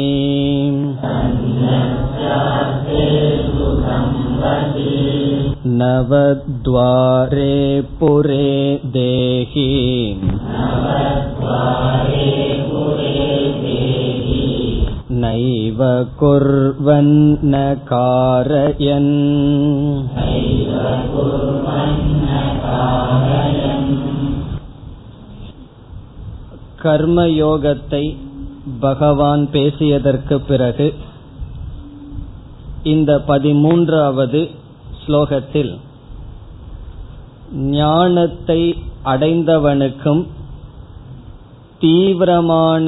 नवद्वारे 5.81 7.57
पुरे 7.99 8.53
देहि 8.93 9.71
नैव 15.17 15.81
कुर्वन्न 16.21 17.55
कारयन् 17.89 19.13
கர்மயோகத்தை 26.85 28.05
பகவான் 28.81 29.45
பேசியதற்கு 29.53 30.37
பிறகு 30.41 30.87
இந்த 32.83 33.13
பதிமூன்றாவது 33.29 34.43
ஸ்லோகத்தில் 35.10 35.72
ஞானத்தை 37.52 38.62
அடைந்தவனுக்கும் 39.04 40.22
தீவிரமான 41.80 42.88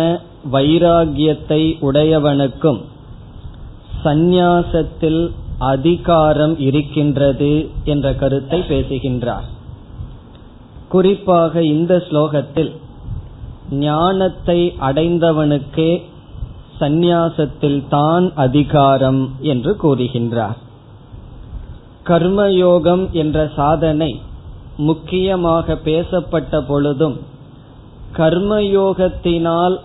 வைராகியத்தை 0.52 1.60
உடையவனுக்கும் 1.82 2.80
சந்நியாசத்தில் 4.04 5.22
அதிகாரம் 5.58 6.56
இருக்கின்றது 6.60 7.52
என்ற 7.84 8.14
கருத்தை 8.14 8.60
பேசுகின்றார். 8.62 9.48
குறிப்பாக 10.90 11.64
இந்த 11.64 11.96
ஸ்லோகத்தில் 12.10 12.72
ஞானத்தை 13.70 14.60
அடைந்தவனுக்கே 14.80 15.92
சந்நியாசத்தில் 16.80 17.88
தான் 17.88 18.32
அதிகாரம் 18.36 19.24
என்று 19.40 19.74
கூறுகின்றார். 19.84 20.60
கர்மயோகம் 22.04 23.12
என்ற 23.12 23.50
சாதனை 23.56 24.22
முக்கியமாக 24.78 25.76
பேசப்பட்ட 25.76 26.62
பொழுதும் 26.62 27.18
கர்மயோகத்தினால் 28.18 29.80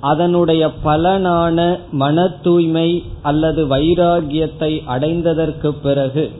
அதனுடைய 0.00 0.70
பலனான 0.84 1.78
மன 1.90 2.28
தூய்மை 2.28 3.04
அல்லது 3.22 3.66
வைராகியத்தை 3.66 4.82
அடைந்ததற்கு 4.86 5.70
பிறகு 5.82 6.30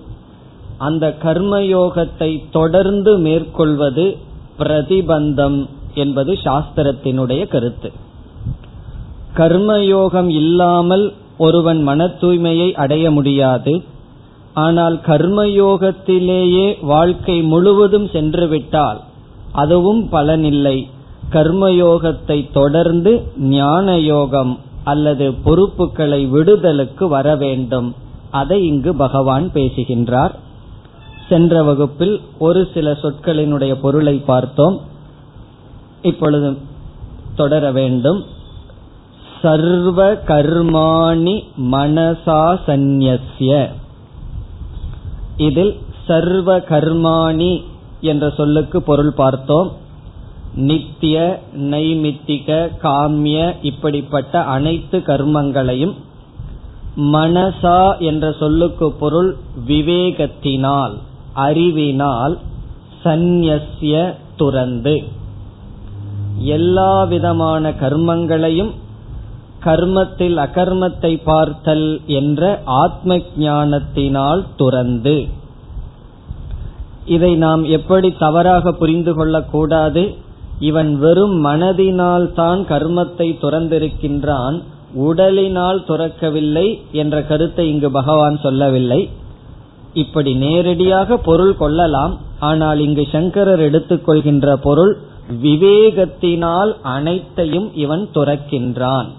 அந்த 0.79 1.15
கர்மயோகத்தை 1.23 2.43
தொடர்ந்து 2.51 3.19
மேற்கொள்வது 3.19 4.17
பிரதிபந்தம் 4.59 5.69
என்பது 5.95 6.39
சாஸ்திரத்தினுடைய 6.45 7.49
கருத்து. 7.49 7.93
கர்மயோகம் 9.37 10.29
இல்லாமல் 10.29 11.13
ஒருவன் 11.39 11.83
மன 11.83 12.05
தூய்மையை 12.05 12.73
அடைய 12.73 13.11
முடியாது. 13.11 13.83
ஆனால் 14.55 15.01
கர்மயோகத்திலேயே 15.07 16.77
வாழ்க்கை 16.81 17.43
முழுவதும் 17.43 18.09
சென்றுவிட்டால் 18.09 19.01
அதுவும் 19.53 20.13
பலனில்லை. 20.13 20.89
கர்மயோகத்தை 21.33 22.53
தொடர்ந்து 22.53 23.23
ஞான 23.39 23.99
யோகம் 23.99 24.59
அல்லது 24.85 25.33
பொறுப்புகளை 25.35 26.27
விடுதலுக்கு 26.27 27.09
வர 27.09 27.37
வேண்டும் 27.37 27.95
அதை 28.31 28.67
இங்கு 28.67 28.95
பகவான் 28.95 29.53
பேசுகின்றார். 29.53 30.39
சென்ற 31.29 31.63
வகுப்பில் 31.63 32.21
ஒரு 32.39 32.69
சில 32.75 32.93
சொற்களினுடைய 32.93 33.75
பொருளை 33.75 34.17
பார்த்தோம். 34.17 34.81
இப்பொழுது 36.03 36.59
தொடர 37.35 37.73
வேண்டும். 37.73 38.25
சர்வ 39.43 40.15
கர்மாணி 40.15 41.43
மனசா 41.73 42.59
சந்நிய 42.67 43.19
இதில் 45.37 45.81
சர்வ 46.07 46.59
கர்மாணி 46.59 47.63
என்ற 48.01 48.31
சொல்லுக்கு 48.31 48.83
பொருள் 48.83 49.13
பார்த்தோம். 49.13 49.73
நித்திய 50.55 51.43
நைமித்திக 51.57 52.69
காமிய 52.83 53.55
இப்படிப்பட்ட 53.63 54.43
அனைத்து 54.43 54.99
கர்மங்களையும் 54.99 55.95
மனசா 56.97 57.99
என்ற 57.99 58.33
சொல்லுக்கு 58.33 58.93
பொருள் 58.93 59.37
விவேகத்தினால் 59.67 60.93
அறிவினால் 61.33 62.39
சந்நிய 63.03 64.19
துறந்து. 64.37 65.03
எல்லா 66.39 67.05
விதமான 67.05 67.71
கர்மங்களையும் 67.71 68.71
கர்மத்தில் 69.65 70.37
அகர்மத்தை 70.47 71.13
பார்த்தல் 71.25 71.89
என்ற 72.19 72.43
ஆத்ம 72.65 73.19
ஞானத்தினால் 73.37 74.43
துறந்து. 74.57 75.17
இதை 77.15 77.33
நாம் 77.37 77.63
எப்படி 77.79 78.09
தவறாக 78.19 78.73
புரிந்து 78.73 79.15
கொள்ளக்கூடாது? 79.15 80.05
இவன் 80.59 80.93
வெறும் 80.99 81.37
மனதினால் 81.47 82.27
தான் 82.33 82.61
கர்மத்தை 82.69 83.29
துறந்திருக்கின்றான் 83.43 84.57
உடலினால் 85.07 85.81
துறக்கவில்லை 85.89 86.67
என்ற 86.93 87.17
கருத்தை 87.23 87.65
இங்கு 87.73 87.89
பகவான் 87.91 88.37
சொல்லவில்லை. 88.43 89.01
இப்படி 90.03 90.33
நேரடியாக 90.35 91.17
பொருள் 91.29 91.57
கொள்ளலாம் 91.57 92.15
ஆனால் 92.41 92.79
இங்கு 92.79 93.05
சங்கரர் 93.13 93.61
எடுத்துக்கொள்கின்ற 93.61 94.55
பொருள் 94.67 94.95
விவேகத்தினால் 95.43 96.73
அனைத்தையும் 96.97 97.69
இவன் 97.75 98.05
துறக்கின்றான். 98.13 99.11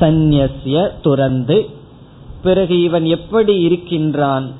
சந்நிய 0.00 0.48
துறந்து. 1.02 1.70
பிறகு 2.42 2.82
இவன் 2.82 3.04
எப்படி 3.04 3.58
இருக்கின்றான்? 3.58 4.50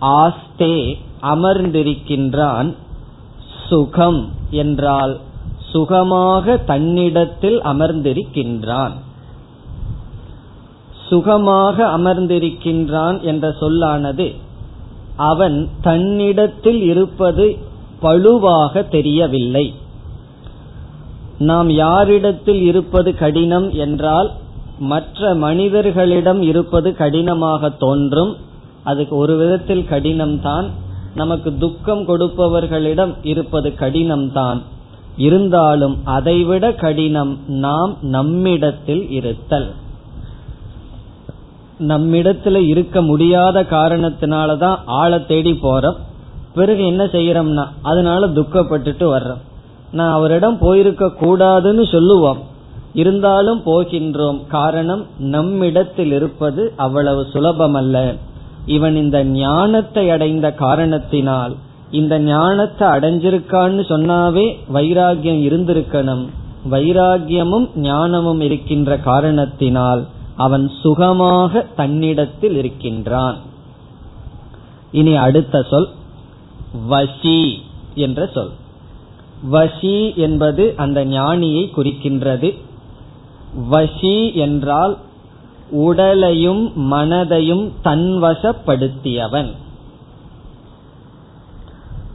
ஆஸ்தே 0.00 0.98
அமர்ந்திருக்கின்றான். 1.22 2.74
சுகம் 3.68 4.30
என்றால் 4.50 5.20
சுகமாக 5.70 6.56
தன்னிடத்தில் 6.56 7.60
அமர்ந்திருக்கின்றான். 7.62 8.92
சுகமாக 11.08 11.86
அமர்ந்திருக்கின்றான் 11.98 13.20
என்ற 13.20 13.52
சொல்லானது 13.60 14.32
அவன் 15.16 15.68
தன்னிடத்தில் 15.80 16.82
இருப்பது 16.82 17.56
பழுவாக 18.02 18.82
தெரியவில்லை. 18.82 19.74
நாம் 21.50 21.68
யாரிடத்தில் 21.70 22.62
இருப்பது 22.62 23.10
கடினம் 23.14 23.68
என்றால் 23.84 24.30
மற்ற 24.78 25.34
மனிதர்களிடம் 25.34 26.40
இருப்பது 26.42 26.90
கடினமாக 26.96 27.70
தோன்றும். 27.82 28.32
அதுக்கு 28.82 29.14
ஒரு 29.16 29.34
விதத்தில் 29.36 29.86
கடினம்தான் 29.90 30.66
நமக்கு 31.14 31.50
துக்கம் 31.58 32.02
கொடுப்பவர்களிடம் 32.08 33.14
இருப்பது 33.22 33.70
கடினம்தான் 33.80 34.60
இருந்தாலும் 35.16 35.96
அதைவிட 36.04 36.72
கடினம் 36.74 37.32
நாம் 37.46 37.92
நம்மிடத்தில் 38.00 39.04
இருத்தல். 39.10 39.68
நம்மிடத்துல 41.80 42.56
இருக்க 42.66 43.02
முடியாத 43.02 43.62
காரணத்தினாலதான் 43.70 44.78
ஆளை 45.00 45.18
தேடி 45.26 45.52
போறோம். 45.62 45.98
பிறகு 46.54 46.82
என்ன 46.86 47.04
செய்யறோம்னா 47.04 47.64
அதனால 47.82 48.26
துக்கப்பட்டுட்டு 48.26 49.06
வர்றோம். 49.14 49.42
நான் 49.92 50.12
அவரிடம் 50.12 50.58
போயிருக்க 50.58 51.12
கூடாதுன்னு 51.20 51.92
சொல்லுவோம். 51.92 52.38
இருந்தாலும் 52.94 53.62
போகின்றோம். 53.66 54.46
காரணம் 54.46 55.06
நம்மிடத்தில் 55.18 56.12
இருப்பது 56.12 56.72
அவ்வளவு 56.76 57.26
சுலபமல்ல. 57.32 58.18
இவன் 58.66 58.96
இந்த 58.96 59.24
ஞானத்தை 59.24 60.10
அடைந்த 60.10 60.52
காரணத்தினால் 60.52 61.56
இந்த 61.90 62.18
ஞானத்தை 62.18 62.88
அடைஞ்சிருக்கான்னு 62.88 63.82
சொன்னாவே 63.88 64.56
வைராகியம் 64.74 65.40
இருந்திருக்கணும். 65.48 66.28
வைராகியமும் 66.70 67.68
ஞானமும் 67.74 68.40
இருக்கின்ற 68.40 68.98
காரணத்தினால் 68.98 70.06
அவன் 70.36 70.70
சுகமாக 70.82 71.66
தன்னிடத்தில் 71.76 72.56
இருக்கின்றான். 72.56 73.36
இனி 74.92 75.16
அடுத்த 75.16 75.62
சொல் 75.62 75.88
வசி 76.90 77.52
என்ற 77.94 78.26
சொல். 78.26 78.50
வசி 79.50 80.14
என்பது 80.14 80.74
அந்த 80.76 81.04
ஞானியை 81.04 81.70
குறிக்கின்றது. 81.76 82.58
வசி 83.70 84.34
என்றால் 84.34 84.98
உடலையும் 85.70 86.92
மனதையும் 86.92 87.70
தன்வசப்படுத்தியவன். 87.84 89.50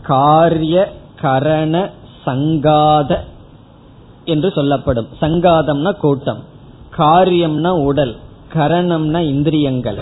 காரிய 0.01 0.93
கரண 1.21 1.89
சங்காத 2.25 3.17
என்று 4.25 4.51
சொல்லப்படும். 4.51 5.07
சங்காதம்னா 5.21 5.97
கூட்டம். 5.97 6.43
காரியம்னா 6.97 7.69
உடல். 7.69 8.15
கரணம்னா 8.53 9.19
இந்திரியங்கள். 9.19 9.99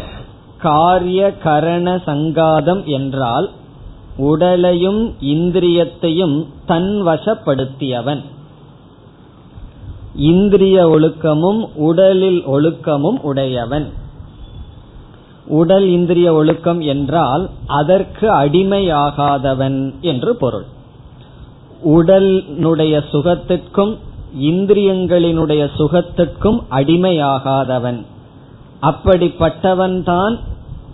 காரிய 0.58 1.38
கரண 1.44 1.96
சங்காதம் 1.96 2.84
என்றால் 2.84 3.52
உடலையும் 4.18 5.14
இந்திரியத்தையும் 5.22 6.46
தன்வசப்படுத்தியவன். 6.68 8.24
இந்திரிய 10.16 10.90
ஒழுக்கமும் 10.90 11.70
உடலில் 11.76 12.44
ஒழுக்கமும் 12.48 13.22
உடையவன். 13.22 13.90
உடல் 15.48 15.88
இந்திரிய 15.88 16.34
ஒழுக்கம் 16.34 16.82
என்றால் 16.82 17.50
அதற்கு 17.68 18.32
அடிமையாகாதவன் 18.32 20.00
என்று 20.02 20.36
பொருள். 20.36 20.66
உடலினுடைய 21.86 23.04
சுகத்திற்கும் 23.12 23.98
இந்திரியங்களினுடைய 24.42 25.70
சுகத்திற்கும் 25.78 26.64
அடிமையாகாதவன். 26.72 28.06
அப்படிப்பட்டவன்தான் 28.82 30.40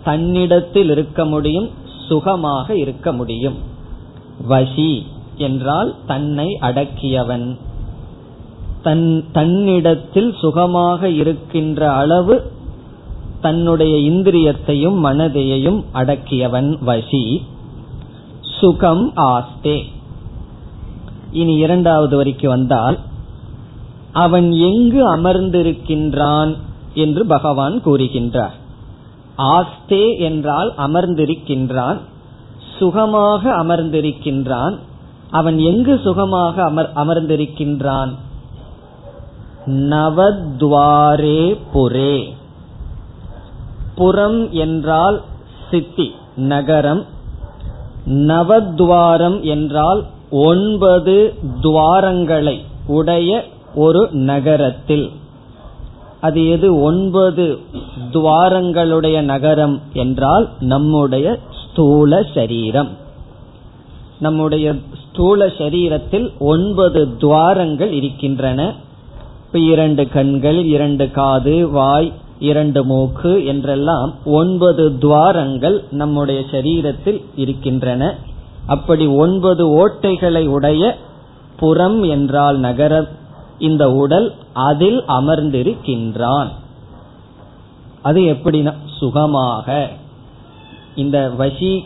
தன்னிடத்தில் 0.04 0.90
இருக்க 0.90 1.24
முடியும் 1.24 1.70
சுகமாக 2.08 2.76
இருக்க 2.76 3.12
முடியும். 3.12 3.54
வசி 4.48 5.02
என்றால் 5.36 5.94
தன்னை 6.06 6.58
அடக்கியவன். 6.60 7.56
தன் 8.82 9.24
தன்னிடத்தில் 9.32 10.34
சுகமாக 10.40 11.08
இருக்கின்ற 11.08 11.92
அளவு 11.92 12.50
தன்னுடைய 13.40 14.10
இந்திரியத்தையும் 14.10 14.98
மனதையையும் 15.04 15.84
அடக்கியவன் 15.94 16.78
வசி 16.86 17.42
சுகம் 18.40 19.12
ஆஸ்தே. 19.16 19.82
இனி 21.32 21.54
இரண்டாவது 21.54 22.24
வரைக்கு 22.24 22.46
வந்தால் 22.46 22.98
அவன் 24.12 24.52
எங்கு 24.52 25.16
அமர்ந்திருக்கின்றான் 25.16 26.56
என்று 26.94 27.26
பகவான் 27.26 27.82
கூறுகின்றார். 27.84 28.60
ஆஸ்தே 29.38 30.18
என்றால் 30.18 30.74
அமர்ந்திருக்கின்றான் 30.78 31.98
சுகமாக 32.78 33.50
அமர்ந்திருக்கின்றான். 33.50 34.78
அவன் 35.30 35.58
எங்கு 35.58 36.00
சுகமாக 36.04 36.64
அமர் 36.64 36.92
அமர்ந்திருக்கின்றான்? 36.94 38.14
நவத்வாரே 39.66 41.58
புரே. 41.74 42.34
புறம் 43.94 44.52
என்றால் 44.52 45.22
சித்தி 45.70 46.14
நகரம். 46.36 47.04
நவத்வாரம் 48.06 49.40
என்றால் 49.40 50.04
ஒன்பது 50.30 51.34
துவாரங்களை 51.62 52.58
உடைய 52.86 53.44
ஒரு 53.74 54.08
நகரத்தில். 54.12 55.10
அது 56.22 56.40
எது? 56.48 56.68
ஒன்பது 56.80 57.44
துவாரங்களுடைய 58.12 59.20
நகரம் 59.22 59.76
என்றால் 59.92 60.46
நம்முடைய 60.60 61.26
ஸ்தூல 61.60 62.22
சரீரம். 62.34 62.90
நம்முடைய 64.18 64.66
ஸ்தூல 65.02 65.46
சரீரத்தில் 65.46 66.26
ஒன்பது 66.38 67.00
துவாரங்கள் 67.16 67.92
இருக்கின்றன. 67.92 68.60
இப்ப 69.46 69.58
இரண்டு 69.72 70.08
கண்கள் 70.08 70.60
இரண்டு 70.64 71.06
காது 71.10 71.56
வாய் 71.68 72.10
இரண்டு 72.38 72.80
மூக்கு 72.84 73.32
என்றெல்லாம் 73.44 74.10
ஒன்பது 74.24 74.84
துவாரங்கள் 74.98 75.76
நம்முடைய 75.90 76.40
சரீரத்தில் 76.50 77.20
இருக்கின்றன. 77.36 78.02
அப்படி 78.66 79.06
ஒன்பது 79.06 79.64
ஓட்டைகளை 79.80 80.44
உடைய 80.46 80.82
புறம் 81.56 82.02
என்றால் 82.02 82.58
நகரம் 82.58 83.08
இந்த 83.58 83.92
உடல் 83.92 84.34
அதில் 84.52 85.02
அமர்ந்திருக்கின்றான். 85.02 86.48
அது 88.02 88.20
எப்படின்னா 88.20 88.74
சுகமாக. 88.98 89.88
இந்த 90.94 91.30
வசி 91.38 91.84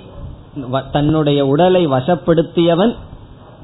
தன்னுடைய 0.92 1.46
உடலை 1.46 1.86
வசப்படுத்தியவன் 1.86 2.96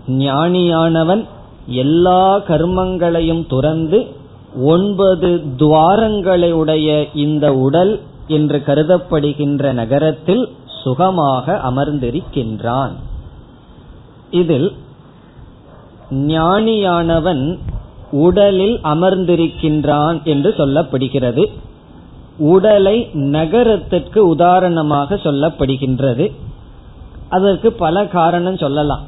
ஞானியானவன் 0.08 1.26
எல்லா 1.66 2.38
கர்மங்களையும் 2.38 3.46
துறந்து 3.46 4.06
ஒன்பது 4.62 5.42
துவாரங்களையுடைய 5.56 7.08
இந்த 7.14 7.54
உடல் 7.54 8.00
என்று 8.26 8.62
கருதப்படுகின்ற 8.66 9.72
நகரத்தில் 9.72 10.48
சுகமாக 10.82 11.60
அமர்ந்திருக்கின்றான். 11.70 12.92
இதில் 14.30 14.72
ஞானியானவன் 16.10 17.58
உடலில் 18.12 18.80
அமர்ந்திருக்கின்றான் 18.84 20.22
என்று 20.22 20.54
சொல்லப்படுகிறது. 20.58 21.46
உடலை 22.38 23.08
நகரத்திற்கு 23.12 24.28
உதாரணமாக 24.28 25.14
சொல்லப்படுகின்றது. 25.14 26.32
அதற்கு 27.28 27.72
பல 27.72 28.06
காரணம் 28.06 28.56
சொல்லலாம். 28.56 29.00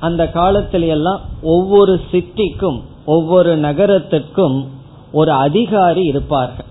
அந்த 0.00 0.30
காலத்தில 0.34 0.86
எல்லாம் 0.86 1.20
ஒவ்வொரு 1.42 2.00
சிட்டிக்கும் 2.12 2.80
ஒவ்வொரு 3.04 3.56
நகரத்திற்கும் 3.56 4.66
ஒரு 5.12 5.30
அதிகாரி 5.30 6.04
இருப்பார்கள். 6.04 6.66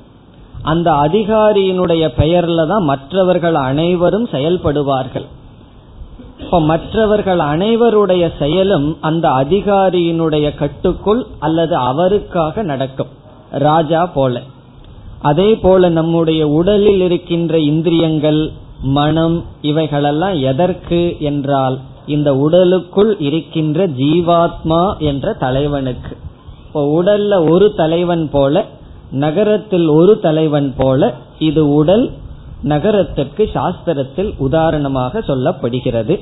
அந்த 0.62 0.91
அதிகாரியினுடைய 0.91 2.09
பெயர்ல 2.17 2.67
தான் 2.67 2.83
மற்றவர்கள் 2.83 3.56
அனைவரும் 3.56 4.25
செயல்படுவார்கள். 4.25 5.25
இப்ப 6.39 6.59
மற்றவர்கள் 6.61 7.39
அனைவருடைய 7.39 8.31
செயலும் 8.39 8.97
அந்த 9.01 9.29
அதிகாரியினுடைய 9.29 10.55
கட்டுக்குள் 10.55 11.25
அல்லது 11.39 11.75
அவருக்காக 11.75 12.63
நடக்கும். 12.63 13.07
ராஜா 13.49 14.05
போல. 14.05 14.41
அதே 15.21 15.55
போல 15.55 15.89
நம்முடைய 15.89 16.47
உடலில் 16.47 17.01
இருக்கின்ற 17.01 17.59
இந்திரியங்கள் 17.59 18.51
மனம் 18.83 19.43
இவைகளெல்லாம் 19.61 20.35
எதற்கு 20.41 21.15
என்றால் 21.19 21.79
இந்த 22.05 22.35
உடலுக்குள் 22.35 23.19
இருக்கின்ற 23.19 23.88
ஜீவாத்மா 23.88 24.97
என்ற 24.97 25.33
தலைவனுக்கு. 25.33 26.17
இப்போ 26.67 27.03
உடல்ல 27.03 27.51
ஒரு 27.51 27.73
தலைவன் 27.73 28.29
போல 28.29 28.65
நகரத்தில் 29.11 29.88
ஒரு 29.88 30.19
தலைவன் 30.19 30.73
போல 30.77 31.13
இது 31.39 31.73
உடல் 31.73 32.11
நகரத்திற்கு 32.61 33.49
சாஸ்திரத்தில் 33.53 34.33
உதாரணமாக 34.37 35.19
சொல்லப்படுகிறது. 35.19 36.19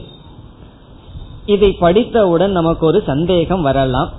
இதை 1.46 1.76
படித்தவுடன் 1.80 2.52
நமக்கு 2.52 2.86
ஒரு 2.86 3.04
சந்தேகம் 3.06 3.62
வரலாம். 3.62 4.10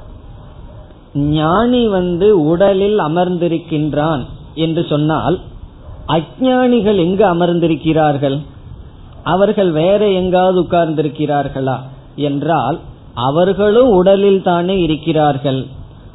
ஞானி 1.15 1.89
வந்து 1.89 2.45
உடலில் 2.45 2.99
அமர்ந்திருக்கின்றான் 2.99 4.25
என்று 4.55 4.87
சொன்னால் 4.89 5.41
அஜானிகள் 6.09 6.97
எங்கு 6.97 7.25
அமர்ந்திருக்கிறார்கள்? 7.25 8.41
அவர்கள் 9.23 9.71
வேற 9.71 10.11
எங்காவது 10.11 10.61
உட்கார்ந்திருக்கிறார்களா? 10.61 11.79
என்றால் 12.17 12.81
அவர்களும் 13.15 13.89
உடலில் 13.89 14.43
தானே 14.43 14.81
இருக்கிறார்கள். 14.81 15.67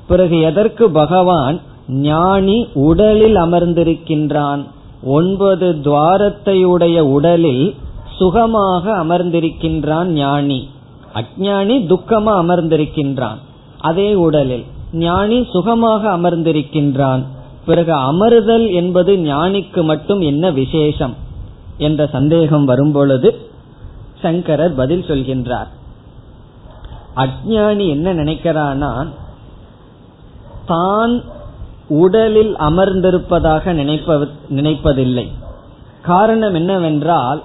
பிறகு 0.07 0.41
எதற்கு 0.41 0.89
பகவான் 0.89 1.59
ஞானி 1.87 2.67
உடலில் 2.73 3.35
அமர்ந்திருக்கின்றான்? 3.35 4.63
ஒன்பது 5.03 5.75
துவாரத்தையுடைய 5.83 6.99
உடலில் 6.99 7.75
சுகமாக 8.17 9.03
அமர்ந்திருக்கின்றான் 9.03 10.05
ஞானி. 10.05 10.69
அஜானி 11.13 11.75
துக்கமா 11.87 12.33
அமர்ந்திருக்கின்றான். 12.41 13.37
அதே 13.79 14.13
உடலில் 14.13 14.65
ஞானி 14.93 15.47
சுகமாக 15.51 16.17
அமர்ந்திருக்கின்றான். 16.17 17.23
பிறகு 17.65 17.93
அமருதல் 17.93 18.71
என்பது 18.71 19.15
ஞானிக்கு 19.15 19.83
மட்டும் 19.83 20.21
என்ன 20.21 20.51
விசேஷம்? 20.51 21.15
என்ற 21.77 22.07
சந்தேகம் 22.07 22.65
வரும்பொழுது 22.65 23.47
சங்கரர் 24.21 24.75
பதில் 24.75 25.03
சொல்கின்றார். 25.03 25.67
அஜானி 27.15 27.87
என்ன 27.89 28.13
நினைக்கிறானா 28.13 29.07
தான் 30.65 31.21
உடலில் 31.89 32.55
அமர்ந்திருப்பதாக 32.55 33.73
நினைப்பதில்லை. 34.49 35.27
காரணம் 36.01 36.53
என்னவென்றால் 36.53 37.43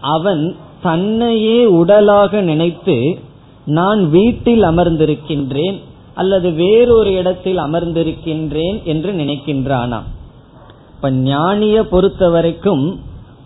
அவன் 0.00 0.56
தன்னையே 0.82 1.64
உடலாக 1.64 2.40
நினைத்து 2.40 3.18
நான் 3.64 4.10
வீட்டில் 4.10 4.62
அமர்ந்திருக்கின்றேன் 4.62 5.80
அல்லது 6.14 6.50
வேறொரு 6.52 7.12
இடத்தில் 7.12 7.56
அமர்ந்திருக்கின்றேன் 7.56 8.82
என்று 8.82 9.12
நினைக்கின்றானாம். 9.12 10.08
இப்ப 10.94 11.10
ஞானிய 11.10 11.82
பொறுத்த 11.82 12.28
வரைக்கும் 12.28 13.00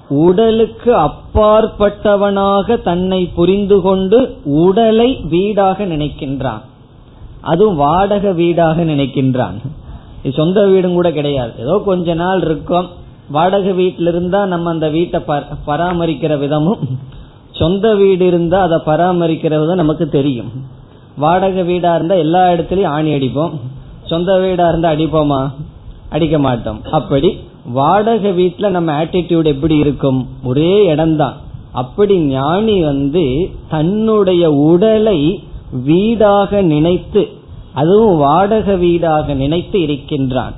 உடலுக்கு 0.09 0.93
அப்பாற்பட்டவனாக 0.97 2.83
தன்னை 2.83 3.21
புரிந்து 3.35 3.81
கொண்டு 3.81 4.19
உடலை 4.45 5.21
வீடாக 5.31 5.87
நினைக்கின்றான். 5.87 6.63
அதுவும் 7.41 7.77
வாடகை 7.77 8.33
வீடாக 8.33 8.85
நினைக்கின்றான். 8.85 9.59
சொந்த 10.31 10.67
வீடும் 10.67 10.95
கூட 10.95 11.13
கிடையாது. 11.13 11.53
ஏதோ 11.59 11.83
கொஞ்ச 11.85 12.15
நாள் 12.15 12.41
இருக்கும். 12.41 12.89
வாடகை 13.31 13.73
வீட்டில 13.73 14.09
இருந்தா 14.09 14.47
நம்ம 14.47 14.71
அந்த 14.71 14.89
வீட்டை 14.89 15.21
பராமரிக்கிற 15.67 16.39
விதமும் 16.39 16.79
சொந்த 17.51 17.95
வீடு 17.95 18.27
இருந்தா 18.27 18.61
அதை 18.63 18.79
பராமரிக்கிற 18.87 19.55
விதம் 19.61 19.83
நமக்கு 19.83 20.09
தெரியும். 20.09 20.51
வாடகை 21.17 21.63
வீடா 21.63 21.95
இருந்தா 21.95 22.15
எல்லா 22.15 22.51
இடத்துலயும் 22.51 22.87
ஆணி 22.87 23.15
அடிப்போம். 23.15 23.51
சொந்த 24.05 24.39
வீடா 24.39 24.69
இருந்தா 24.69 24.91
அடிப்போமா? 24.91 25.51
அடிக்க 26.11 26.39
மாட்டோம். 26.39 26.81
அப்படி 26.91 27.39
வாடகை 27.73 28.47
வீட்டுல 28.47 28.69
நம்ம 28.69 29.05
ஆட்டிடியூட் 29.05 29.45
எப்படி 29.45 29.77
இருக்கும்? 29.77 30.29
ஒரே 30.45 30.85
இடம்தான். 30.85 31.37
அப்படி 31.73 32.19
ஞானி 32.19 32.83
வந்து 32.83 33.51
தன்னுடைய 33.69 34.51
உடலை 34.51 35.43
வீடாக 35.85 36.63
நினைத்து 36.63 37.29
அதுவும் 37.77 38.17
வாடகை 38.17 38.75
வீடாக 38.77 39.35
நினைத்து 39.35 39.79
இருக்கின்றான். 39.81 40.55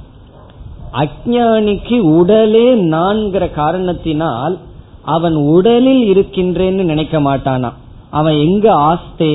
அஜானிக்கு 0.93 1.99
உடலே 1.99 2.67
நான்கிற 2.75 3.51
காரணத்தினால் 3.51 4.59
அவன் 5.03 5.35
உடலில் 5.35 6.05
இருக்கின்றேன்னு 6.13 6.83
நினைக்க 6.83 7.21
மாட்டானா. 7.21 7.71
அவன் 8.11 8.37
எங்க 8.47 8.67
ஆஸ்தே? 8.89 9.35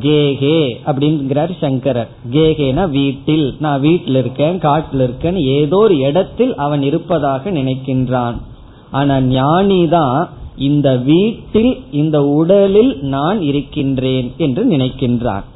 கேகே 0.00 0.58
அப்படிங்கிறார் 0.86 1.52
சங்கரர். 1.58 2.08
கேகேனா 2.32 2.90
வீட்டில். 2.90 3.46
நான் 3.60 3.80
வீட்டில் 3.80 4.14
இருக்கேன் 4.14 4.58
காட்டில் 4.58 5.00
இருக்கேன் 5.00 5.36
ஏதோ 5.36 5.76
ஒரு 5.76 5.96
இடத்தில் 5.96 6.54
அவன் 6.56 6.82
இருப்பதாக 6.82 7.50
நினைக்கின்றான். 7.50 8.38
ஆனா 8.90 9.20
ஞானி 9.20 9.88
தான் 9.88 10.28
இந்த 10.58 10.96
வீட்டில் 10.96 11.72
இந்த 11.90 12.24
உடலில் 12.40 12.92
நான் 13.14 13.40
இருக்கின்றேன் 13.42 14.28
என்று 14.38 14.64
நினைக்கின்றான். 14.64 15.46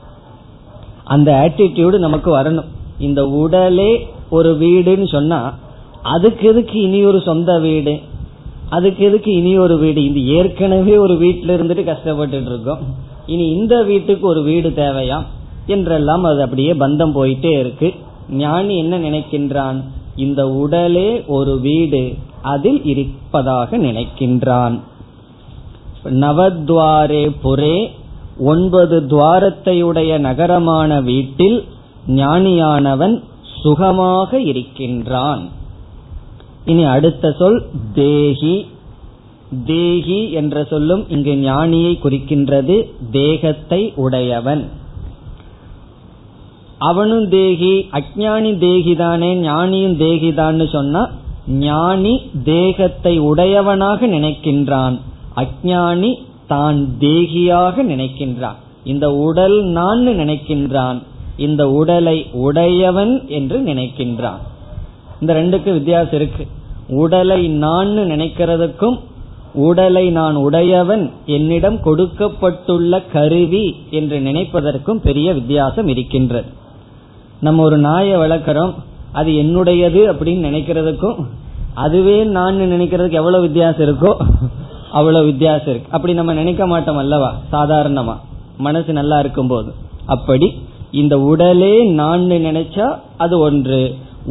அந்த 1.05 1.33
ஆட்டிடியூடு 1.33 1.99
நமக்கு 1.99 2.39
வரணும். 2.39 2.69
இந்த 2.99 3.27
உடலே 3.27 4.09
ஒரு 4.31 4.57
வீடுன்னு 4.61 5.09
சொன்னா 5.09 5.55
அதுக்கு 6.03 6.49
எதுக்கு 6.49 6.81
இனி 6.81 7.05
ஒரு 7.05 7.21
சொந்த 7.21 7.59
வீடு? 7.59 8.01
அதுக்கு 8.69 9.05
எதுக்கு 9.05 9.33
இனி 9.33 9.59
ஒரு 9.59 9.79
வீடு? 9.79 10.05
இந்த 10.05 10.21
ஏற்கனவே 10.21 10.97
ஒரு 10.97 11.15
வீட்டில 11.15 11.49
இருந்துட்டு 11.49 11.85
கஷ்டப்பட்டு 11.85 12.45
இருக்கோம். 12.45 12.79
இனி 13.27 13.49
இந்த 13.51 13.83
வீட்டுக்கு 13.83 14.27
ஒரு 14.27 14.43
வீடு 14.43 14.69
தேவையா? 14.69 15.25
என்றெல்லாம் 15.67 16.25
அது 16.25 16.43
அப்படியே 16.43 16.73
பந்தம் 16.73 17.15
போயிட்டே 17.15 17.59
இருக்கு. 17.59 17.93
ஞானி 18.31 18.79
என்ன 18.79 18.99
நினைக்கின்றான்? 18.99 19.83
இந்த 20.17 20.49
உடலே 20.49 21.25
ஒரு 21.27 21.61
வீடு 21.61 22.15
அதில் 22.43 22.85
இருப்பதாக 22.85 23.79
நினைக்கின்றான். 23.79 24.81
நவத்வாரே 26.05 27.31
புரே 27.43 27.91
ஒன்பது 28.39 29.01
துவாரத்தையுடைய 29.01 30.19
நகரமான 30.19 31.01
வீட்டில் 31.01 31.65
ஞானியானவன் 32.09 33.23
சுகமாக 33.63 34.41
இருக்கின்றான். 34.41 35.49
இனி 36.65 36.85
அடுத்த 36.85 37.33
சொல் 37.39 37.69
தேகி. 37.95 38.67
தேகி 39.67 40.31
என்ற 40.31 40.65
சொல்லும் 40.65 41.09
இங்கு 41.09 41.35
ஞானியை 41.35 41.99
குறிக்கின்றது 42.03 42.91
தேகத்தை 43.11 43.93
உடையவன். 43.97 44.69
அவனும் 46.79 47.29
தேகி 47.29 47.89
அஜானி 47.93 48.53
தேகிதானே 48.59 49.31
ஞானியும் 49.41 49.97
தேகிதான்னு 49.99 50.69
சொன்னா 50.73 51.11
ஞானி 51.49 52.21
தேகத்தை 52.45 53.19
உடையவனாக 53.19 54.07
நினைக்கின்றான். 54.07 55.01
அஜானி 55.37 56.15
தான் 56.53 56.79
தேகியாக 57.01 57.85
நினைக்கின்றான். 57.93 58.59
இந்த 58.93 59.07
உடல் 59.27 59.57
நான் 59.79 60.03
நினைக்கின்றான். 60.09 60.99
இந்த 61.47 61.63
உடலை 61.81 62.19
உடையவன் 62.47 63.15
என்று 63.39 63.59
நினைக்கின்றான். 63.69 64.43
இந்த 65.21 65.33
ரெண்டுக்கு 65.41 65.71
வித்தியாசம் 65.79 66.19
இருக்கு. 66.21 66.45
உடலை 67.03 67.41
நான் 67.65 67.91
நினைக்கிறதுக்கும் 68.13 68.99
உடலை 69.67 70.05
நான் 70.17 70.37
உடையவன் 70.47 71.05
என்னிடம் 71.37 71.79
கொடுக்கப்பட்டுள்ள 71.87 73.01
கருவி 73.15 73.65
என்று 73.99 74.17
நினைப்பதற்கும் 74.29 75.03
பெரிய 75.07 75.29
வித்தியாசம் 75.39 75.89
இருக்கின்றது. 75.95 76.49
நம்ம 77.47 77.63
ஒரு 77.69 77.79
நாயை 77.87 78.17
வளர்க்கிறோம் 78.23 78.73
அது 79.19 79.31
என்னுடையது 79.43 80.01
அப்படின்னு 80.13 80.49
நினைக்கிறதுக்கும் 80.49 81.19
அதுவே 81.85 82.19
நான் 82.37 82.57
நினைக்கிறதுக்கு 82.75 83.21
எவ்வளவு 83.21 83.45
வித்தியாசம் 83.47 83.85
இருக்கோ 83.89 84.13
அவ்வளவு 84.93 85.25
வித்தியாசம் 85.25 85.73
இருக்கு. 85.73 85.93
அப்படி 85.97 86.13
நம்ம 86.15 86.33
நினைக்க 86.33 86.63
மாட்டோம் 86.67 87.01
அல்லவா? 87.03 87.31
சாதாரணமா. 87.53 88.15
மனசு 88.59 88.93
நல்லா 88.93 89.19
இருக்கும் 89.25 89.51
போது 89.53 89.71
அப்படி 90.07 90.49
இந்த 91.03 91.15
உடலே 91.33 91.75
நான் 92.01 92.25
நினைச்சா 92.31 92.87
அது 93.17 93.35
ஒன்று. 93.39 93.83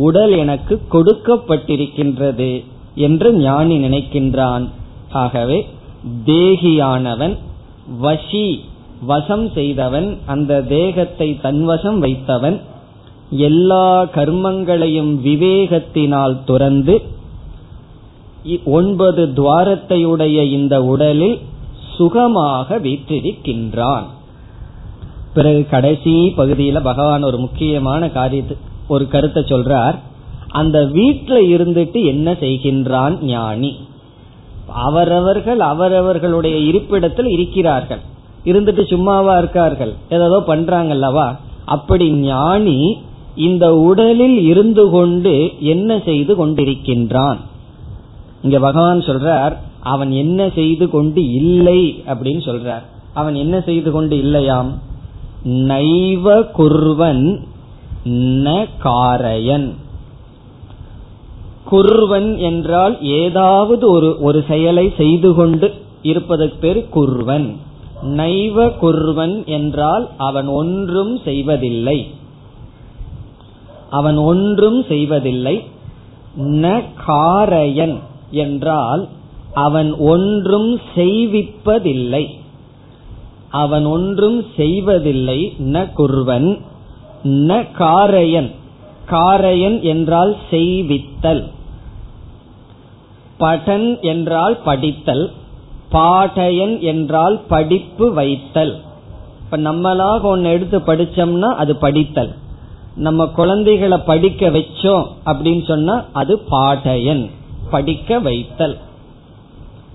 உடல் 0.07 0.33
எனக்கு 0.43 0.73
கொடுக்கப்பட்டிருக்கின்றது 0.91 2.51
என்று 3.05 3.29
ஞானி 3.45 3.77
நினைக்கின்றான். 3.87 4.65
ஆகவே 5.23 5.57
தேகியானவன் 6.25 7.35
வசி 8.03 8.45
வசம் 9.05 9.47
செய்தவன் 9.49 10.07
அந்த 10.25 10.61
தேகத்தை 10.73 11.27
தன்வசம் 11.43 11.97
வைத்தவன் 12.05 12.57
எல்லா 13.47 13.87
கர்மங்களையும் 14.15 15.11
விவேகத்தினால் 15.27 16.37
துறந்து 16.45 16.95
ஒன்பது 18.65 19.27
துவாரத்தையுடைய 19.27 20.51
இந்த 20.51 20.83
உடலில் 20.83 21.39
சுகமாக 21.97 22.79
வீற்றிருக்கின்றான். 22.79 24.03
பிறகு 25.33 25.67
கடைசி 25.69 26.33
பகுதியில 26.37 26.81
பகவான் 26.83 27.23
ஒரு 27.23 27.37
முக்கியமான 27.37 28.09
காரியத்து 28.09 28.57
ஒரு 28.87 29.07
கருத்தை 29.07 29.43
சொல்றார். 29.43 29.99
அந்த 30.47 30.85
வீட்டில 30.93 31.39
இருந்துட்டு 31.55 32.05
என்ன 32.05 32.31
செய்கின்றான் 32.31 33.21
ஞானி? 33.21 33.75
அவரவர்கள் 34.67 35.59
அவரவர்களுடைய 35.59 36.57
இருப்பிடத்தில் 36.57 37.25
இருக்கிறார்கள். 37.25 37.99
இருந்துட்டு 38.45 38.87
சும்மாவா 38.87 39.37
இருக்கார்கள். 39.37 39.93
ஏதோ 40.09 40.43
பண்றாங்கல்லவா? 40.47 41.35
அப்படி 41.65 42.11
ஞானி 42.11 42.97
இந்த 43.35 43.75
உடலில் 43.75 44.43
இருந்து 44.43 44.89
கொண்டு 44.89 45.51
என்ன 45.59 45.99
செய்து 46.05 46.47
கொண்டிருக்கின்றான்? 46.47 47.37
இங்க 48.43 48.59
பகவான் 48.59 48.99
சொல்றார் 48.99 49.55
அவன் 49.79 50.11
என்ன 50.11 50.49
செய்து 50.55 50.89
கொண்டு 50.89 51.31
இல்லை 51.31 52.03
அப்படின்னு 52.07 52.41
சொல்றார். 52.49 52.81
அவன் 53.13 53.35
என்ன 53.35 53.61
செய்து 53.61 53.91
கொண்டு 53.91 54.17
இல்லையாம்? 54.17 54.71
நைவ 55.43 56.47
குர்வன் 56.57 57.39
ந 58.05 58.67
காரையன். 58.83 59.73
குர்வன் 61.71 62.37
என்றால் 62.37 63.01
ஏதாவது 63.01 63.89
ஒரு 63.89 64.17
ஒரு 64.19 64.45
செயலை 64.47 64.93
செய்து 64.97 65.33
கொண்டு 65.33 65.73
இருப்பதற்கு 66.01 66.57
பேர் 66.57 66.87
குர்வன். 66.95 67.55
நைவ 68.03 68.71
குர்வன் 68.81 69.45
என்றால் 69.45 70.09
அவன் 70.17 70.47
ஒன்றும் 70.47 71.17
செய்வதில்லை. 71.17 72.07
அவன் 73.89 74.17
ஒன்றும் 74.17 74.83
செய்வதில்லை. 74.83 75.63
ந 76.41 76.83
காரையன். 77.07 77.99
என்றால் 78.31 79.07
அவன் 79.53 79.93
ஒன்றும் 79.93 80.79
செய்விப்பதில்லை. 80.95 82.27
அவன் 83.49 83.85
ஒன்றும் 83.85 84.45
செய்வதில்லை. 84.55 85.53
ந 85.59 85.89
குர்வன் 85.97 86.59
ந 87.23 87.67
காரையன். 87.77 88.51
காரையன் 89.09 89.81
என்றால் 89.81 90.35
செய்வித்தல். 90.49 91.47
படன் 93.39 94.01
என்றால் 94.01 94.57
படித்தல். 94.57 95.31
பாடையன் 95.91 96.79
என்றால் 96.79 97.41
படிப்பு 97.47 98.13
வைத்தல். 98.13 98.81
இப்ப 99.43 99.57
நம்மளாக 99.57 100.21
ஒன்னு 100.21 100.49
எடுத்து 100.49 100.79
படிச்சோம்னா 100.79 101.49
அது 101.53 101.75
படித்தல். 101.75 102.35
நம்ம 102.95 103.25
குழந்தைகளை 103.25 103.97
படிக்க 103.97 104.49
வச்சோம் 104.49 105.05
அப்படின்னு 105.25 105.67
சொன்னா 105.67 106.05
அது 106.13 106.39
பாடையன். 106.39 107.29
படிக்க 107.71 108.19
வைத்தல். 108.19 108.77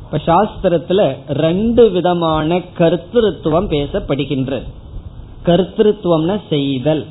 இப்ப 0.05 0.21
சாஸ்திரத்துல 0.27 1.17
ரெண்டு 1.29 1.91
விதமான 1.91 2.59
கருத்திருத்துவம் 2.79 3.71
பேசப்படுகின்றது 3.75 4.67
கர்த்திருவம்னா 5.45 6.41
செய்தல். 6.49 7.05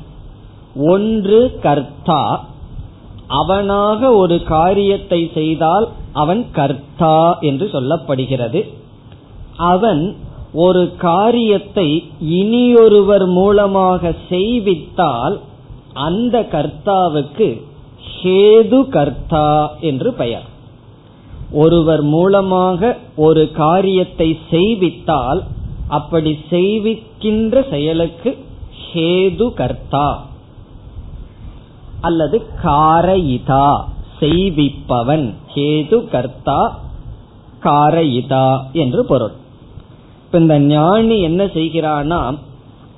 ஒன்று 0.88 1.38
கர்த்தா. 1.62 2.22
அவனாக 3.28 4.10
ஒரு 4.12 4.42
காரியத்தை 4.42 5.30
செய்தால் 5.34 5.86
அவன் 6.12 6.42
கர்த்தா 6.52 7.38
என்று 7.40 7.66
சொல்லப்படுகிறது. 7.72 8.60
அவன் 9.56 10.16
ஒரு 10.52 10.82
காரியத்தை 10.98 11.88
இனியொருவர் 12.20 13.26
மூலமாக 13.26 14.12
செய்வித்தால் 14.28 15.36
அந்த 15.94 16.40
கர்த்தாவுக்கு 16.52 17.48
ஹேது 18.22 18.88
கர்த்தா 18.88 19.48
என்று 19.80 20.12
பெயர். 20.12 20.54
ஒருவர் 21.50 22.02
மூலமாக 22.02 22.96
ஒரு 23.16 23.50
காரியத்தை 23.50 24.38
செய்வித்தால் 24.50 25.42
அப்படி 25.88 26.38
செய்விக்கின்ற 26.50 27.70
செயலுக்கு 27.70 28.36
ஹேது 28.92 29.54
கர்த்தா 29.54 30.26
அல்லது 32.00 32.42
காரயிதா 32.62 33.84
செய்விப்பவன். 34.20 35.34
ஹேது 35.54 36.08
கர்த்தா 36.08 36.78
காரயிதா 37.62 38.72
என்று 38.72 39.04
பொருள். 39.04 39.32
இப்ப 40.24 40.38
இந்த 40.38 40.58
ஞானி 40.58 41.20
என்ன 41.20 41.44
செய்கிறானா 41.44 42.38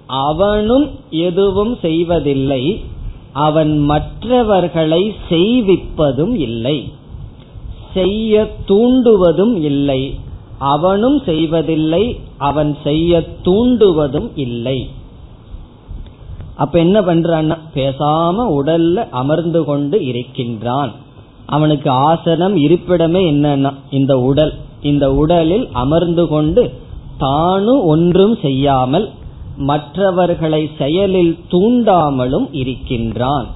அவனும் 0.06 0.90
எதுவும் 1.10 1.76
செய்வதில்லை 1.80 2.84
அவன் 3.32 3.78
மற்றவர்களை 3.78 5.14
செய்விப்பதும் 5.28 6.34
இல்லை. 6.38 6.92
செய்ய 7.95 8.50
தூண்டுவதும் 8.68 9.54
இல்லை. 9.54 10.18
அவனும் 10.59 11.23
செய்வதில்லை 11.25 12.21
அவன் 12.38 12.76
செய்ய 12.85 13.25
தூண்டுவதும் 13.45 14.30
இல்லை. 14.35 14.88
அப்ப 16.57 16.78
என்ன 16.78 17.00
பண்றான்னா 17.00 17.59
பேசாம 17.75 18.61
உடல்ல 18.61 19.09
அமர்ந்து 19.11 19.64
கொண்டு 19.64 20.04
இருக்கின்றான். 20.04 20.92
அவனுக்கு 21.47 21.90
ஆசனம் 21.90 22.57
இருப்பிடமே 22.57 23.23
என்னன்னா 23.33 23.75
இந்த 23.90 24.18
உடல். 24.18 24.54
இந்த 24.83 25.14
உடலில் 25.14 25.68
அமர்ந்து 25.73 26.28
கொண்டு 26.28 26.73
தானும் 27.18 27.83
ஒன்றும் 27.83 28.37
செய்யாமல் 28.42 29.11
மற்றவர்களை 29.57 30.71
செயலில் 30.78 31.38
தூண்டாமலும் 31.50 32.49
இருக்கின்றான். 32.52 33.47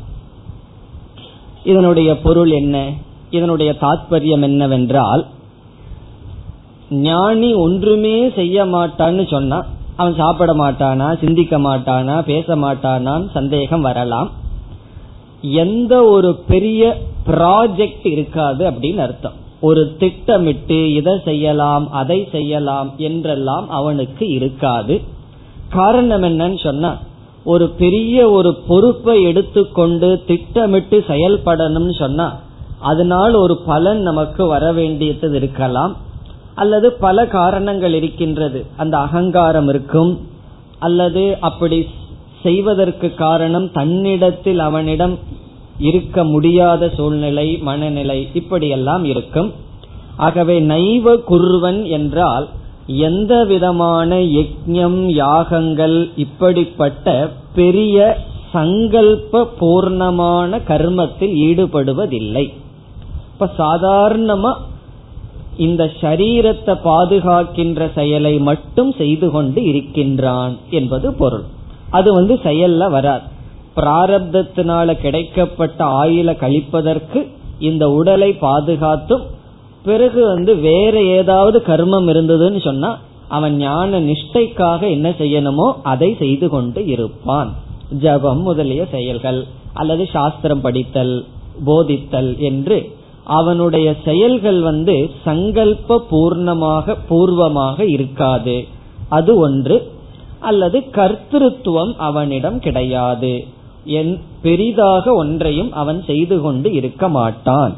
இதனுடைய 1.65 2.19
பொருள் 2.19 2.51
என்ன? 2.51 2.93
இதனுடைய 3.33 3.71
தாத்பரியம் 3.81 4.43
என்னவென்றால் 4.43 5.23
ஞானி 6.91 7.51
ஒன்றுமே 7.55 8.17
செய்ய 8.31 8.65
மாட்டான்னு 8.65 9.25
சொன்னா 9.31 9.59
அவன் 9.97 10.15
சாப்பிட 10.15 10.51
மாட்டானா 10.55 11.07
சிந்திக்க 11.19 11.59
மாட்டானா 11.59 12.17
பேச 12.23 12.57
மாட்டானான் 12.57 13.25
சந்தேகம் 13.31 13.81
வரலாம். 13.81 14.31
எந்த 15.62 15.95
ஒரு 16.05 16.31
பெரிய 16.51 16.83
ப்ராஜெக்ட் 17.27 18.07
இருக்காது 18.07 18.62
அப்படின்னு 18.71 18.97
அர்த்தம். 18.97 19.37
ஒரு 19.61 19.83
திட்டமிட்டு 19.99 20.79
இதை 20.93 21.15
செய்யலாம் 21.25 21.87
அதை 22.01 22.19
செய்யலாம் 22.33 22.91
என்றெல்லாம் 23.09 23.67
அவனுக்கு 23.71 24.27
இருக்காது. 24.29 24.95
காரணம் 25.71 26.23
என்னன்னு 26.23 26.61
சொன்னா 26.62 26.93
ஒரு 27.45 27.67
பெரிய 27.83 28.17
ஒரு 28.31 28.51
பொறுப்பை 28.69 29.17
எடுத்துக்கொண்டு 29.23 30.09
திட்டமிட்டு 30.27 30.99
செயல்படணும்னு 31.09 31.95
சொன்னா 31.99 32.27
அதனால் 32.83 33.35
ஒரு 33.35 33.57
பலன் 33.67 34.01
நமக்கு 34.01 34.47
வர 34.47 34.73
வேண்டியது 34.73 35.37
இருக்கலாம். 35.37 35.97
அல்லது 36.55 36.93
பல 36.93 37.27
காரணங்கள் 37.27 37.95
இருக்கின்றது. 37.95 38.67
அந்த 38.77 38.99
அகங்காரம் 38.99 39.69
இருக்கும். 39.69 40.21
அல்லது 40.79 41.37
அப்படி 41.41 41.89
செய்வதற்கு 42.43 43.15
காரணம் 43.15 43.73
தன்னிடத்தில் 43.73 44.59
அவனிடம் 44.59 45.19
இருக்க 45.79 46.25
முடியாத 46.25 46.89
சூழ்நிலை 46.89 47.59
மனநிலை 47.59 48.29
இப்படியெல்லாம் 48.35 49.05
இருக்கும். 49.05 49.53
ஆகவே 50.17 50.61
நைவ 50.61 51.15
குருவன் 51.31 51.81
என்றால் 51.89 52.49
எந்த 52.87 53.45
விதமான 53.45 54.17
யஜ்யம் 54.17 55.01
யாகங்கள் 55.05 56.11
இப்படிப்பட்ட 56.17 57.31
பெரிய 57.55 58.17
சங்கல்ப 58.55 59.47
பூர்ணமான 59.61 60.61
கர்மத்தில் 60.69 61.35
ஈடுபடுவதில்லை. 61.49 62.47
அப்ப 63.42 63.64
சாதாரணமா 63.64 64.52
இந்த 65.56 65.82
சரீரத்தை 66.00 66.75
பாதுகாக்கின்ற 66.84 67.92
செயலை 67.94 68.38
மட்டும் 68.38 68.92
செய்து 68.92 69.30
கொண்டு 69.30 69.61
இருக்கின்றான் 69.62 70.54
என்பது 70.70 71.08
பொருள். 71.12 71.44
அது 71.90 72.08
வந்து 72.12 72.34
செயல்ல 72.44 72.90
வராது. 72.90 73.26
பிராரப்தத்தினால 73.76 74.94
கிடைக்கப்பட்ட 75.04 75.80
ஆயுள 76.02 76.30
கழிப்பதற்கு 76.42 77.20
இந்த 77.58 77.90
உடலை 77.90 78.30
பாதுகாத்தும் 78.32 79.25
பிறகு 79.84 80.26
வந்து 80.26 80.56
வேற 80.56 80.94
ஏதாவது 81.02 81.62
கர்மம் 81.66 82.08
இருந்ததுன்னு 82.12 82.61
சொன்னா 82.64 82.99
அவன் 83.28 83.56
ஞான 83.56 84.00
நிஷ்டைக்காக 84.00 84.80
என்ன 84.90 85.08
செய்யணுமோ 85.11 85.68
அதை 85.82 86.16
செய்து 86.18 86.49
கொண்டு 86.49 86.80
இருப்பான். 86.87 87.52
ஜபம் 88.00 88.42
முதலிய 88.42 88.82
செயல்கள் 88.90 89.44
அல்லது 89.74 90.05
சாஸ்திரம் 90.12 90.61
படித்தல் 90.61 91.24
போதித்தல் 91.66 92.38
என்று 92.38 92.76
அவனுடைய 93.24 93.94
செயல்கள் 94.04 94.61
வந்து 94.61 95.11
சங்கல்ப 95.24 96.04
பூர்ணமாக 96.11 96.96
பூர்வமாக 97.08 97.85
இருக்காது. 97.85 98.66
அது 99.08 99.37
ஒன்று. 99.37 99.92
அல்லது 100.40 100.78
கர்த்திருவம் 100.78 101.94
அவனிடம் 101.96 102.58
கிடையாது. 102.58 103.46
என் 103.85 104.20
பெரிதாக 104.42 105.14
ஒன்றையும் 105.14 105.72
அவன் 105.72 106.02
செய்து 106.06 106.40
கொண்டு 106.40 106.72
இருக்க 106.72 107.08
மாட்டான். 107.08 107.76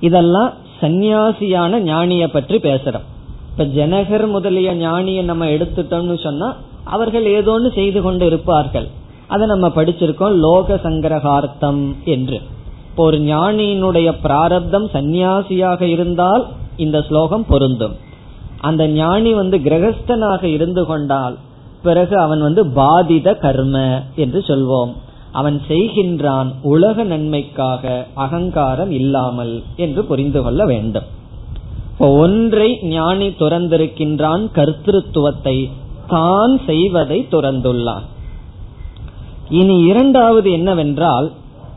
இதெல்லாம் 0.00 0.52
சந்நியாசியான 0.80 1.80
ஞானிய 1.80 2.26
பற்றி 2.26 2.56
பேசுறோம். 2.56 3.08
இப்ப 3.50 3.64
ஜனகர் 3.64 4.28
முதலிய 4.28 4.74
ஞானியை 4.74 5.22
நம்ம 5.22 5.46
எடுத்துட்டோம்னு 5.46 6.22
சொன்னா 6.22 6.56
அவர்கள் 6.84 7.24
ஏதோன்னு 7.24 7.72
செய்து 7.72 8.02
கொண்டு 8.02 8.26
இருப்பார்கள். 8.26 8.88
அதை 9.26 9.46
நம்ம 9.46 9.68
படிச்சிருக்கோம் 9.68 10.34
லோக 10.34 10.80
சங்கிரகார்த்தம் 10.82 11.94
என்று. 12.04 12.40
இப்போ 12.90 13.02
ஒரு 13.02 13.18
ஞானியினுடைய 13.18 14.08
பிராரப்தம் 14.22 14.86
சந்நியாசியாக 14.94 15.80
இருந்தால் 15.82 16.44
இந்த 16.76 16.98
ஸ்லோகம் 17.08 17.44
பொருந்தும். 17.44 17.94
அந்த 18.60 18.82
ஞானி 18.88 19.32
வந்து 19.32 19.56
கிரகஸ்தனாக 19.58 20.42
இருந்து 20.56 20.82
கொண்டால் 20.86 21.36
பிறகு 21.82 22.14
அவன் 22.18 22.40
வந்து 22.40 22.62
பாதித 22.66 23.28
கர்ம 23.34 23.76
என்று 24.14 24.40
சொல்வோம். 24.48 24.92
அவன் 25.32 25.62
செய்கின்றான் 25.68 26.48
உலக 26.62 27.04
நன்மைக்காக 27.04 28.06
அகங்காரம் 28.14 28.90
இல்லாமல் 28.90 29.54
என்று 29.76 30.04
புரிந்து 30.04 30.42
கொள்ள 30.42 30.64
வேண்டும். 30.64 31.06
ஒன்றை 32.22 32.70
ஞானி 32.82 33.28
துறந்திருக்கின்றான் 33.28 34.44
கர்த்திருவத்தை 34.58 35.56
தான் 36.06 36.54
செய்வதை 36.66 37.26
துறந்துள்ளான். 37.30 38.06
இனி 39.60 39.76
இரண்டாவது 39.90 40.50
என்னவென்றால் 40.50 41.28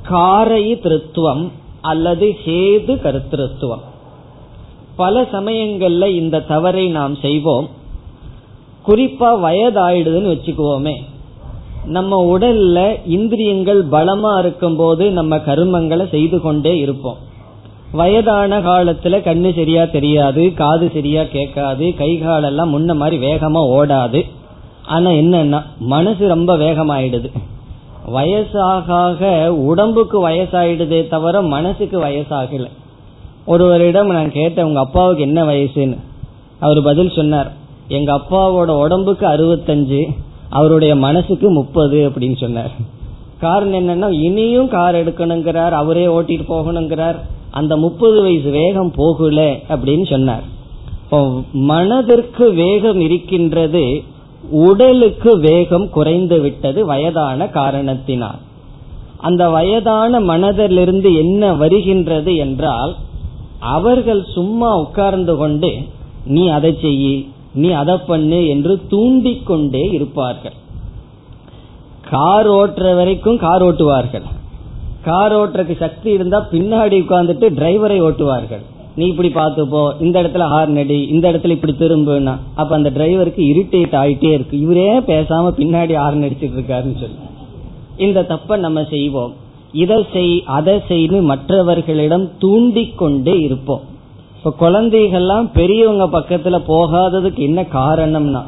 காரை 0.03 0.75
திருத்துவம் 0.75 1.49
அல்லது 1.81 2.35
ஹேது 2.45 2.93
கருத்திருத்துவம். 3.01 3.81
பல 4.95 5.21
சமயங்கள்ல 5.21 6.05
இந்த 6.05 6.39
தவறை 6.39 6.87
நாம் 6.87 7.15
செய்வோம். 7.15 7.69
குறிப்பா 8.87 9.29
வயதாயிடுதுன்னு 9.45 10.31
வச்சுக்குவோமே. 10.33 10.93
நம்ம 11.85 12.37
உடல்ல 12.37 12.99
இந்திரியங்கள் 13.05 13.85
பலமா 13.85 14.39
இருக்கும் 14.39 14.75
போது 14.75 15.11
நம்ம 15.11 15.35
கருமங்களை 15.35 16.09
செய்து 16.09 16.41
கொண்டே 16.41 16.77
இருப்போம். 16.77 17.17
வயதான 17.91 18.59
காலத்துல 18.59 19.17
கண்ணு 19.19 19.55
சரியா 19.55 19.85
தெரியாது 19.85 20.53
காது 20.53 20.91
சரியா 20.93 21.23
கேட்காது 21.23 21.95
கை 21.95 22.17
காலெல்லாம் 22.17 22.71
முன்ன 22.73 22.95
மாதிரி 22.95 23.25
வேகமா 23.25 23.61
ஓடாது. 23.77 24.29
ஆனா 24.85 25.09
என்னன்னா 25.09 25.63
மனசு 25.79 26.27
ரொம்ப 26.27 26.57
வேகமாயிடுது. 26.57 27.31
வயசாக 28.11 29.47
உடம்புக்கு 29.47 30.29
வயசாயிடுதே 30.29 31.07
தவிர 31.07 31.41
மனசுக்கு 31.41 31.99
வயசாகல. 31.99 32.65
ஒருவரிடம் 33.45 34.07
நான் 34.07 34.31
கேட்டேன் 34.31 34.65
உங்க 34.65 34.79
அப்பாவுக்கு 34.79 35.23
என்ன 35.23 35.43
வயசுன்னு? 35.43 35.97
அவர் 36.59 36.81
பதில் 36.81 37.11
சொன்னார் 37.15 37.51
எங்க 37.87 38.11
அப்பாவோட 38.13 38.67
உடம்புக்கு 38.67 39.27
அறுபத்தஞ்சு 39.27 40.01
அவருடைய 40.49 40.95
மனசுக்கு 40.95 41.49
முப்பது 41.49 42.09
அப்படின்னு 42.09 42.37
சொன்னார். 42.37 42.71
காரணம் 43.39 43.79
என்னன்னா 43.79 44.09
இனியும் 44.11 44.67
கார் 44.67 44.95
எடுக்கணுங்கிறார் 44.95 45.71
அவரே 45.71 46.05
ஓட்டிட்டு 46.05 46.45
போகணுங்கிறார் 46.49 47.15
அந்த 47.51 47.77
முப்பது 47.77 48.21
வயசு 48.21 48.49
வேகம் 48.49 48.91
போகல 48.95 49.55
அப்படின்னு 49.69 50.09
சொன்னார். 50.09 50.43
மனதிற்கு 51.51 52.51
வேகம் 52.51 52.99
இருக்கின்றது 52.99 54.03
உடலுக்கு 54.49 55.39
வேகம் 55.39 55.89
குறைந்து 55.89 56.41
விட்டது 56.41 56.85
வயதான 56.85 57.47
காரணத்தினால். 57.47 58.37
அந்த 59.17 59.49
வயதான 59.49 60.19
மனதிலிருந்து 60.19 61.15
என்ன 61.15 61.53
வருகின்றது 61.53 62.35
என்றால் 62.35 62.95
அவர்கள் 63.59 64.23
சும்மா 64.23 64.77
உட்கார்ந்து 64.77 65.35
கொண்டு 65.35 65.71
நீ 66.25 66.47
அதை 66.47 66.77
செய்யி 66.81 67.27
நீ 67.53 67.69
அதை 67.71 67.97
பண்ணு 67.97 68.47
என்று 68.47 68.87
தூண்டிக் 68.87 69.45
கொண்டே 69.45 69.81
இருப்பார்கள். 69.81 70.53
கார் 72.09 72.49
ஓட்டுற 72.49 72.95
வரைக்கும் 72.95 73.37
கார் 73.37 73.63
ஓட்டுவார்கள். 73.63 74.23
கார் 75.03 75.33
ஓட்டுறதுக்கு 75.33 75.77
சக்தி 75.77 76.11
இருந்தா 76.11 76.47
பின்னாடி 76.51 76.95
உட்கார்ந்துட்டு 77.01 77.49
டிரைவரை 77.49 78.01
ஓட்டுவார்கள். 78.01 78.61
நீ 78.95 79.05
இப்படி 79.05 79.27
பார்த்துப்போ 79.27 80.01
இந்த 80.01 80.21
இடத்துல 80.21 80.47
ஹார்ன் 80.53 80.79
அடி 80.79 81.01
இந்த 81.01 81.31
இடத்துல 81.31 81.49
இப்படி 81.49 81.73
திரும்புனா 81.79 82.37
அப்ப 82.55 82.75
அந்த 82.75 82.89
டிரைவருக்கு 82.89 83.39
இரிட்டேட் 83.39 83.95
ஆயிட்டே 84.01 84.31
இருக்கு. 84.31 84.59
இவரே 84.59 84.99
பேசாம 84.99 85.51
பின்னாடி 85.57 85.95
ஹார்ன் 85.95 86.23
அடிச்சிட்டு 86.23 86.57
இருக்காருன்னு 86.57 86.99
சொல்லி. 86.99 87.15
இந்த 87.97 88.23
தப்ப 88.23 88.55
நம்ம 88.55 88.83
செய்வோம். 88.83 89.33
இதை 89.73 90.05
செய் 90.13 90.43
அதை 90.45 90.81
செய்து 90.87 91.21
மற்றவர்களிடம் 91.21 92.29
தூண்டிக்கொண்டே 92.37 93.39
இருப்போம். 93.39 93.81
இப்ப 94.37 94.69
குழந்தைகள்லாம் 94.69 95.49
பெரியவங்க 95.53 96.19
பக்கத்துல 96.19 96.61
போகாததுக்கு 96.67 97.37
என்ன 97.37 97.61
காரணம்னா 97.61 98.41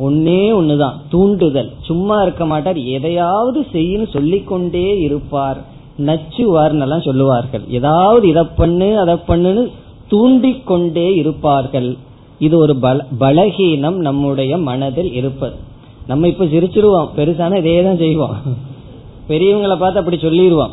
ஒன்னே 0.00 0.52
ஒண்ணுதான். 0.52 0.92
தூண்டுதல். 1.10 1.72
சும்மா 1.82 2.22
இருக்க 2.22 2.46
மாட்டார். 2.46 2.78
எதையாவது 2.78 3.66
செய்யணும் 3.72 4.12
சொல்லிக்கொண்டே 4.12 4.98
இருப்பார். 5.00 5.74
நச்சுவார்னெல்லாம் 5.98 7.02
சொல்லுவார்கள். 7.02 7.62
ஏதாவது 7.68 8.28
இதை 8.28 8.42
பண்ணு 8.56 8.98
அதை 8.98 9.14
பண்ணுன்னு 9.28 9.70
தூண்டிக் 10.08 10.66
கொண்டே 10.66 11.14
இருப்பார்கள். 11.14 11.96
இது 12.38 12.58
ஒரு 12.58 12.76
பல 12.76 13.04
பலகீனம் 13.20 13.94
நம்முடைய 13.94 14.58
மனதில் 14.58 15.12
இருப்பது. 15.12 15.54
நம்ம 16.06 16.28
இப்ப 16.28 16.44
சிரிச்சிருவோம். 16.44 17.08
பெருசான 17.16 17.56
இதே 17.56 17.82
தான் 17.82 17.96
செய்வோம். 17.96 18.36
பெரியவங்களை 19.28 19.76
பார்த்து 19.76 19.98
அப்படி 19.98 20.18
சொல்லிடுவோம் 20.18 20.70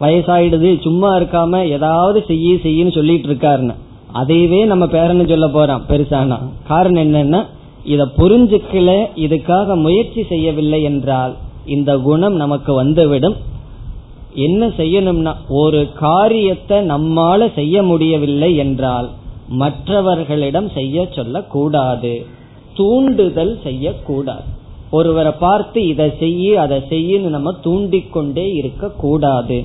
வயசாயிடுது 0.00 0.82
சும்மா 0.82 1.16
இருக்காம 1.16 1.64
ஏதாவது 1.64 2.24
செய்ய 2.26 2.54
செய்யன்னு 2.54 2.92
சொல்லிட்டு 2.92 3.28
இருக்காருன்னு. 3.28 3.74
அதையவே 4.14 4.64
நம்ம 4.64 4.86
பேரன்னு 4.86 5.28
சொல்ல 5.28 5.46
போறோம் 5.46 5.80
பெருசானா. 5.88 6.38
காரணம் 6.68 7.02
என்னன்னா 7.02 7.46
இத 7.84 8.08
புரிஞ்சுக்கல 8.18 9.06
இதுக்காக 9.16 9.76
முயற்சி 9.76 10.22
செய்யவில்லை 10.22 10.82
என்றால் 10.82 11.34
இந்த 11.66 11.98
குணம் 11.98 12.34
நமக்கு 12.34 12.72
வந்துவிடும். 12.72 13.34
என்ன 14.34 14.66
செய்யணும்னா 14.66 15.32
ஒரு 15.62 15.80
காரியத்தை 15.94 16.78
நம்மால 16.88 17.48
செய்ய 17.54 17.82
முடியவில்லை 17.82 18.56
என்றால் 18.56 19.08
மற்றவர்களிடம் 19.48 20.68
செய்ய 20.70 21.06
சொல்லக்கூடாது. 21.10 22.12
தூண்டுதல் 22.74 23.58
செய்யக்கூடாது. 23.62 24.46
ஒருவரை 24.90 25.32
பார்த்து 25.32 25.86
இதை 25.86 26.12
செய்ய 26.18 26.60
அதை 26.60 26.78
செய்யுன்னு 26.90 27.28
நம்ம 27.28 27.52
தூண்டிக்கொண்டே 27.66 28.46
இருக்க 28.54 28.90
கூடாது 29.04 29.58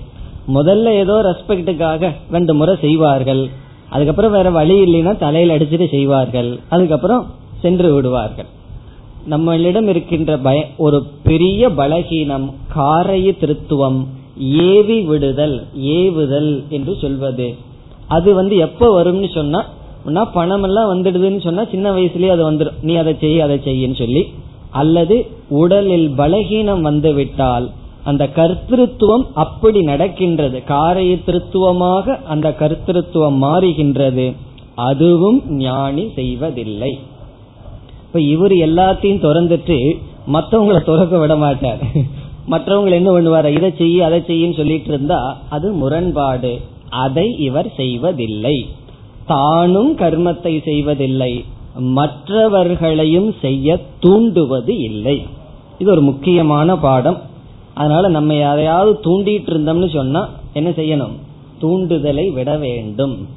முதல்ல 0.56 0.94
ஏதோ 1.04 1.16
ரெஸ்பெக்டுக்காக 1.22 2.12
ரெண்டு 2.32 2.54
முறை 2.54 2.76
செய்வார்கள். 2.82 3.50
அதுக்கப்புறம் 3.90 4.32
வேற 4.32 4.50
வழி 4.50 4.76
இல்லைன்னா 4.86 5.18
தலையில் 5.18 5.54
அடிச்சுட்டு 5.56 5.90
செய்வார்கள். 5.90 6.60
அதுக்கப்புறம் 6.70 7.26
சென்று 7.62 7.94
விடுவார்கள். 7.94 8.50
நம்மளிடம் 9.30 9.88
இருக்கின்ற 9.88 10.38
பய 10.38 10.60
ஒரு 10.78 10.98
பெரிய 11.24 11.70
பலகீனம் 11.70 12.48
காரைய 12.76 13.32
திருத்துவம் 13.40 14.00
ஏவி 14.40 15.00
விடுதல் 15.02 15.58
ஏவுதல் 15.98 16.52
என்று 16.70 16.96
சொல்வது. 17.02 17.48
அது 18.08 18.30
வந்து 18.34 18.58
எப்ப 18.58 18.90
வரும்னு 18.98 19.30
சொன்னா 19.34 20.24
பணம் 20.34 20.64
எல்லாம் 20.64 20.92
வந்துடுதுன்னு 20.92 21.42
சொன்னா 21.44 21.64
சின்ன 21.72 21.88
வயசுலயே 21.92 22.30
அது 22.36 22.44
வந்துடும் 22.52 22.78
நீ 22.82 22.96
அதை 22.96 23.14
செய்ய 23.20 23.44
அதை 23.44 23.58
செய்யன்னு 23.66 23.98
சொல்லி. 23.98 24.24
அல்லது 24.72 25.16
உடலில் 25.62 26.10
பலகீனம் 26.18 26.82
வந்துவிட்டால் 26.82 27.68
அந்த 28.04 28.24
கர்த்திருவம் 28.36 29.26
அப்படி 29.34 29.80
நடக்கின்றது. 29.82 30.58
காரைய 30.68 31.14
திருத்துவமாக 31.26 32.18
அந்த 32.28 32.56
கர்த்திருவம் 32.60 33.40
மாறுகின்றது. 33.46 34.28
அதுவும் 34.76 35.42
ஞானி 35.58 36.04
செய்வதில்லை. 36.16 36.92
இப்ப 38.06 38.20
இவர் 38.22 38.52
எல்லாத்தையும் 38.52 39.24
திறந்துட்டு 39.26 39.78
மற்றவங்களை 40.34 40.82
துறக்க 40.84 41.18
விட 41.18 41.36
மாட்டார். 41.36 41.80
மற்றவங்க 42.50 42.92
என்ன 42.92 43.12
பண்ணுவார்? 43.12 43.46
இதை 43.46 43.74
செய்ய 43.78 44.06
அதை 44.06 44.24
செய்யும் 44.28 44.54
சொல்லிட்டு 44.54 44.88
இருந்தா 44.88 45.40
அது 45.50 45.72
முரண்பாடு. 45.72 46.62
அதை 46.90 47.36
இவர் 47.38 47.74
செய்வதில்லை. 47.76 48.68
தானும் 49.26 49.98
கர்மத்தை 49.98 50.64
செய்வதில்லை. 50.64 51.46
மற்றவர்களையும் 51.76 53.36
செய்ய 53.42 53.80
தூண்டுவது 54.02 54.70
இல்லை. 54.70 55.26
இது 55.78 55.92
ஒரு 55.92 56.02
முக்கியமான 56.02 56.78
பாடம். 56.78 57.22
அதனால 57.74 58.08
நம்ம 58.08 58.34
யாரையாவது 58.34 59.00
தூண்டிட்டு 59.04 59.50
இருந்தோம்னு 59.50 59.94
சொன்னா 59.94 60.30
என்ன 60.54 60.70
செய்யணும்? 60.70 61.16
தூண்டுதலை 61.62 62.34
விட 62.34 62.58
வேண்டும். 62.58 63.28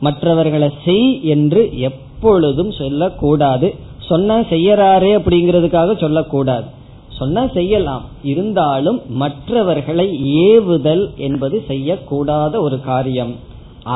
மற்றவர்களை 0.00 0.70
செய் 0.84 1.24
என்று 1.24 1.78
எப்பொழுதும் 1.78 2.72
சொல்லக்கூடாது. 2.72 3.74
சொன்னா 3.98 4.38
செய்யறாரே 4.38 5.12
அப்படிங்கிறதுக்காக 5.18 5.98
சொல்லக்கூடாது. 5.98 6.76
சொன்னா 7.18 7.42
செய்யலாம். 7.56 8.04
இருந்தாலும் 8.22 8.98
மற்றவர்களை 9.22 10.06
ஏவுதல் 10.48 11.04
என்பது 11.26 11.56
செய்யக்கூடாத 11.68 12.54
ஒரு 12.66 12.78
காரியம். 12.80 13.32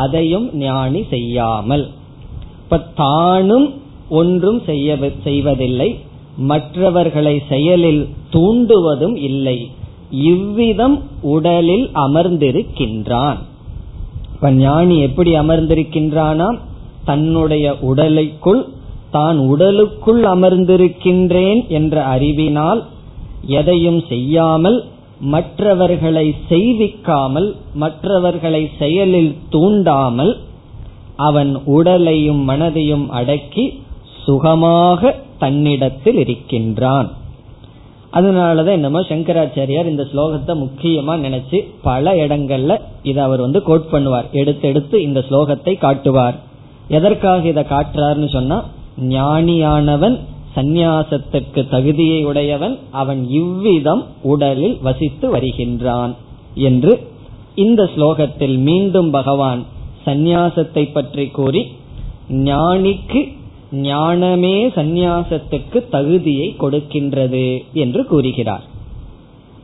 அதையும் 0.03 0.49
ஞானி 0.57 1.03
செய்யாமல். 1.11 1.85
இப்ப 2.63 2.79
தானும் 2.95 3.69
ஒன்றும் 4.11 4.61
செய்வதில்லை. 5.25 5.91
மற்றவர்களை 6.51 7.35
செயலில் 7.49 8.03
தூண்டுவதும் 8.33 9.17
இல்லை. 9.29 9.59
இவ்விதம் 10.33 10.97
உடலில் 11.35 11.87
அமர்ந்திருக்கின்றான். 12.07 13.41
இப்ப 14.35 14.51
ஞானி 14.61 14.97
எப்படி 14.99 15.33
அமர்ந்திருக்கின்றானாம் 15.35 16.59
தன்னுடைய 17.05 17.67
உடலைக்குள் 17.81 18.63
தான் 19.11 19.39
உடலுக்குள் 19.53 20.23
அமர்ந்திருக்கின்றேன் 20.25 21.61
என்ற 21.69 21.95
அறிவினால் 22.15 22.81
எதையும் 23.47 24.05
செய்யாமல் 24.09 24.85
மற்றவர்களை 25.21 26.35
செய்விக்காமல் 26.49 27.57
மற்றவர்களை 27.75 28.71
செயலில் 28.79 29.37
தூண்டாமல் 29.51 30.37
அவன் 31.17 31.63
உடலையும் 31.65 32.49
மனதையும் 32.49 33.09
அடக்கி 33.09 33.83
சுகமாக 34.25 35.17
தன்னிடத்தில் 35.39 36.17
இருக்கின்றான். 36.17 37.11
அதனாலதான் 38.13 38.73
என்னமோ 38.73 39.01
சங்கராச்சாரியார் 39.01 39.87
இந்த 39.87 40.07
ஸ்லோகத்தை 40.13 40.55
முக்கியமா 40.65 41.15
நினைச்சு 41.27 41.65
பல 41.83 42.15
இடங்கள்ல 42.15 42.81
இதை 43.03 43.25
அவர் 43.25 43.41
வந்து 43.41 43.63
கோட் 43.63 43.93
பண்ணுவார். 43.93 44.31
எடுத்து 44.31 44.69
எடுத்து 44.69 45.03
இந்த 45.03 45.25
ஸ்லோகத்தை 45.31 45.79
காட்டுவார். 45.79 46.35
எதற்காக 46.89 47.49
இதை 47.49 47.65
காட்டுறாருன்னு 47.71 48.29
சொன்னா 48.29 48.65
ஞானியானவன் 48.99 50.19
சந்நியாசத்திற்கு 50.57 51.61
தகுதியை 51.69 52.25
உடையவன் 52.25 52.79
அவன் 52.91 53.21
இவ்விதம் 53.31 54.03
உடலில் 54.23 54.79
வசித்து 54.83 55.31
வருகின்றான் 55.31 56.15
என்று 56.55 56.93
இந்த 57.55 57.83
ஸ்லோகத்தில் 57.97 58.57
மீண்டும் 58.59 59.11
பகவான் 59.11 59.63
சந்நியாசத்தை 60.07 60.93
பற்றி 60.93 61.27
கூறி 61.27 61.63
ஞானிக்கு 62.49 63.21
ஞானமே 63.71 64.57
சந்நியாசத்துக்கு 64.69 65.79
தகுதியை 65.89 66.57
கொடுக்கின்றது 66.59 67.47
என்று 67.73 68.07
கூறுகிறார். 68.07 68.65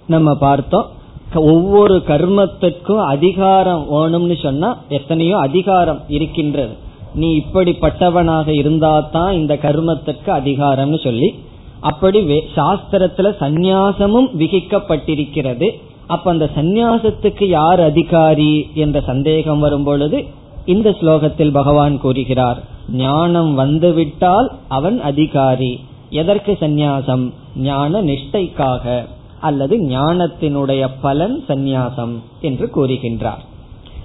நம்ம 0.07 0.35
பார்த்தோம் 0.35 0.87
ஒவ்வொரு 1.35 1.97
கர்மத்திற்கும் 2.07 3.03
அதிகாரம் 3.05 3.83
வேணும்னு 3.91 4.37
சொன்னா 4.43 4.71
எத்தனையோ 4.89 5.37
அதிகாரம் 5.39 6.01
இருக்கின்றது. 6.09 6.75
நீ 7.15 7.39
இப்படிப்பட்டவனாக 7.39 8.49
இருந்தா 8.49 9.01
தான் 9.01 9.33
இந்த 9.35 9.55
கர்மத்திற்கு 9.55 10.27
அதிகாரம்னு 10.27 11.03
சொல்லி 11.03 11.35
அப்படி 11.81 12.21
சாஸ்திரத்துல 12.57 13.29
சந்நியாசமும் 13.41 14.29
விகிக்கப்பட்டிருக்கிறது. 14.39 15.71
அப்ப 16.07 16.31
அந்த 16.31 16.51
சந்நியாசத்துக்கு 16.57 17.45
யார் 17.45 17.81
அதிகாரி 17.81 18.71
என்ற 18.75 19.01
சந்தேகம் 19.01 19.59
வரும் 19.59 19.85
பொழுது 19.85 20.25
இந்த 20.65 20.91
ஸ்லோகத்தில் 20.91 21.53
பகவான் 21.53 22.01
கூறுகிறார் 22.01 22.63
ஞானம் 22.89 23.55
வந்துவிட்டால் 23.55 24.53
அவன் 24.69 25.01
அதிகாரி. 25.01 25.81
எதற்கு 26.11 26.59
சந்நியாசம்? 26.61 27.33
ஞான 27.57 28.03
நிஷ்டைக்காக 28.03 29.05
அல்லது 29.41 29.77
ஞானத்தினுடைய 29.77 30.89
பலன் 31.01 31.45
சந்நியாசம் 31.49 32.15
என்று 32.41 32.71
கூறுகின்றார். 32.77 33.43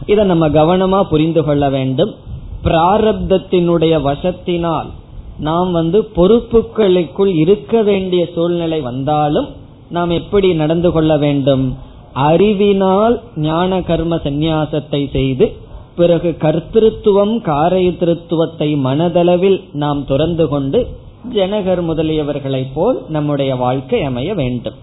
இதை 0.05 0.25
நம்ம 0.25 0.49
கவனமா 0.49 1.03
புரிந்து 1.03 1.43
கொள்ள 1.43 1.69
வேண்டும். 1.69 2.15
பிராரப்தத்தினுடைய 2.63 3.93
வசத்தினால் 4.09 4.89
நாம் 5.39 5.71
வந்து 5.71 5.99
பொறுப்புகளுக்குள் 6.15 7.31
இருக்க 7.41 7.81
வேண்டிய 7.81 8.23
சூழ்நிலை 8.35 8.79
வந்தாலும் 8.81 9.49
நாம் 9.89 10.11
எப்படி 10.19 10.49
நடந்து 10.53 10.91
கொள்ள 10.91 11.11
வேண்டும்? 11.17 11.65
அறிவினால் 12.29 13.15
ஞான 13.47 13.81
கர்ம 13.81 14.15
சந்நியாசத்தை 14.15 15.01
செய்து 15.11 15.45
பிறகு 15.95 16.29
கர்த்திருவம் 16.41 17.35
காரைத்திருத்துவத்தை 17.49 18.69
மனதளவில் 18.87 19.59
நாம் 19.73 20.01
துறந்து 20.05 20.47
கொண்டு 20.47 20.79
ஜனகர் 21.33 21.81
முதலியவர்களைப் 21.89 22.73
போல் 22.73 22.99
நம்முடைய 23.09 23.51
வாழ்க்கை 23.55 24.01
அமைய 24.03 24.33
வேண்டும். 24.33 24.77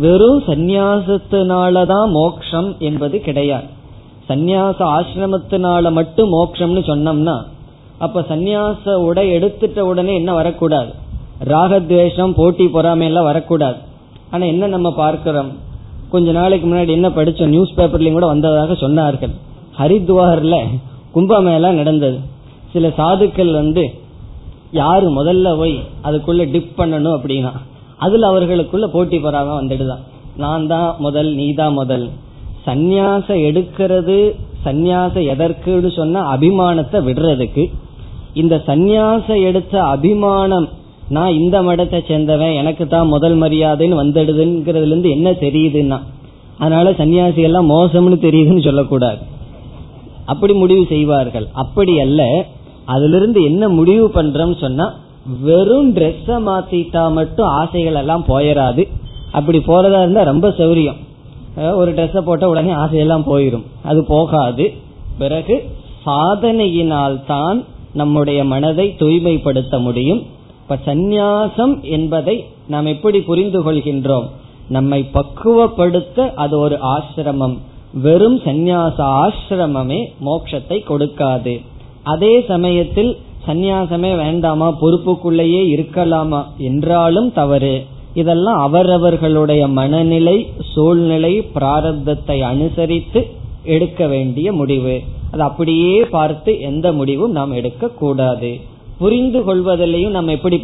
வெறும் 0.00 0.40
சந்நியாசத்தினாலதான் 0.46 2.08
மோக்ஷம் 2.12 2.70
என்பது 2.78 3.18
கிடையாது. 3.20 3.68
சந்நியாச 4.28 4.78
ஆசிரமத்தினால 4.78 5.92
மட்டும் 5.92 6.32
மோக்ஷம்னு 6.32 6.82
சொன்னோம்னா 6.90 7.36
அப்ப 7.98 8.20
சந்நியாச 8.20 8.94
உடை 8.94 9.30
எடுத்துட்ட 9.30 9.80
உடனே 9.80 10.14
என்ன 10.14 10.32
வரக்கூடாது? 10.32 10.92
ராகத்வேஷம் 11.44 12.32
போட்டி 12.34 12.68
பொறாமை 12.68 13.06
எல்லாம் 13.06 13.24
வரக்கூடாது. 13.24 13.76
ஆனா 14.30 14.44
என்ன 14.44 14.66
நம்ம 14.66 14.92
பார்க்கிறோம்? 14.92 15.50
கொஞ்ச 16.10 16.32
நாளைக்கு 16.32 16.68
முன்னாடி 16.68 16.88
என்ன 16.88 17.08
படிச்சோம் 17.08 17.46
நியூஸ் 17.46 17.74
பேப்பர்லயும் 17.76 18.12
கூட 18.12 18.26
வந்ததாக 18.26 18.72
சொன்னார்கள். 18.72 19.34
ஹரித்வார்ல 19.78 20.56
கும்பமேளா 21.14 21.70
நடந்தது. 21.72 22.18
சில 22.72 22.88
சாதுக்கள் 22.88 23.52
வந்து 23.52 23.90
யாரு 24.72 25.24
முதல்ல 25.24 25.56
போய் 25.56 25.82
அதுக்குள்ள 26.04 26.50
டிப் 26.50 26.72
பண்ணணும் 26.76 27.18
அப்படின்னா 27.18 27.52
அதுல 27.96 28.26
அவர்களுக்குள்ள 28.26 28.86
போட்டி 28.86 29.18
பொறாம 29.18 29.52
வந்துடுதான். 29.60 30.02
நான் 30.36 30.66
தான் 30.66 30.94
முதல் 30.98 31.34
நீ 31.34 31.52
தான் 31.52 31.72
முதல். 31.72 32.08
சந்நியாச 32.68 33.26
எடுக்கிறது 33.48 34.18
சந்நியாச 34.66 35.14
எதற்குன்னு 35.34 35.90
சொன்னா 36.00 36.20
அபிமானத்தை 36.34 36.98
விடுறதுக்கு. 37.08 37.64
இந்த 38.40 38.54
சந்நியாச 38.68 39.26
எடுத்த 39.48 39.74
அபிமானம் 39.94 40.66
நான் 41.16 41.36
இந்த 41.40 41.56
மடத்தை 41.66 41.98
சேர்ந்தவன் 42.08 42.58
எனக்கு 42.60 42.84
தான் 42.94 43.12
முதல் 43.14 43.36
மரியாதைன்னு 43.42 44.00
வந்துடுதுங்கிறதுல 44.00 44.92
இருந்து 44.92 45.10
என்ன 45.16 45.28
தெரியுதுன்னா 45.44 45.98
அதனால 46.62 46.90
சன்னியாசி 47.00 47.40
எல்லாம் 47.48 47.68
மோசம்னு 47.72 48.16
தெரியுதுன்னு 48.26 48.66
சொல்லக்கூடாது. 48.66 49.20
அப்படி 50.32 50.54
முடிவு 50.62 50.84
செய்வார்கள். 50.92 51.46
அப்படி 51.62 51.92
அல்ல 52.04 52.22
அதிலிருந்து 52.94 53.40
என்ன 53.50 53.64
முடிவு 53.78 54.06
பண்றோம் 54.16 54.54
சொன்னா 54.64 54.86
வெறும் 55.46 55.90
ட்ரெஸ்ஸ 55.96 56.36
மாத்திட்டா 56.48 57.02
மட்டும் 57.18 57.48
ஆசைகள் 57.60 58.00
எல்லாம் 58.02 58.24
போயிடாது 58.30 58.84
அப்படி 59.38 59.58
போறதா 59.70 60.00
இருந்தா 60.04 60.22
ரொம்ப 60.32 60.48
சௌரியம். 60.60 60.98
ஒரு 61.78 61.90
ட்ரெஸ்ஸை 61.92 62.22
போட்ட 62.22 62.48
உடனே 62.48 62.72
ஆசையெல்லாம் 62.74 63.28
போயிடும் 63.28 63.66
அது 63.82 64.00
போகாது 64.04 64.66
பிறகு 65.18 65.56
சாதனையினால் 66.06 67.16
தான் 67.24 67.58
நம்முடைய 67.92 68.40
மனதை 68.44 68.86
தூய்மைப்படுத்த 68.96 69.78
முடியும் 69.78 70.20
இப்ப 70.60 70.78
சந்நியாசம் 70.86 71.74
என்பதை 71.88 72.36
நாம் 72.66 72.86
எப்படி 72.86 73.18
புரிந்து 73.20 73.60
கொள்கின்றோம் 73.64 74.26
நம்மை 74.68 75.00
பக்குவப்படுத்த 75.12 76.26
அது 76.34 76.54
ஒரு 76.58 76.76
ஆசிரமம் 76.88 77.56
வெறும் 78.02 78.38
சந்நியாச 78.44 78.96
ஆசிரமமே 79.20 80.00
மோட்சத்தை 80.20 80.78
கொடுக்காது 80.82 81.54
அதே 82.04 82.34
சமயத்தில் 82.46 83.12
சந்நியாசமே 83.46 84.10
வேண்டாமா 84.16 84.68
பொறுப்புக்குள்ளேயே 84.80 85.62
இருக்கலாமா 85.74 86.40
என்றாலும் 86.60 87.30
தவறு 87.32 87.74
இதெல்லாம் 88.14 88.58
அவரவர்களுடைய 88.58 89.68
மனநிலை 89.68 90.46
சூழ்நிலை 90.74 91.40
பிராரப்தத்தை 91.54 92.40
அனுசரித்து 92.40 93.26
எடுக்க 93.62 94.06
வேண்டிய 94.06 94.52
முடிவு. 94.52 95.02
அது 95.30 95.42
அப்படியே 95.42 96.04
பார்த்து 96.04 96.60
எந்த 96.60 96.92
முடிவும் 96.92 97.32
நாம் 97.32 97.52
எடுக்க 97.52 97.88
கூடாது 97.88 98.60
புரிந்து 98.98 99.40
கொள்வதிலையும் 99.46 100.10
நாம் 100.10 100.28
எப்படி 100.28 100.60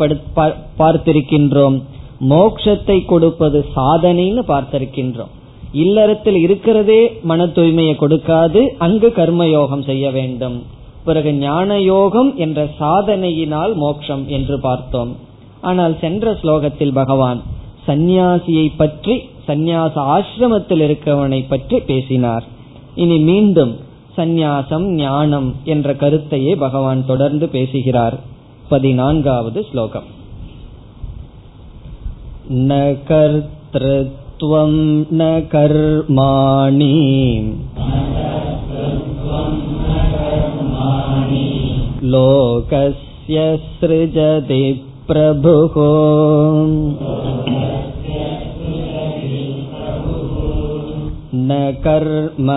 பார்த்திருக்கின்றோம். 0.78 1.82
மோக்ஷத்தை 2.30 3.04
கொடுப்பது 3.04 3.64
சாதனைன்னு 3.76 4.42
பார்த்திருக்கின்றோம். 4.48 5.32
இல்லறத்தில் 5.72 6.36
இருக்கிறதே 6.36 7.18
மன 7.22 7.44
தூய்மையை 7.44 7.94
கொடுக்காது 8.00 8.66
அங்கு 8.78 9.08
கர்மயோகம் 9.16 9.84
செய்ய 9.84 10.10
வேண்டும். 10.10 10.62
பிறகு 11.04 11.34
ஞான 11.34 11.80
யோகம் 11.80 12.36
என்ற 12.36 12.68
சாதனையினால் 12.80 13.74
மோட்சம் 13.74 14.28
என்று 14.28 14.60
பார்த்தோம். 14.60 15.12
ஆனால் 15.63 15.95
சென்ற 15.99 16.31
ஸ்லோகத்தில் 16.41 16.93
பகவான் 16.93 17.39
சந்நியாசியை 17.87 18.67
பற்றி 18.75 19.15
சந்நியாச 19.47 19.95
ஆசிரமத்தில் 20.09 20.83
இருக்கவனை 20.85 21.41
பற்றி 21.47 21.77
பேசினார் 21.81 22.45
இனி 22.95 23.17
மீண்டும் 23.21 23.73
சந்நியாசம் 24.17 24.85
ஞானம் 24.95 25.49
என்ற 25.65 25.93
கருத்தையே 25.93 26.53
பகவான் 26.57 27.01
தொடர்ந்து 27.05 27.47
பேசுகிறார் 27.49 28.17
பதினான்காவது 28.69 29.59
ஸ்லோகம் 29.63 30.07
ந 32.63 32.79
கர்த்தத்வம் 33.09 34.79
ந 35.13 35.23
கர்மாணி 35.51 36.93
लोकस्य 42.03 43.37
सृजति 43.71 44.63
प्रभुः 45.09 45.75
न 51.49 51.59
कर्मफलसंयोगम् 51.83 52.53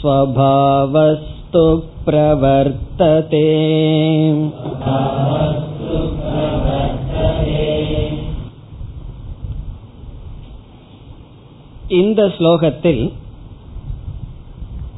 स्वभावस्तु 0.00 1.64
प्रवर्तते 2.06 3.46
இந்த 11.98 12.22
ஸ்லோகத்தில் 12.36 13.02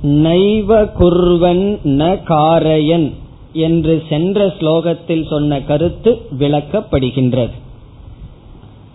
நைவ 0.05 0.85
குர்வன் 0.85 1.79
ந 1.83 2.23
காரயன் 2.23 3.11
என்று 3.53 4.03
சென்ற 4.09 4.47
ஸ்லோகத்தில் 4.47 5.27
சொன்ன 5.29 5.61
கருத்து 5.61 6.21
விளக்கப்படுகின்றது. 6.39 7.51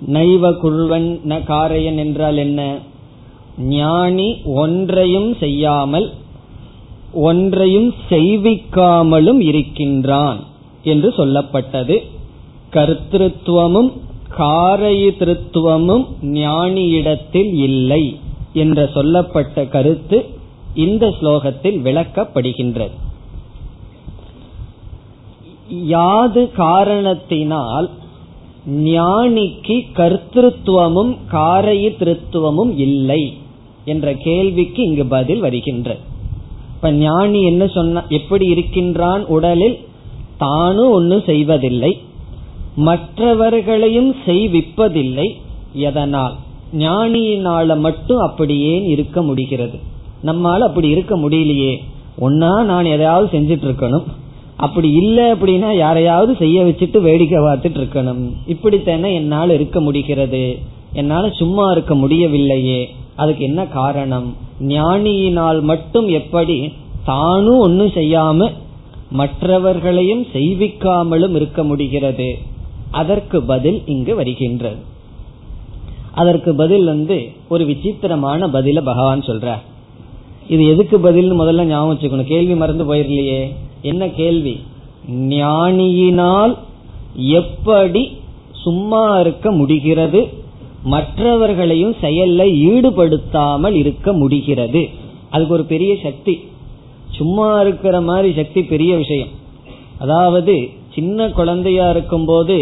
நைவ 0.06 0.50
குர்வன் 0.50 1.20
ந 1.24 1.38
காரயன் 1.44 1.96
என்றால் 1.96 2.36
என்ன? 2.36 2.78
ஞானி 3.58 4.36
ஒன்றையும் 4.44 5.36
செய்யாமல் 5.36 6.12
ஒன்றையும் 7.12 7.94
செய்விக்காமலும் 8.10 9.40
இருக்கின்றான் 9.40 10.38
என்று 10.82 11.08
சொல்லப்பட்டது. 11.16 11.98
கர்த்திருவமும் 12.72 13.92
காரயித்திருவமும் 14.38 16.04
ஞானியிடத்தில் 16.22 17.52
இல்லை 17.52 18.18
என்ற 18.52 18.86
சொல்லப்பட்ட 18.94 19.64
கருத்து 19.64 20.38
இந்த 20.74 21.08
ஸ்லோகத்தில் 21.08 21.78
விளக்கப்படுகின்றது. 21.78 22.90
யாது 25.68 26.52
காரணத்தினால் 26.52 27.90
ஞானிக்கு 28.70 29.84
கர்த்திருவமும் 29.94 31.16
காரயித்திருவமும் 31.32 32.76
இல்லை 32.76 33.38
என்ற 33.84 34.14
கேள்விக்கு 34.14 34.82
இங்கு 34.82 35.06
பதில் 35.06 35.40
வருகின்றது. 35.40 35.98
இப்ப 36.74 36.92
ஞானி 36.92 37.42
என்ன 37.42 37.66
சொன்ன 37.66 38.04
எப்படி 38.08 38.46
இருக்கின்றான் 38.46 39.26
உடலில்? 39.26 39.78
தானும் 40.38 40.90
ஒன்னும் 40.90 41.22
செய்வதில்லை. 41.26 42.00
மற்றவர்களையும் 42.76 44.14
செய்விப்பதில்லை. 44.26 45.32
எதனால்? 45.72 46.36
ஞானியினால 46.78 47.78
மட்டும் 47.78 48.18
அப்படியே 48.18 48.82
இருக்க 48.82 49.22
முடிகிறது. 49.22 49.89
நம்மால 50.24 50.58
அப்படி 50.58 50.88
இருக்க 50.88 51.18
முடியலையே. 51.18 51.76
ஒன்னா 52.20 52.64
நான் 52.64 52.84
எதையாவது 52.84 53.38
செஞ்சிட்டு 53.38 53.68
இருக்கணும் 53.68 54.04
அப்படி 54.56 54.90
இல்லை 54.90 55.32
அப்படின்னா 55.32 55.76
யாரையாவது 55.76 56.36
செய்ய 56.38 56.62
வச்சுட்டு 56.62 57.00
வேடிக்கை 57.00 57.38
பார்த்துட்டு 57.38 57.80
இருக்கணும் 57.80 58.32
இப்படித்தானே 58.48 59.12
என்னால் 59.12 59.50
இருக்க 59.50 59.80
முடிகிறது. 59.80 60.58
என்னால் 60.92 61.32
சும்மா 61.32 61.70
இருக்க 61.70 61.94
முடியவில்லையே. 61.94 62.94
அதுக்கு 63.16 63.44
என்ன 63.44 63.66
காரணம்? 63.66 64.36
ஞானியினால் 64.60 65.60
மட்டும் 65.60 66.08
எப்படி 66.08 66.72
தானும் 67.04 67.58
ஒன்னும் 67.58 67.86
செய்யாம 67.86 68.50
மற்றவர்களையும் 69.10 70.26
செய்விக்காமலும் 70.32 71.34
இருக்க 71.34 71.64
முடிகிறது. 71.64 72.38
அதற்கு 72.90 73.42
பதில் 73.42 73.82
இங்கு 73.86 74.14
வருகின்றது. 74.14 74.76
அதற்கு 76.10 76.54
பதில் 76.54 76.84
வந்து 76.84 77.30
ஒரு 77.48 77.64
விசித்திரமான 77.64 78.46
பதில 78.46 78.80
பகவான் 78.84 79.20
சொல்றார். 79.20 79.62
இது 80.54 80.62
எதுக்கு 80.72 80.96
பதில் 81.06 81.30
முதல்ல 81.40 81.64
ஞாபகம் 81.64 81.92
வச்சுக்கணும். 81.92 82.30
கேள்வி 82.32 82.54
மறந்து 82.54 82.84
போயிடலையே 82.88 83.40
என்ன 83.90 84.02
கேள்வி? 84.20 84.54
ஞானியினால் 85.34 86.54
எப்படி 87.38 88.02
சும்மா 88.64 89.02
இருக்க 89.22 89.50
முடிகிறது? 89.60 90.20
மற்றவர்களையும் 90.94 91.94
செயல்ல 92.02 92.42
ஈடுபடுத்தாமல் 92.70 93.76
இருக்க 93.82 94.12
முடிகிறது. 94.22 94.82
அதுக்கு 95.30 95.54
ஒரு 95.54 95.64
பெரிய 95.72 95.92
சக்தி. 96.04 96.34
சும்மா 97.18 97.48
இருக்கிற 97.60 97.96
மாதிரி 98.08 98.30
சக்தி 98.40 98.60
பெரிய 98.72 98.92
விஷயம். 99.02 99.32
அதாவது 99.98 100.54
சின்ன 100.94 101.28
குழந்தையா 101.38 101.86
இருக்கும் 101.94 102.26
போது 102.30 102.56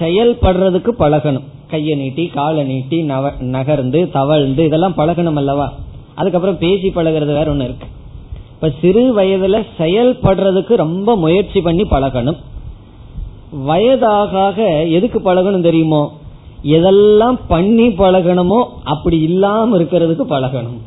செயல்படுறதுக்கு 0.00 0.90
பழகணும். 1.02 1.46
கையை 1.72 1.94
நீட்டி 1.98 2.24
காலை 2.38 2.62
நீட்டி 2.64 2.98
நகர்ந்து 3.56 4.00
தவழ்ந்து 4.18 4.64
இதெல்லாம் 4.68 4.98
பழகணும் 5.00 5.40
அல்லவா? 5.42 5.68
அதுக்கப்புறம் 6.18 6.58
பேசி 6.58 6.88
பழகிறது 6.88 7.32
வேற 7.32 7.52
ஒண்ணு 7.52 7.64
இருக்கு. 7.64 7.86
இப்ப 8.54 8.72
சிறு 8.80 9.02
வயதுல 9.16 9.66
செயல்படுறதுக்கு 9.78 10.74
ரொம்ப 10.74 11.16
முயற்சி 11.16 11.60
பண்ணி 11.60 11.82
பழகணும். 11.82 12.36
வயதாக 13.64 14.86
எதுக்கு 14.86 15.18
பழகணும் 15.18 15.60
தெரியுமோ? 15.60 16.02
எதெல்லாம் 16.64 17.38
பண்ணி 17.48 17.86
பழகணுமோ 17.88 18.64
அப்படி 18.84 19.18
இல்லாம 19.20 19.78
இருக்கிறதுக்கு 19.78 20.24
பழகணும். 20.28 20.80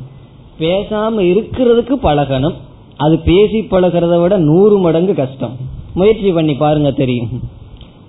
பேசாம 0.58 1.20
இருக்கிறதுக்கு 1.30 1.96
பழகணும். 2.02 2.54
அது 2.96 3.18
பேசி 3.18 3.60
பழகிறத 3.60 4.20
விட 4.20 4.38
நூறு 4.38 4.78
மடங்கு 4.78 5.14
கஷ்டம். 5.14 5.56
முயற்சி 5.94 6.30
பண்ணி 6.32 6.54
பாருங்க 6.54 6.90
தெரியும். 6.90 7.40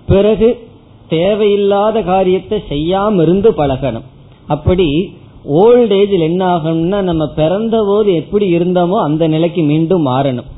பிறகு 0.08 0.68
தேவையில்லாத 1.08 2.02
காரியத்தை 2.02 2.64
செய்யாம 2.70 3.22
இருந்து 3.22 3.52
பழகணும். 3.52 4.08
அப்படி 4.48 5.14
ஓல்ட் 5.46 5.94
ஏஜில் 5.94 6.20
என்ன 6.20 6.58
ஆகும்னா 6.58 7.02
நம்ம 7.02 7.28
பிறந்த 7.28 7.84
போது 7.88 8.16
எப்படி 8.16 8.58
இருந்தோமோ 8.58 9.02
அந்த 9.04 9.28
நிலைக்கு 9.28 9.64
மீண்டும் 9.64 10.08
மாறணும். 10.08 10.50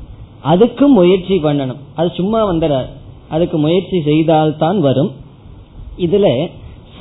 அதுக்கும் 0.44 0.86
முயற்சி 0.86 1.36
பண்ணணும். 1.42 1.80
அது 1.94 2.10
சும்மா 2.14 2.52
வந்துடாது 2.52 2.86
அதுக்கு 3.28 3.58
முயற்சி 3.58 4.00
செய்தால்தான் 4.00 4.80
வரும். 4.80 5.12
இதுல 5.98 6.50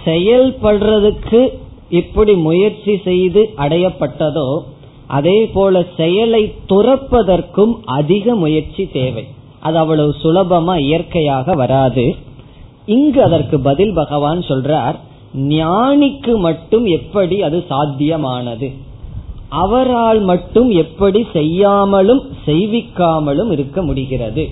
செயல்படுறதுக்கு 0.05 1.49
எப்படி 1.89 2.33
முயற்சி 2.33 3.01
செய்து 3.03 3.49
அடையப்பட்டதோ 3.57 4.59
அதே 5.07 5.45
போல 5.45 5.85
செயலை 5.97 6.53
துறப்பதற்கும் 6.69 7.73
அதிக 7.85 8.35
முயற்சி 8.35 8.87
தேவை. 8.87 9.27
அது 9.59 9.77
அவ்வளவு 9.77 10.15
சுலபமா 10.23 10.77
இயற்கையாக 10.77 11.53
வராது. 11.53 12.15
இங்கு 12.85 13.23
அதற்கு 13.23 13.59
பதில் 13.59 13.93
பகவான் 13.93 14.39
சொல்றார் 14.39 14.95
ஞானிக்கு 15.35 16.37
மட்டும் 16.37 16.85
எப்படி 16.85 17.41
அது 17.41 17.65
சாத்தியமானது? 17.69 18.71
அவரால் 19.49 20.21
மட்டும் 20.21 20.69
எப்படி 20.69 21.25
செய்யாமலும் 21.33 22.21
செய்விக்காமலும் 22.45 23.51
இருக்க 23.51 23.81
முடிகிறது? 23.81 24.49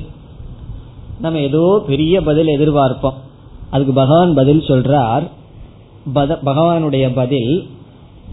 நம்ம 1.19 1.39
ஏதோ 1.39 1.83
பெரிய 1.87 2.21
பதில் 2.21 2.47
எதிர்பார்ப்போம். 2.47 3.19
அதுக்கு 3.69 3.93
பகவான் 3.93 4.33
பதில் 4.33 4.59
சொல்றார். 4.59 5.27
பகவானுடைய 6.45 7.11
பதில் 7.15 7.69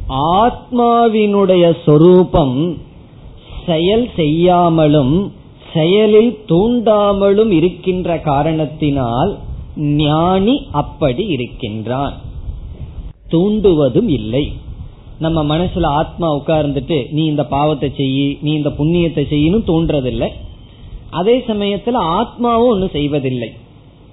ஆத்மாவினுடைய 0.09 1.77
சொரூபம் 1.85 2.77
செயல் 3.67 4.09
செய்யாமலும் 4.17 5.33
செயலில் 5.75 6.39
தூண்டாமலும் 6.49 7.51
இருக்கின்ற 7.51 8.19
காரணத்தினால் 8.19 9.39
ஞானி 9.77 10.67
அப்படி 10.73 11.27
இருக்கின்றான். 11.27 12.29
தூண்டுவதும் 13.31 14.09
இல்லை. 14.09 14.53
நம்ம 15.19 15.59
மனசுல 15.59 15.87
ஆத்மா 15.87 16.37
உட்கார்ந்துட்டு 16.37 17.07
நீ 17.11 17.25
இந்த 17.25 17.45
பாவத்தை 17.47 17.93
செய்யி 17.97 18.39
நீ 18.41 18.53
இந்த 18.53 18.69
புண்ணியத்தை 18.69 19.25
செய்யணும் 19.33 19.69
தோன்றதில்லை 19.71 20.29
அதே 21.11 21.39
சமயத்துல 21.39 22.01
ஆத்மாவும் 22.19 22.73
ஒன்னு 22.75 22.89
செய்வதில்லை. 22.93 23.49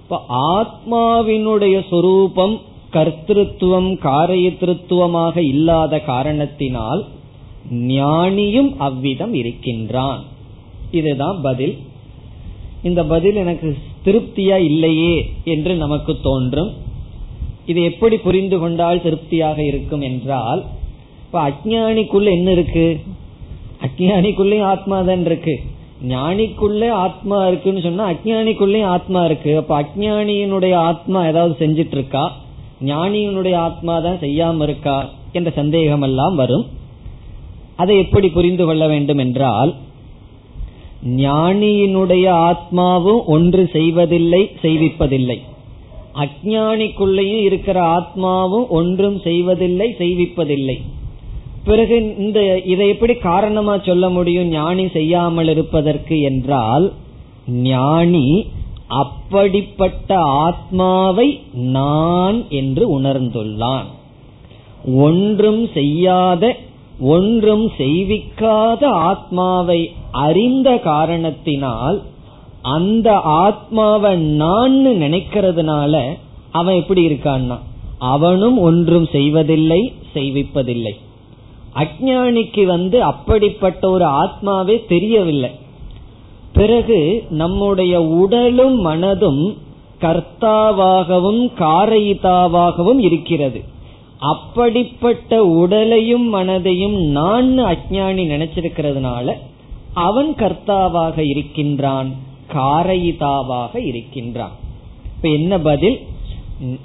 இப்ப 0.03 0.19
ஆத்மாவினுடைய 0.29 1.87
சொரூபம் 1.89 2.55
கர்த்திருவம் 2.91 3.89
காரியத்திருத்துவமாக 4.01 5.37
இல்லாத 5.37 5.99
காரணத்தினால் 5.99 7.05
ஞானியும் 7.71 8.71
அவ்விதம் 8.77 9.33
இருக்கின்றான். 9.33 10.21
இதுதான் 10.91 11.39
பதில். 11.41 11.77
இந்த 12.83 13.03
பதில் 13.03 13.35
எனக்கு 13.35 13.77
திருப்தியா 14.05 14.57
இல்லையே 14.57 15.15
என்று 15.43 15.75
நமக்கு 15.75 16.19
தோன்றும். 16.21 16.71
இது 17.71 17.79
எப்படி 17.83 18.17
புரிந்து 18.17 18.57
கொண்டால் 18.59 19.01
திருப்தியாக 19.01 19.59
இருக்கும் 19.63 20.03
என்றால் 20.09 20.61
இப்ப 21.25 21.37
அஜானிக்குள்ள 21.49 22.27
என்ன 22.31 22.51
இருக்கு? 22.51 22.85
அஜானிக்குள்ளயும் 23.85 24.69
ஆத்மா 24.73 24.97
தான் 25.01 25.25
இருக்கு. 25.25 25.55
ஞானிக்குள்ள 26.07 26.89
ஆத்மா 27.05 27.37
இருக்குன்னு 27.47 27.81
சொன்னா 27.81 28.05
அஜானிக்குள்ளயும் 28.09 28.91
ஆத்மா 28.95 29.21
இருக்கு. 29.25 29.57
அப்ப 29.57 29.73
அஜானியினுடைய 29.81 30.73
ஆத்மா 30.89 31.21
ஏதாவது 31.27 31.55
செஞ்சிட்டு 31.63 31.95
இருக்கா 31.99 32.23
ஞானியினுடைய 32.85 33.55
ஆத்மா 33.67 33.93
தான் 33.99 34.21
செய்யாம 34.23 34.63
இருக்கா? 34.63 34.97
என்ற 35.31 35.49
சந்தேகம் 35.49 36.01
எல்லாம் 36.01 36.35
வரும். 36.35 36.65
அதை 37.75 37.97
எப்படி 37.97 38.27
புரிந்து 38.29 38.65
கொள்ள 38.65 38.87
வேண்டும் 38.87 39.17
என்றால் 39.17 39.71
ஞானியினுடைய 41.05 42.25
ஆத்மாவும் 42.49 43.23
ஒன்று 43.25 43.63
செய்வதில்லை 43.73 44.41
செய்விப்பதில்லை. 44.61 45.37
அஜானிக்குள்ளேயும் 46.21 47.43
இருக்கிற 47.47 47.77
ஆத்மாவும் 47.97 48.67
ஒன்றும் 48.69 49.17
செய்வதில்லை 49.19 49.87
செய்விப்பதில்லை. 49.99 50.77
பிறகு 51.63 51.95
இந்த 52.17 52.39
இதை 52.65 52.85
எப்படி 52.89 53.13
காரணமா 53.29 53.75
சொல்ல 53.77 54.09
முடியும்? 54.09 54.49
ஞானி 54.49 54.85
செய்யாமல் 54.87 55.47
இருப்பதற்கு 55.47 56.17
என்றால் 56.21 56.85
ஞானி 57.47 58.27
அப்படிப்பட்ட 59.01 60.09
ஆத்மாவை 60.45 61.27
நான் 61.53 62.37
என்று 62.49 62.83
உணர்ந்துள்ளான். 62.99 63.87
ஒன்றும் 65.07 65.63
செய்யாத 65.73 66.43
ஒன்றும் 67.15 67.65
செய்விக்காத 67.77 68.83
ஆத்மாவை 69.09 69.79
அறிந்த 70.25 70.69
காரணத்தினால் 70.77 71.97
அந்த 72.67 73.15
ஆத்மாவை 73.17 74.15
நான் 74.15 74.85
நினைக்கிறதுனால 74.85 76.03
அவன் 76.51 76.75
எப்படி 76.75 77.07
இருக்கான்னா? 77.07 77.57
அவனும் 77.97 78.57
ஒன்றும் 78.59 79.07
செய்வதில்லை 79.11 79.93
செய்விப்பதில்லை. 80.13 80.91
அஜானிக்கு 81.75 82.63
வந்து 82.65 83.03
அப்படிப்பட்ட 83.03 83.89
ஒரு 83.89 84.05
ஆத்மாவே 84.05 84.85
தெரியவில்லை. 84.87 85.49
பிறகு 86.53 87.23
நம்முடைய 87.29 88.01
உடலும் 88.03 88.85
மனதும் 88.85 89.57
கர்த்தாவாகவும் 90.01 91.51
காரயிதாவாகவும் 91.59 92.99
இருக்கிறது. 92.99 93.63
அப்படிப்பட்ட 94.19 95.45
உடலையும் 95.45 96.33
மனதையும் 96.33 96.97
நான் 97.07 97.59
அஜானி 97.59 98.23
நினைச்சிருக்கிறதுனால 98.33 99.33
அவன் 99.93 100.33
கர்த்தாவாக 100.33 101.17
இருக்கின்றான். 101.17 102.25
காரயிதாவாக 102.53 103.75
இருக்கின்றான். 103.85 104.55
இப்ப 105.15 105.29
என்ன 105.29 105.59
பதில்? 105.59 105.99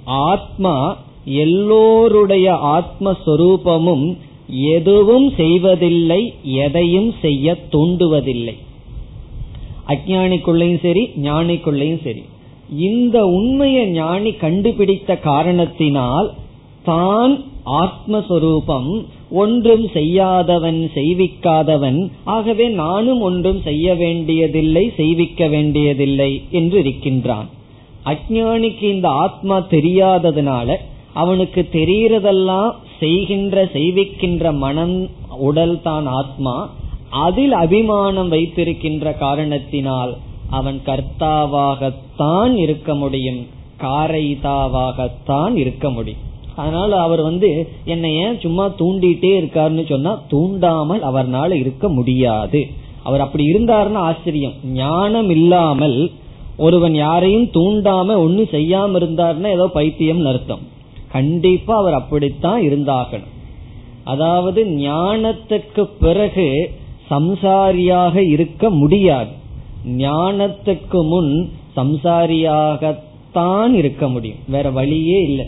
ஆத்மா 0.05 0.97
எல்லோருடைய 1.25 2.47
ஆத்மஸ்வரூபமும் 2.53 4.17
எதுவும் 4.49 5.31
செய்வதில்லை 5.31 6.35
எதையும் 6.43 7.15
செய்ய 7.21 7.57
தூண்டுவதில்லை. 7.73 8.57
அஜானிக்குள்ளையும் 9.89 10.81
சரி 10.83 11.11
ஞானிக்குள்ளையும் 11.17 12.03
சரி. 12.05 12.23
இந்த 12.79 13.25
உண்மையை 13.25 13.87
ஞானி 13.87 14.33
கண்டுபிடித்த 14.33 15.17
காரணத்தினால் 15.17 16.35
தான் 16.85 17.45
ஆத்மஸ்வரூபம் 17.67 19.05
ஒன்றும் 19.33 19.89
செய்யாதவன் 19.89 20.91
செய்விக்காதவன். 20.95 22.11
ஆகவே 22.25 22.69
நானும் 22.69 23.21
ஒன்றும் 23.21 23.61
செய்ய 23.63 23.95
வேண்டியதில்லை 23.95 24.93
செய்விக்க 24.97 25.47
வேண்டியதில்லை 25.47 26.43
என்று 26.51 26.79
இருக்கின்றான். 26.79 27.49
அஜானிக்கு 28.05 28.83
இந்த 28.83 29.09
ஆத்மா 29.09 29.57
தெரியாததுனால 29.71 30.77
அவனுக்கு 31.13 31.69
தெரிகிறதெல்லாம் 31.73 32.73
செய்கின்ற 33.01 33.65
செய்விக்கின்ற 33.73 34.53
மனம் 34.57 34.97
உடல் 35.39 35.83
தான் 35.83 36.07
ஆத்மா. 36.07 36.57
அதில் 37.11 37.53
அபிமானம் 37.53 38.29
வைத்திருக்கின்ற 38.29 39.13
காரணத்தினால் 39.13 40.13
அவன் 40.51 40.81
கர்த்தாவாகத்தான் 40.87 42.55
இருக்க 42.57 42.95
முடியும் 42.95 43.47
காரைதாவாகத்தான் 43.81 45.55
இருக்க 45.55 45.91
முடியும். 45.91 46.31
அதனால 46.57 47.01
அவர் 47.01 47.23
வந்து 47.23 47.69
என்னை 47.85 48.15
ஏன் 48.15 48.41
சும்மா 48.41 48.69
தூண்டிட்டே 48.69 49.33
இருக்காருன்னு 49.41 49.89
சொன்னா 49.89 50.23
தூண்டாமல் 50.31 51.03
அவர்னால 51.11 51.53
இருக்க 51.53 51.89
முடியாது. 51.89 52.67
அவர் 53.03 53.21
அப்படி 53.21 53.53
இருந்தாருன்னா 53.53 53.93
ஆச்சரியம். 53.93 54.53
ஞானம் 54.65 55.31
இல்லாமல் 55.31 56.11
ஒருவன் 56.57 56.95
யாரையும் 56.95 57.47
தூண்டாம 57.47 58.17
ஒன்னு 58.17 58.49
செய்யாம 58.51 58.99
இருந்தாருன்னா 58.99 59.51
ஏதோ 59.51 59.67
பைத்தியம் 59.67 60.25
அர்த்தம். 60.25 60.61
கண்டிப்பா 61.13 61.77
அவர் 61.77 61.93
அப்படித்தான் 61.93 62.63
இருந்தாகணும். 62.63 63.31
அதாவது 64.05 64.65
ஞானத்துக்கு 64.65 65.89
பிறகு 66.01 66.71
சம்சாரியாக 67.11 68.17
இருக்க 68.31 68.71
முடியாது. 68.71 69.31
ஞானத்துக்கு 69.87 71.09
முன் 71.09 71.53
சம்சாரியாகத்தான் 71.77 73.73
இருக்க 73.73 74.09
முடியும். 74.09 74.39
வேற 74.49 74.71
வழியே 74.71 75.21
இல்லை. 75.21 75.47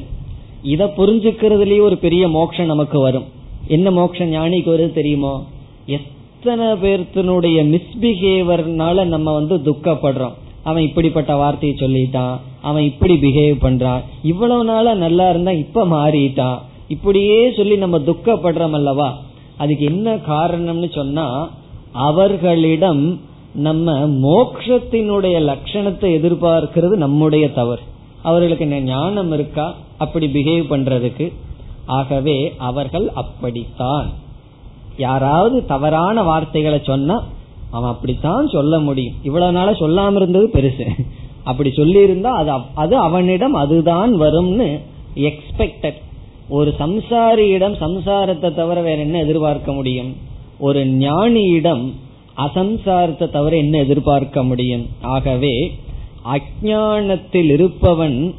இதை 0.64 0.86
புரிஞ்சுக்கிறதுலயே 0.86 1.80
ஒரு 1.80 1.96
பெரிய 1.96 2.28
மோட்சம் 2.28 2.66
நமக்கு 2.66 3.00
வரும். 3.00 3.24
என்ன 3.68 3.90
மோட்சம்? 3.90 4.32
ஞானிக்கு 4.32 4.66
வருது 4.66 4.92
தெரியுமோ? 4.92 5.44
எத்தனை 5.86 6.66
பேர்த்தினுடைய 6.66 7.74
மிஸ்பிஹேவர்னால 7.74 9.04
நம்ம 9.04 9.32
வந்து 9.32 9.56
துக்கப்படுறோம். 9.56 10.32
அவன் 10.62 10.82
இப்படிப்பட்ட 10.82 11.36
வார்த்தையை 11.36 11.78
சொல்லிட்டான். 11.80 12.36
அவன் 12.62 12.82
இப்படி 12.82 13.14
பிஹேவ் 13.14 13.54
பண்றான். 13.62 14.00
இவ்வளவு 14.22 14.64
நாளா 14.64 14.94
நல்லா 14.94 15.30
இருந்தா 15.30 15.50
இப்ப 15.50 15.86
மாறிட்டான். 15.86 16.58
இப்படியே 16.88 17.52
சொல்லி 17.52 17.76
நம்ம 17.76 17.98
துக்கப்படுறோம் 17.98 18.70
அல்லவா? 18.70 19.18
அதுக்கு 19.56 19.84
என்ன 19.84 20.14
காரணம்னு 20.14 20.94
சொன்னா 20.94 21.50
அவர்களிடம் 21.92 23.20
நம்ம 23.54 24.08
மோக்ஷத்தினுடைய 24.08 25.36
லட்சணத்தை 25.50 26.06
எதிர்பார்க்கிறது 26.18 26.96
நம்முடைய 26.96 27.52
தவறு. 27.52 27.80
அவர்களுக்கு 28.22 28.64
என்ன 28.64 28.80
ஞானம் 28.80 29.32
இருக்கா? 29.32 29.74
அப்படி 29.98 30.26
பிஹேவ் 30.26 30.72
பண்றதுக்கு. 30.72 31.32
ஆகவே 31.86 32.54
அவர்கள் 32.58 33.10
அப்படித்தான். 33.10 34.10
யாராவது 34.96 35.66
தவறான 35.66 36.22
வார்த்தைகளை 36.22 36.80
சொன்னா 36.82 37.24
அவன் 37.70 37.90
அப்படித்தான் 37.90 38.48
சொல்ல 38.48 38.78
முடியும். 38.78 39.14
இவ்வளவு 39.22 39.52
நாள 39.52 39.70
சொல்லாம 39.70 40.16
இருந்தது 40.16 40.50
பெருசு. 40.52 41.06
அப்படி 41.44 41.70
சொல்லி 41.70 42.02
இருந்தா 42.02 42.32
அது 42.32 42.50
அது 42.74 42.96
அவனிடம் 42.96 43.54
அதுதான் 43.54 44.20
வரும்னு 44.20 44.80
எக்ஸ்பெக்டட் 45.14 46.00
ஒரு 46.48 46.74
சம்சாரியிடம் 46.78 47.74
சம்சாரத்தை 47.80 48.54
தவிர 48.54 48.80
வேற 48.80 48.96
என்ன 48.96 49.18
எதிர்பார்க்க 49.18 49.72
முடியும்? 49.72 50.16
ஒரு 50.58 50.86
ஞானியிடம் 50.86 51.92
அசம்சாரத்தை 52.36 53.30
தவிர 53.30 53.56
என்ன 53.56 53.78
எதிர்பார்க்க 53.78 54.42
முடியும்? 54.42 54.86
ஆகவே 55.02 55.78
அஜானத்தில் 56.32 57.50
இருப்பவன் 57.52 58.34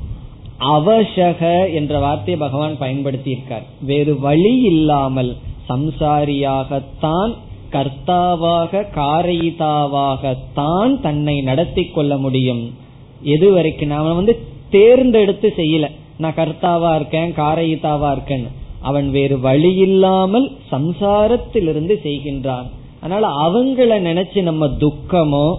அவசக 0.59 1.73
என்ற 1.73 1.99
வார்த்தையை 1.99 2.37
பகவான் 2.37 2.77
பயன்படுத்தி 2.77 3.31
இருக்கார் 3.31 3.63
வேறு 3.81 4.19
வழி 4.19 4.61
இல்லாமல் 4.61 5.35
சம்சாரியாகத்தான் 5.69 7.33
கர்த்தாவாக 7.71 8.85
காரயிதாவாகத்தான் 8.95 11.01
தன்னை 11.01 11.41
நடத்தி 11.41 11.83
கொள்ள 11.83 12.17
முடியும். 12.17 12.73
எது 13.21 13.51
வரைக்கும் 13.51 13.87
நாம 13.87 14.13
வந்து 14.13 14.39
தேர்ந்தெடுத்து 14.69 15.53
செய்யல. 15.57 15.91
நான் 16.17 16.33
கர்த்தாவா 16.33 16.95
இருக்கேன் 16.95 17.31
காரயிதாவா 17.31 18.15
இருக்கேன்னு. 18.15 18.47
அவன் 18.81 19.11
வேறு 19.11 19.39
வழி 19.39 19.75
இல்லாமல் 19.75 20.51
சம்சாரத்திலிருந்து 20.71 21.95
செய்கின்றான். 22.03 22.65
அதனால 23.01 23.27
அவங்கள 23.27 24.09
நினைச்சு 24.09 24.41
நம்ம 24.41 24.67
துக்கமோ 24.67 25.55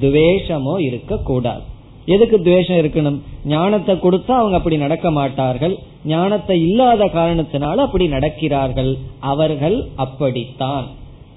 துவேஷமோ 0.00 0.80
இருக்க 0.80 1.16
கூடாது 1.16 1.72
எதுக்கு 2.06 2.42
துவேஷம் 2.42 2.76
இருக்கணும்? 2.76 3.18
ஞானத்தை 3.44 3.94
கொடுத்தா 3.94 4.30
அவங்க 4.30 4.56
அப்படி 4.56 4.76
நடக்க 4.76 5.10
மாட்டார்கள். 5.10 5.78
ஞானத்தை 6.04 6.60
இல்லாத 6.60 7.04
காரணத்தினால 7.04 7.74
அப்படி 7.74 8.08
நடக்கிறார்கள். 8.08 8.98
அவர்கள் 9.20 9.88
அப்படித்தான் 9.94 10.86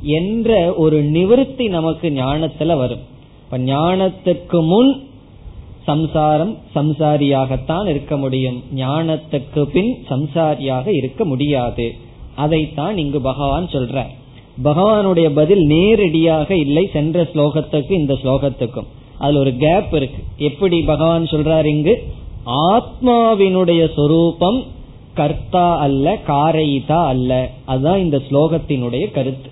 என்ற 0.01 0.73
ஒரு 0.73 1.01
நிவர்த்தி 1.01 1.67
நமக்கு 1.67 2.09
ஞானத்துல 2.09 2.77
வரும். 2.77 3.03
இப்ப 3.43 3.57
ஞானத்துக்கு 3.57 4.65
முன் 4.65 5.05
சம்சாரம் 5.83 6.57
சம்சாரியாகத்தான் 6.75 7.87
இருக்க 7.87 8.17
முடியும். 8.17 8.63
ஞானத்துக்கு 8.75 9.63
பின் 9.63 9.97
சம்சாரியாக 10.09 10.87
இருக்க 10.97 11.25
முடியாது. 11.25 11.93
அதைத்தான் 12.35 12.97
இங்கு 12.97 13.21
பகவான் 13.21 13.65
சொல்ற 13.65 14.03
பகவானுடைய 14.63 15.29
பதில் 15.29 15.65
நேரடியாக 15.65 16.55
இல்லை 16.55 16.89
சென்ற 16.93 17.23
ஸ்லோகத்துக்கு 17.23 17.91
இந்த 17.91 18.13
ஸ்லோகத்துக்கும். 18.13 18.87
அதுல 19.19 19.39
ஒரு 19.39 19.55
கேப் 19.55 19.95
இருக்கு. 19.95 20.23
எப்படி 20.37 20.81
பகவான் 20.81 21.23
சொல்றாரு 21.23 21.65
இங்கு? 21.65 22.03
ஆத்மாவினுடைய 22.45 23.93
சொரூபம் 23.93 24.63
கர்த்தா 25.13 25.77
அல்ல 25.77 26.17
காரைதா 26.27 27.05
அல்ல. 27.05 27.49
அதுதான் 27.65 27.99
இந்த 27.99 28.21
ஸ்லோகத்தினுடைய 28.31 29.11
கருத்து. 29.11 29.49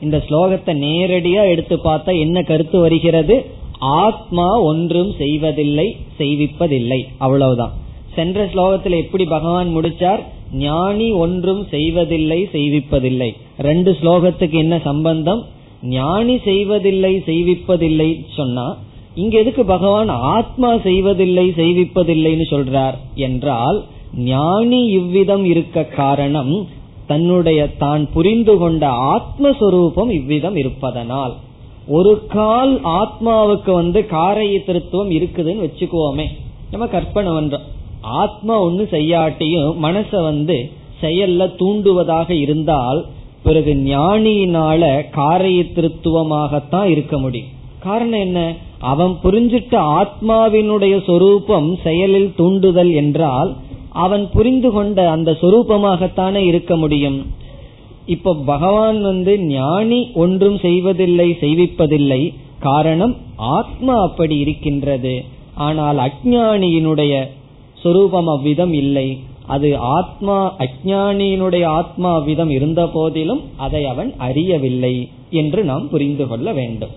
இந்த 0.00 0.24
ஸ்லோகத்தை 0.28 0.68
நேரடியா 0.68 1.48
எடுத்து 1.48 1.76
பார்த்தா 1.76 2.18
என்ன 2.18 2.42
கருத்து 2.42 2.80
வருகிறது? 2.80 3.46
ஆத்மா 3.78 4.60
ஒன்றும் 4.60 5.12
செய்வதில்லை 5.18 5.96
செய்விப்பதில்லை. 6.18 7.00
அவ்வளவுதான். 7.18 7.72
சென்ற 8.14 8.46
ஸ்லோகத்தில் 8.46 9.04
எப்படி 9.04 9.24
பகவான் 9.24 9.76
முடிச்சார்? 9.76 10.22
ஞானி 10.52 11.12
ஒன்றும் 11.12 11.66
செய்வதில்லை 11.70 12.48
செய்விப்பதில்லை. 12.52 13.36
ரெண்டு 13.58 13.96
ஸ்லோகத்துக்கு 14.02 14.52
என்ன 14.52 14.80
சம்பந்தம்? 14.84 15.44
ஞானி 15.88 16.38
செய்வதில்லை 16.38 17.22
செய்விப்பதில்லை 17.26 18.24
சொன்னா 18.36 18.76
இங்க 19.14 19.38
எதுக்கு 19.38 19.64
பகவான் 19.64 20.08
ஆத்மா 20.08 20.76
செய்வதில்லை 20.76 21.52
செய்விப்பதில்லைன்னு 21.56 22.46
சொல்றார் 22.50 22.94
என்றால் 23.14 23.84
ஞானி 24.14 24.84
இவ்விதம் 24.84 25.44
இருக்க 25.44 25.84
காரணம் 25.84 26.66
தன்னுடைய 27.06 27.74
தான் 27.76 28.08
புரிந்து 28.12 28.56
கொண்ட 28.56 28.88
ஆத்மஸ்வரூபம் 28.88 30.10
இவ்விதம் 30.10 30.56
இருப்பதனால். 30.56 31.34
ஒரு 31.88 32.26
கால் 32.26 32.80
ஆத்மாவுக்கு 32.84 33.72
வந்து 33.72 34.00
காரைய 34.10 34.58
திருத்துவம் 34.66 35.10
இருக்குதுன்னு 35.10 35.64
வச்சுக்குவோமே. 35.66 36.26
நம்ம 36.70 36.86
கற்பனை 36.86 37.32
பண்றோம். 37.32 37.66
ஆத்மா 38.00 38.62
ஒண்ணு 38.62 38.84
செய்யாட்டியும் 38.90 39.74
மனச 39.82 40.22
வந்து 40.22 40.70
செயல்ல 41.00 41.50
தூண்டுவதாக 41.58 42.30
இருந்தால் 42.30 43.06
பிறகு 43.44 43.72
ஞானியினால 43.74 44.82
காரிய 45.10 45.62
திருத்துவமாகத்தான் 45.62 46.84
இருக்க 46.84 47.18
முடியும். 47.18 47.52
காரணம் 47.78 48.20
என்ன? 48.20 48.40
அவன் 48.78 49.12
புரிஞ்சிட்ட 49.24 49.74
ஆத்மாவினுடைய 50.00 50.94
சொரூபம் 51.04 51.68
செயலில் 51.82 52.32
தூண்டுதல் 52.36 52.92
என்றால் 52.92 53.50
அவன் 54.04 54.24
புரிந்து 54.32 54.70
கொண்ட 54.70 55.10
அந்த 55.10 55.30
சொரூபமாகத்தானே 55.42 56.42
இருக்க 56.50 56.76
முடியும். 56.76 57.18
இப்ப 58.06 58.34
பகவான் 58.46 59.02
வந்து 59.02 59.40
ஞானி 59.40 60.10
ஒன்றும் 60.14 60.58
செய்வதில்லை 60.58 61.28
செய்விப்பதில்லை. 61.40 62.22
காரணம் 62.58 63.14
ஆத்மா 63.36 63.94
அப்படி 64.02 64.36
இருக்கின்றது. 64.38 65.14
ஆனால் 65.54 65.98
அஜானியினுடைய 65.98 67.14
சொரூபம் 67.82 68.26
அவ்விதம் 68.26 68.72
இல்லை. 68.72 69.18
அது 69.46 69.78
ஆத்மா 69.78 70.56
அஜானியினுடைய 70.58 71.64
ஆத்மா 71.64 72.18
விதம் 72.18 72.50
இருந்த 72.50 72.86
போதிலும் 72.86 73.40
அதை 73.56 73.84
அவன் 73.84 74.14
அறியவில்லை 74.18 75.08
என்று 75.30 75.64
நாம் 75.64 75.88
புரிந்து 75.88 76.26
கொள்ள 76.26 76.52
வேண்டும். 76.52 76.90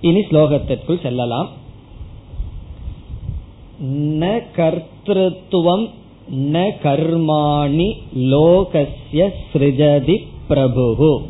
இனி 0.00 0.20
ஸ்லோகத்திற்குள் 0.20 1.02
செல்லலாம். 1.02 1.48
ந 3.92 4.42
கர்த்தத்துவம் 4.56 5.90
ந 6.34 6.70
கர்மாணி 6.82 7.92
லோகஸ்ய 8.18 9.28
சிருஜதி 9.52 10.26
பிரபு 10.48 11.22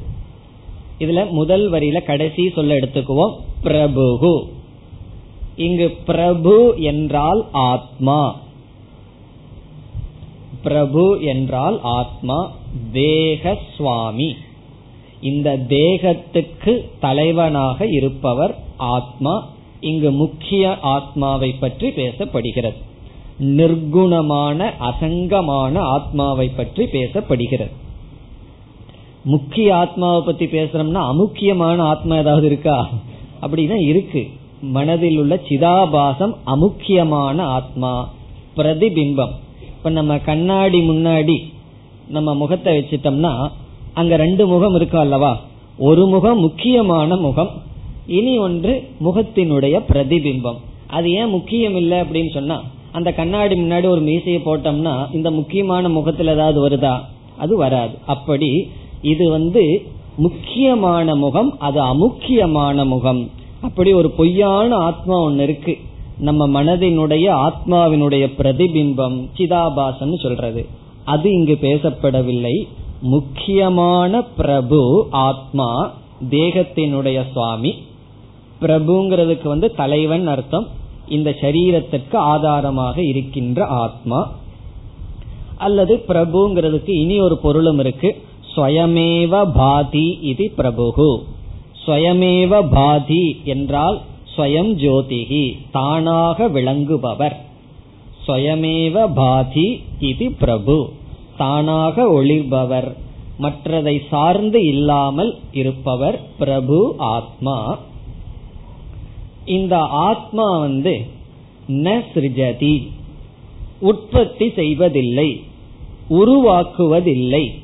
இதுல 0.98 1.30
முதல் 1.30 1.70
வரியில 1.70 2.02
கடைசி 2.02 2.50
சொல்ல 2.54 2.74
எடுத்துக்குவோம். 2.74 3.34
பிரபு 3.62 4.48
இங்கு 5.56 5.96
பிரபு 6.06 6.74
என்றால் 6.78 7.46
ஆத்மா. 7.52 8.46
பிரபு 10.62 11.22
என்றால் 11.22 11.80
ஆத்மா 11.82 12.52
தேக 12.92 13.58
சுவாமி. 13.76 14.36
இந்த 15.20 15.58
தேகத்துக்கு 15.58 16.90
தலைவனாக 17.00 17.86
இருப்பவர் 17.86 18.58
ஆத்மா. 18.76 19.48
இங்கு 19.80 20.10
முக்கிய 20.10 20.78
ஆத்மாவை 20.80 21.52
பற்றி 21.52 21.88
பேசப்படுகிறது. 21.88 22.76
நிர்குணமான 23.40 24.70
அசங்கமான 24.80 25.78
ஆத்மாவை 25.78 26.48
பற்றி 26.48 26.84
பேசப்படுகிறது. 26.84 27.70
முக்கிய 29.24 29.76
ஆத்மாவை 29.76 30.22
பத்தி 30.22 30.46
பேசுறோம்னா 30.46 31.12
அமுக்கியமான 31.12 31.78
ஆத்மா 31.78 32.16
ஏதாவது 32.16 32.46
இருக்கா? 32.46 32.88
அப்படின்னா 33.42 33.80
இருக்கு. 33.82 34.28
மனதில் 34.60 35.18
உள்ள 35.18 35.40
சிதாபாசம் 35.48 36.34
அமுக்கியமான 36.46 37.40
ஆத்மா 37.40 38.10
பிரதிபிம்பம். 38.56 39.32
இப்ப 39.78 39.90
நம்ம 39.90 40.18
கண்ணாடி 40.18 40.78
முன்னாடி 40.88 41.42
நம்ம 42.08 42.34
முகத்தை 42.34 42.78
வச்சிட்டோம்னா 42.78 43.50
அங்க 43.94 44.16
ரெண்டு 44.16 44.46
முகம் 44.46 44.74
இருக்கும் 44.74 45.00
அல்லவா? 45.00 45.40
ஒரு 45.78 46.06
முகம் 46.06 46.40
முக்கியமான 46.40 47.16
முகம் 47.16 47.50
இனி 48.06 48.38
ஒன்று 48.38 48.88
முகத்தினுடைய 49.04 49.82
பிரதிபிம்பம். 49.88 50.56
அது 50.86 51.10
ஏன் 51.10 51.28
முக்கியம் 51.28 51.76
இல்லை 51.76 51.98
அப்படின்னு 52.00 52.30
சொன்னா 52.32 52.62
அந்த 52.92 53.12
கண்ணாடி 53.12 53.60
முன்னாடி 53.60 53.88
ஒரு 53.88 54.00
மீசையை 54.00 54.40
போட்டோம்னா 54.44 55.14
இந்த 55.14 55.30
முக்கியமான 55.30 55.88
முகத்துல 55.88 56.32
ஏதாவது 56.32 56.68
வருதா? 56.68 57.00
அது 57.38 57.56
வராது. 57.56 57.98
அப்படி 58.06 58.70
இது 59.02 59.30
வந்து 59.30 59.86
முக்கியமான 60.16 61.14
முகம் 61.14 61.58
அது 61.58 61.80
அமுக்கியமான 61.82 62.86
முகம். 62.86 63.30
அப்படி 63.60 63.92
ஒரு 63.92 64.10
பொய்யான 64.10 64.76
ஆத்மா 64.76 65.20
ஒன்னு 65.20 65.42
இருக்கு. 65.42 65.78
நம்ம 66.18 66.62
மனதினுடைய 66.62 67.48
ஆத்மாவினுடைய 67.48 68.30
பிரதிபிம்பம் 68.38 69.28
சிதாபாசன் 69.36 70.22
சொல்றது. 70.22 70.66
அது 71.04 71.30
இங்கு 71.30 71.58
பேசப்படவில்லை. 71.60 72.68
முக்கியமான 73.00 74.22
பிரபு 74.22 75.06
ஆத்மா 75.10 75.92
தேகத்தினுடைய 76.30 77.22
சுவாமி. 77.32 77.74
பிரபுங்கிறதுக்கு 78.60 79.48
வந்து 79.48 79.74
தலைவன் 79.74 80.26
அர்த்தம். 80.26 80.66
இந்த 81.08 81.30
சரீரத்திற்கு 81.40 82.16
ஆதாரமாக 82.16 83.04
இருக்கின்ற 83.04 83.66
ஆத்மா. 83.66 84.32
அல்லது 85.56 86.04
பிரபுங்கிறதுக்கு 86.08 86.90
இனி 86.90 87.20
ஒரு 87.20 87.38
பொருளும் 87.38 87.78
இருக்கு. 87.78 88.22
ஸ்வயமேவ 88.56 89.50
பாதி 89.54 90.18
இது 90.22 90.52
பிரபு 90.56 91.22
ஸ்வயமேவ 91.86 92.68
பாதி 92.70 93.40
என்றால் 93.44 94.00
ஸ்வயம் 94.38 94.72
ஜோதிகி 94.74 95.56
தானாக 95.70 96.48
விளங்குபவர். 96.48 97.36
ஸ்வயமேவ 98.26 99.14
பாதி 99.14 99.80
இது 99.98 100.32
பிரபு 100.32 100.90
தானாக 101.36 102.04
ஒளிர்பவர். 102.04 102.94
மற்றதை 103.40 104.00
சார்ந்து 104.10 104.64
இல்லாமல் 104.64 105.38
இருப்பவர் 105.52 106.20
பிரபு 106.38 106.94
ஆத்மா. 106.98 107.78
இந்த 109.44 109.78
ஆத்மா 109.78 110.58
வந்து 110.58 111.06
ந 111.68 112.02
சிருஜதி 112.14 112.86
உற்பத்தி 113.80 114.50
செய்வதில்லை 114.50 115.40
உருவாக்குவதில்லை. 116.10 117.54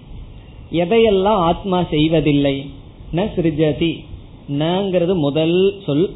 எதையெல்லாம் 0.73 1.43
ஆத்மா 1.51 1.83
செய்வதில்லை? 1.83 2.71
ந 3.13 3.29
சிருஜதி 3.37 4.05
நங்கிறது 4.49 5.15
முதல் 5.15 5.75
சொல் 5.87 6.11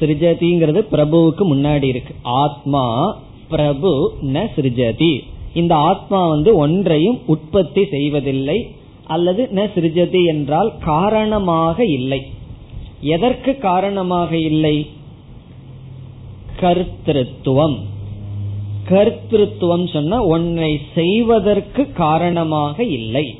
சிருஜதிங்கிறது 0.00 0.80
பிரபுவுக்கு 0.92 1.44
முன்னாடி 1.54 1.82
இருக்கு. 1.82 2.14
ஆத்மா 2.22 3.16
பிரபு 3.48 4.14
ந 4.22 4.46
சிருஜதி. 4.56 5.22
இந்த 5.54 5.74
ஆத்மா 5.74 6.28
வந்து 6.28 6.56
ஒன்றையும் 6.56 7.18
உற்பத்தி 7.26 7.86
செய்வதில்லை 7.86 8.66
அல்லது 9.06 9.48
ந 9.54 9.58
சிருஜதி 9.74 10.24
என்றால் 10.24 10.72
காரணமாக 10.78 11.84
இல்லை. 11.84 12.20
எதற்கு 13.00 13.58
காரணமாக 13.58 14.36
இல்லை? 14.36 14.86
கர்த்திருவம் 16.60 17.78
கர்த்திருவம் 18.88 19.92
சொன்னா 19.92 20.24
ஒன்றை 20.24 20.80
செய்வதற்கு 20.94 21.92
காரணமாக 21.92 22.84
இல்லை. 22.84 23.38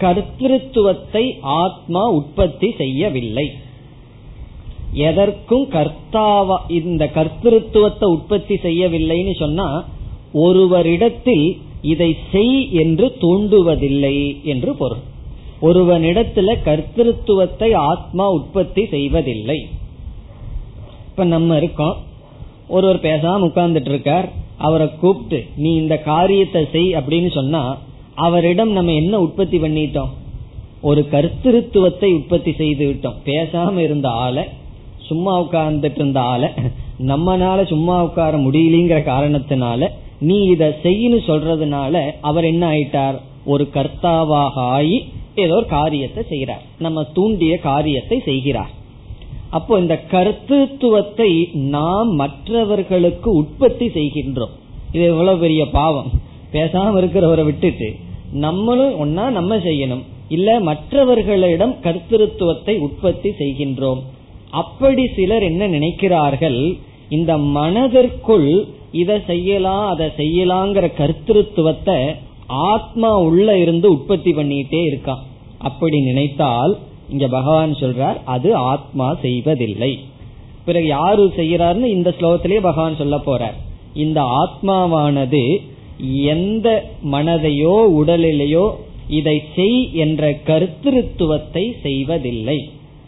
கர்த்திருவத்தை 0.00 1.24
ஆத்மா 1.42 2.02
உற்பத்தி 2.10 2.74
செய்யவில்லை. 2.78 3.46
எதற்கும் 4.94 5.66
கர்த்தாவா 5.70 6.56
இந்த 6.68 7.10
கர்த்திருவத்தை 7.14 8.04
உற்பத்தி 8.04 8.54
செய்யவில்லைன்னு 8.54 9.38
சொன்னா 9.38 9.84
ஒருவரிடத்தில் 10.34 11.58
இதை 11.82 12.16
செய் 12.32 12.72
என்று 12.72 13.16
தூண்டுவதில்லை 13.20 14.42
என்று 14.42 14.76
பொருள். 14.76 15.02
ஒருவனிடத்துல 15.62 16.54
கர்த்திருவத்தை 16.64 17.74
ஆத்மா 17.74 18.30
உற்பத்தி 18.30 18.86
செய்வதில்லை. 18.86 19.68
இப்ப 21.08 21.24
நம்ம 21.24 21.56
இருக்கோம். 21.56 21.96
ஒருவர் 22.68 23.00
பேசாம 23.00 23.46
உட்கார்ந்துட்டு 23.48 23.88
இருக்கார் 23.88 24.32
அவரை 24.58 24.90
கூப்பிட்டு 25.00 25.46
நீ 25.56 25.74
இந்த 25.74 25.98
காரியத்தை 25.98 26.66
செய் 26.72 26.94
அப்படின்னு 26.94 27.30
சொன்னா 27.30 27.78
அவரிடம் 28.14 28.70
நம்ம 28.70 28.92
என்ன 28.92 29.20
உற்பத்தி 29.20 29.58
பண்ணிட்டோம்? 29.58 30.12
ஒரு 30.80 31.06
கர்த்திருத்துவத்தை 31.10 32.14
உற்பத்தி 32.14 32.52
செய்து 32.52 32.86
விட்டோம். 32.86 33.16
பேசாம 33.24 33.76
இருந்த 33.76 34.08
ஆளை 34.08 34.44
சும்மா 35.08 35.32
உட்கார்ந்துட்டு 35.42 36.00
இருந்த 36.02 36.20
ஆளை 36.20 36.48
நம்மனால 37.10 37.58
சும்மா 37.72 37.96
உட்கார 38.02 38.36
முடியலங்கிற 38.36 38.98
காரணத்தினால 39.12 39.88
நீ 40.20 40.36
இத 40.44 40.64
செய்யு 40.82 41.22
சொல்றதுனால 41.26 41.94
அவர் 42.20 42.44
என்ன 42.44 42.64
ஆயிட்டார்? 42.70 43.16
ஒரு 43.44 43.64
கர்த்தாவாக 43.74 44.56
ஆகி 44.76 44.96
ஏதோ 45.34 45.54
ஒரு 45.54 45.66
காரியத்தை 45.66 46.22
செய்கிறார். 46.28 46.62
நம்ம 46.78 47.02
தூண்டிய 47.16 47.54
காரியத்தை 47.58 48.18
செய்கிறார். 48.24 48.72
அப்போ 49.50 49.78
இந்த 49.78 49.96
கர்த்தத்துவத்தை 50.10 51.30
நாம் 51.74 52.10
மற்றவர்களுக்கு 52.14 53.30
உற்பத்தி 53.32 53.86
செய்கின்றோம். 53.88 54.54
இது 54.92 55.04
எவ்வளவு 55.04 55.38
பெரிய 55.38 55.62
பாவம். 55.70 56.10
பேசாம 56.52 56.96
இருக்கிறவரை 56.96 57.44
விட்டுட்டு 57.44 57.88
நம்மளும் 58.32 58.98
ஒன்னா 59.04 59.24
நம்ம 59.30 59.56
செய்யணும். 59.56 60.04
இல்ல 60.28 60.48
மற்றவர்களிடம் 60.60 61.74
கர்த்திருத்துவத்தை 61.82 62.74
உற்பத்தி 62.78 63.30
செய்கின்றோம். 63.38 64.02
அப்படி 64.60 65.04
சிலர் 65.16 65.44
என்ன 65.50 65.62
நினைக்கிறார்கள்? 65.76 66.60
இந்த 67.16 67.32
மனதிற்குள் 67.56 68.48
இதை 69.02 69.16
செய்யலாம் 69.30 69.84
அதை 69.92 70.06
செய்யலாங்கிற 70.20 70.86
கருத்திருத்துவத்தை 71.00 71.98
ஆத்மா 72.72 73.10
உள்ள 73.28 73.48
இருந்து 73.64 73.86
உற்பத்தி 73.96 74.32
பண்ணிட்டே 74.38 74.80
இருக்கான் 74.90 75.22
அப்படி 75.68 75.98
நினைத்தால் 76.08 76.72
இங்க 77.12 77.26
பகவான் 77.36 77.72
சொல்றார் 77.82 78.18
அது 78.34 78.50
ஆத்மா 78.72 79.06
செய்வதில்லை. 79.24 79.92
பிறகு 80.66 80.88
யாரு 80.96 81.24
செய்யறாருன்னு 81.38 81.88
இந்த 81.96 82.10
ஸ்லோகத்திலேயே 82.18 82.60
பகவான் 82.68 83.00
சொல்ல 83.00 83.16
போறார். 83.26 83.56
இந்த 84.04 84.20
ஆத்மாவானது 84.42 85.42
எந்த 86.34 86.68
மனதையோ 87.14 87.74
உடலிலேயோ 88.00 88.64
இதை 89.18 89.36
செய் 89.56 89.80
என்ற 90.04 90.22
கருத்திருத்துவத்தை 90.48 91.64
செய்வதில்லை. 91.86 92.58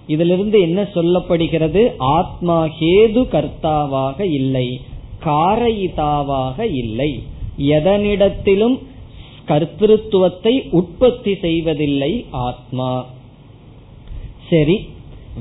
இதிலிருந்து 0.06 0.60
என்ன 0.60 0.82
சொல்லப்படுகிறது? 0.94 1.82
ஆத்மா 1.96 2.66
ஹேது 2.78 3.22
கர்த்தாவாக 3.34 4.20
இல்லை 4.20 4.80
காரயிதாவாக 5.24 6.58
இல்லை. 6.82 7.10
எதனிடத்திலும் 7.58 8.76
கர்த்திருவத்தை 9.46 10.52
உற்பத்தி 10.70 11.32
செய்வதில்லை 11.34 12.12
ஆத்மா. 12.30 13.06
சரி 14.50 14.76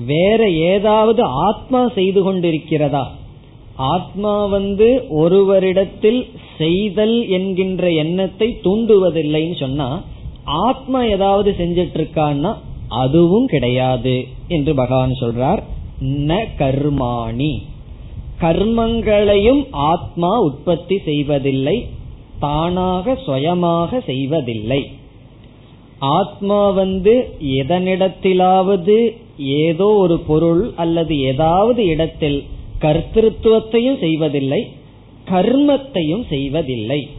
வேற 0.05 0.49
ஏதாவது 0.49 1.23
ஆத்மா 1.23 1.81
செய்து 1.87 2.21
கொண்டிருக்கிறதா? 2.23 3.05
ஆத்மா 3.75 4.45
வந்து 4.45 4.87
ஒருவரிடத்தில் 5.09 6.21
செய்தல் 6.57 7.17
என்கின்ற 7.27 7.91
எண்ணத்தை 7.91 8.47
தூண்டுவதில்லைன்னு 8.63 9.57
சொன்னா 9.59 9.89
ஆத்மா 10.43 11.03
ஏதாவது 11.03 11.55
செஞ்சிட்டு 11.57 11.97
இருக்கான்னா 11.99 12.51
அதுவும் 12.87 13.45
கிடையாது 13.45 14.27
என்று 14.47 14.75
பகவான் 14.75 15.11
சொல்றார். 15.11 15.63
ந 16.01 16.45
கர்மாணி. 16.57 17.57
கர்மங்களையும் 18.41 19.67
ஆத்மா 19.71 20.39
உற்பத்தி 20.39 20.99
செய்வதில்லை 21.05 21.87
தானாக 22.39 23.15
சுயமாக 23.15 23.99
செய்வதில்லை. 23.99 24.91
ஆத்மா 25.99 26.69
வந்து 26.69 27.37
எதனிடத்திலாவது 27.39 29.15
ஏதோ 29.37 29.85
ஒரு 29.85 30.19
பொருள் 30.19 30.71
அல்லது 30.75 31.19
ஏதாவது 31.19 31.85
இடத்தில் 31.85 32.43
கர்த்திருவத்தையும் 32.81 33.99
செய்வதில்லை 33.99 34.71
கர்மத்தையும் 35.29 36.27
செய்வதில்லை. 36.29 37.09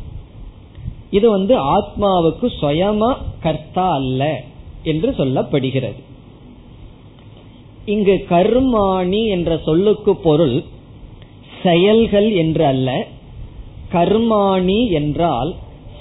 இது 1.10 1.30
வந்து 1.30 1.58
ஆத்மாவுக்கு 1.58 2.48
சுயமா 2.62 3.16
கர்த்தா 3.42 3.92
அல்ல. 3.92 4.42
என்று 4.92 5.10
சொல்லப்படுகிறது. 5.18 6.00
இங்கு 7.86 8.14
கர்மாணி 8.30 9.22
என்ற 9.28 9.50
சொல்லுக்கு 9.64 10.12
பொருள் 10.16 10.56
செயல்கள் 11.62 12.28
என்று 12.34 12.64
அல்ல 12.64 12.90
கர்மாணி 13.92 14.80
என்றால் 14.90 15.50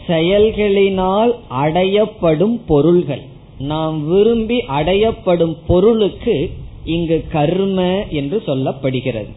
செயல்களினால் 0.07 1.31
அடையப்படும் 1.63 2.57
பொருள்கள். 2.67 3.23
நாம் 3.71 3.97
விரும்பி 4.07 4.57
அடையப்படும் 4.79 5.55
பொருளுக்கு 5.67 6.35
இங்கு 6.85 7.17
கர்ம 7.31 7.79
என்று 8.09 8.37
சொல்லப்படுகிறது. 8.47 9.31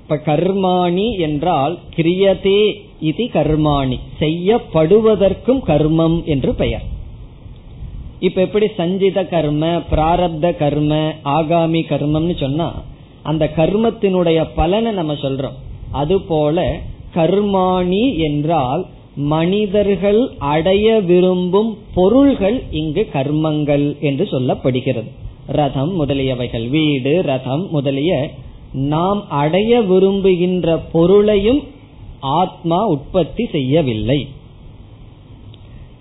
இப்ப 0.00 0.16
கர்மாணி 0.26 1.08
என்றால் 1.18 1.74
கிரியதே 1.96 2.62
இது 3.00 3.24
கர்மாணி 3.36 3.98
செய்யப்படுவதற்கும் 4.20 5.62
கர்மம் 5.66 6.18
என்று 6.24 6.52
பெயர். 6.54 6.86
இப்ப 8.26 8.40
எப்படி 8.40 8.66
சஞ்சித 8.76 9.24
கர்ம 9.24 9.66
பிராரப்த 9.90 10.56
கர்ம 10.56 10.94
ஆகாமி 11.24 11.80
கர்மம்னு 11.90 12.34
சொன்னா 12.40 12.68
அந்த 13.22 13.44
கர்மத்தினுடைய 13.56 14.38
பலனை 14.54 14.92
நம்ம 14.92 15.12
சொல்றோம். 15.12 15.56
அதுபோல 15.90 16.64
கர்மாணி 17.14 18.04
என்றால் 18.18 18.82
மனிதர்கள் 19.14 20.20
அடைய 20.38 21.00
விரும்பும் 21.00 21.78
பொருள்கள் 21.94 22.62
இங்கு 22.70 23.08
கர்மங்கள் 23.12 23.86
என்று 24.00 24.24
சொல்லப்படுகிறது. 24.30 25.10
ரதம் 25.46 25.92
முதலியவைகள் 26.00 26.68
வீடு 26.68 27.22
ரதம் 27.22 27.64
முதலிய 27.70 28.30
நாம் 28.72 29.20
அடைய 29.30 29.80
விரும்புகின்ற 29.80 30.76
பொருளையும் 30.92 31.60
ஆத்மா 32.20 32.80
உற்பத்தி 32.86 33.44
செய்யவில்லை. 33.52 34.28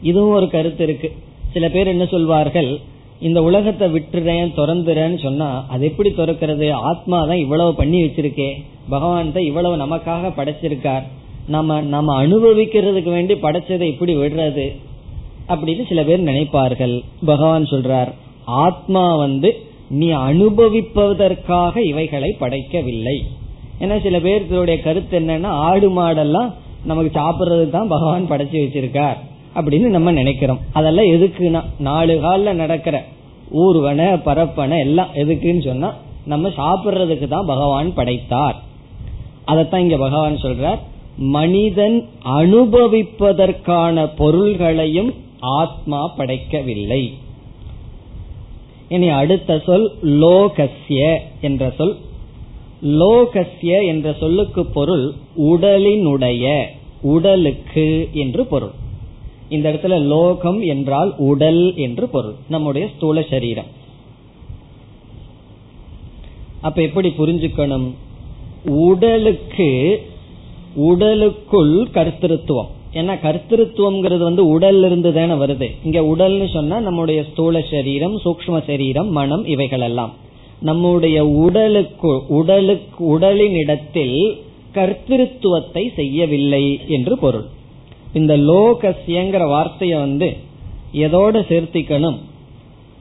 இதுவும் 0.01 0.35
ஒரு 0.35 0.49
கருத்து 0.49 0.83
இருக்கு. 0.83 1.09
சில 1.53 1.69
பேர் 1.69 1.87
என்ன 1.87 2.05
சொல்வார்கள் 2.05 2.71
இந்த 3.19 3.43
உலகத்தை 3.43 3.87
விட்டுறேன் 3.95 4.51
திறந்துறேன்னு 4.59 5.17
சொன்னா 5.23 5.65
அது 5.67 5.85
எப்படி 5.85 6.09
திறக்கிறது? 6.09 6.71
ஆத்மா 6.71 7.17
தான் 7.23 7.41
இவ்வளவு 7.45 7.75
பண்ணி 7.75 8.03
வச்சிருக்கே. 8.03 8.47
பகவான் 8.89 9.31
தான் 9.31 9.47
இவ்வளவு 9.49 9.75
நமக்காக 9.83 10.31
படைச்சிருக்கார். 10.37 11.03
நம்ம 11.47 11.81
நம்ம 11.81 12.15
அனுபவிக்கிறதுக்கு 12.23 13.11
வேண்டி 13.17 13.33
படைச்சதை 13.33 13.85
எப்படி 13.93 14.15
விடுறது. 14.15 14.65
அப்படின்னு 15.47 15.87
சில 15.87 16.03
பேர் 16.03 16.27
நினைப்பார்கள். 16.29 16.95
பகவான் 17.25 17.63
சொல்றார் 17.63 18.11
ஆத்மா 18.45 19.15
வந்து 19.15 19.51
நீ 19.89 20.09
அனுபவிப்பதற்காக 20.09 21.83
இவைகளை 21.91 22.35
படைக்கவில்லை. 22.39 23.17
ஏன்னா 23.79 24.01
சில 24.01 24.19
பேர்களுடைய 24.19 24.81
கருத்து 24.81 25.19
என்னன்னா 25.19 25.51
ஆடு 25.67 25.89
மாடெல்லாம் 25.89 26.49
நமக்கு 26.85 27.11
சாப்பிடுறது 27.19 27.69
தான் 27.69 27.87
பகவான் 27.87 28.29
படைச்சு 28.29 28.57
வச்சிருக்கார். 28.63 29.19
அப்படின்னு 29.55 29.87
நம்ம 29.87 30.11
நினைக்கிறோம். 30.11 30.59
அதெல்லாம் 30.73 31.05
எதுக்குன்னா 31.05 31.61
நாலு 31.79 32.19
காலில் 32.19 32.55
நடக்கிற 32.55 33.05
ஊர்வன 33.53 34.01
பரப்பன 34.25 34.79
எல்லாம் 34.79 35.07
எதுக்குன்னு 35.13 35.65
சொன்னா 35.65 35.93
நம்ம 36.25 36.49
சாப்பிடுறதுக்கு 36.49 37.27
தான் 37.27 37.45
பகவான் 37.45 37.93
படைத்தார். 37.93 38.57
அதத்தான் 39.47 39.83
இங்க 39.85 39.97
பகவான் 39.97 40.35
சொல்றார். 40.35 40.79
மனிதன் 41.17 42.09
அனுபவிப்பதற்கான 42.25 44.05
பொருள்களையும் 44.15 45.13
ஆத்மா 45.39 46.07
படைக்கவில்லை. 46.07 47.13
இனி 48.87 49.09
அடுத்த 49.09 49.59
சொல் 49.65 49.91
லோகஸ்ய 50.03 51.17
என்ற 51.41 51.73
சொல். 51.77 51.95
லோகஸ்ய 52.83 53.85
என்ற 53.85 54.15
சொல்லுக்கு 54.19 54.65
பொருள் 54.65 55.13
உடலினுடைய 55.37 56.63
உடலுக்கு 57.01 58.09
என்று 58.13 58.45
பொருள். 58.45 58.79
இந்த 59.51 59.67
இடத்துல 59.71 59.95
லோகம் 60.13 60.59
என்றால் 60.73 61.11
உடல் 61.29 61.63
என்று 61.75 62.07
பொருள். 62.07 62.37
நம்முடைய 62.49 62.85
ஸ்தூல 62.95 63.21
சரீரம். 63.29 63.69
அப்ப 66.61 66.81
எப்படி 66.81 67.09
புரிஞ்சுக்கணும்? 67.17 67.87
உடலுக்கு 68.65 69.69
உடலுக்குள் 70.89 71.73
கருத்திருத்துவம். 71.93 72.71
ஏன்னா 72.93 73.13
கருத்திருத்துவம்ங்கிறது 73.25 74.23
வந்து 74.27 74.43
உடல்ல 74.53 74.85
இருந்து 74.85 75.13
தானே 75.13 75.33
வருது. 75.33 75.67
இங்க 75.83 75.99
உடல்னு 76.01 76.47
சொன்னா 76.53 76.79
நம்முடைய 76.79 77.23
ஸ்தூல 77.23 77.61
சரீரம் 77.71 78.15
சூக்ம 78.25 78.65
சரீரம் 78.67 79.09
மனம் 79.09 79.45
இவைகள் 79.45 79.79
எல்லாம் 79.79 80.13
நம்முடைய 80.61 81.17
உடலுக்கு 81.45 82.11
உடலுக்கு 82.27 83.05
உடலின் 83.05 83.55
இடத்தில் 83.55 84.17
கர்த்திருத்துவத்தை 84.73 85.83
செய்யவில்லை 85.95 86.63
என்று 86.87 87.17
பொருள். 87.17 87.47
இந்த 88.13 88.37
லோகசியங்கிற 88.37 89.43
வார்த்தைய 89.47 89.99
வந்து 89.99 90.37
எதோட 90.93 91.41
சேர்த்திக்கணும்? 91.49 92.17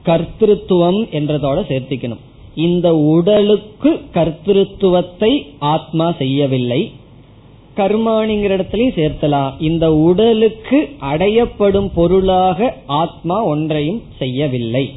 கர்த்திருவம் 0.05 1.01
என்றதோட 1.11 1.61
சேர்த்திக்கணும். 1.69 2.17
இந்த 2.55 2.95
உடலுக்கு 2.95 4.01
கர்த்திருவத்தை 4.13 5.45
ஆத்மா 5.59 6.11
செய்யவில்லை. 6.11 6.91
கர்மானிங்கிற 7.75 8.55
இடத்துலயும் 8.57 8.95
சேர்த்தலாம். 8.95 9.51
இந்த 9.59 9.93
உடலுக்கு 9.93 10.89
அடையப்படும் 10.99 11.89
பொருளாக 11.95 12.77
ஆத்மா 12.85 13.43
ஒன்றையும் 13.43 14.01
செய்யவில்லை. 14.17 14.91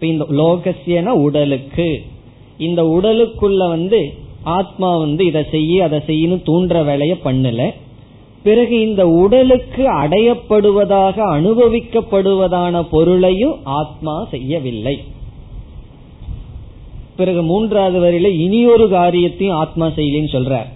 இந்த 0.00 0.26
லோகசியன 0.30 1.06
உடலுக்கு. 1.06 2.02
இந்த 2.58 2.82
உடலுக்குள்ள 2.82 3.68
வந்து 3.68 4.14
ஆத்மா 4.42 4.96
வந்து 4.96 5.26
இதை 5.26 5.44
செய்ய 5.50 5.84
அதை 5.84 5.98
செய்யணும் 6.06 6.42
தூண்டுற 6.46 6.84
வேலைய 6.84 7.16
பண்ணல. 7.24 7.70
பிறகு 8.42 8.80
இந்த 8.80 9.08
உடலுக்கு 9.08 9.92
அடையப்படுவதாக 9.92 11.14
அனுபவிக்கப்படுவதான 11.18 12.86
பொருளையும் 12.90 13.64
ஆத்மா 13.64 14.26
செய்யவில்லை. 14.30 15.02
பிறகு 17.16 17.42
மூன்றாவது 17.42 18.00
வரியில 18.00 18.24
இனி 18.24 18.66
ஒரு 18.66 18.88
காரியத்தையும் 18.88 19.56
ஆத்மா 19.56 19.86
செய்யலின்னு 19.86 20.32
சொல்றார். 20.32 20.66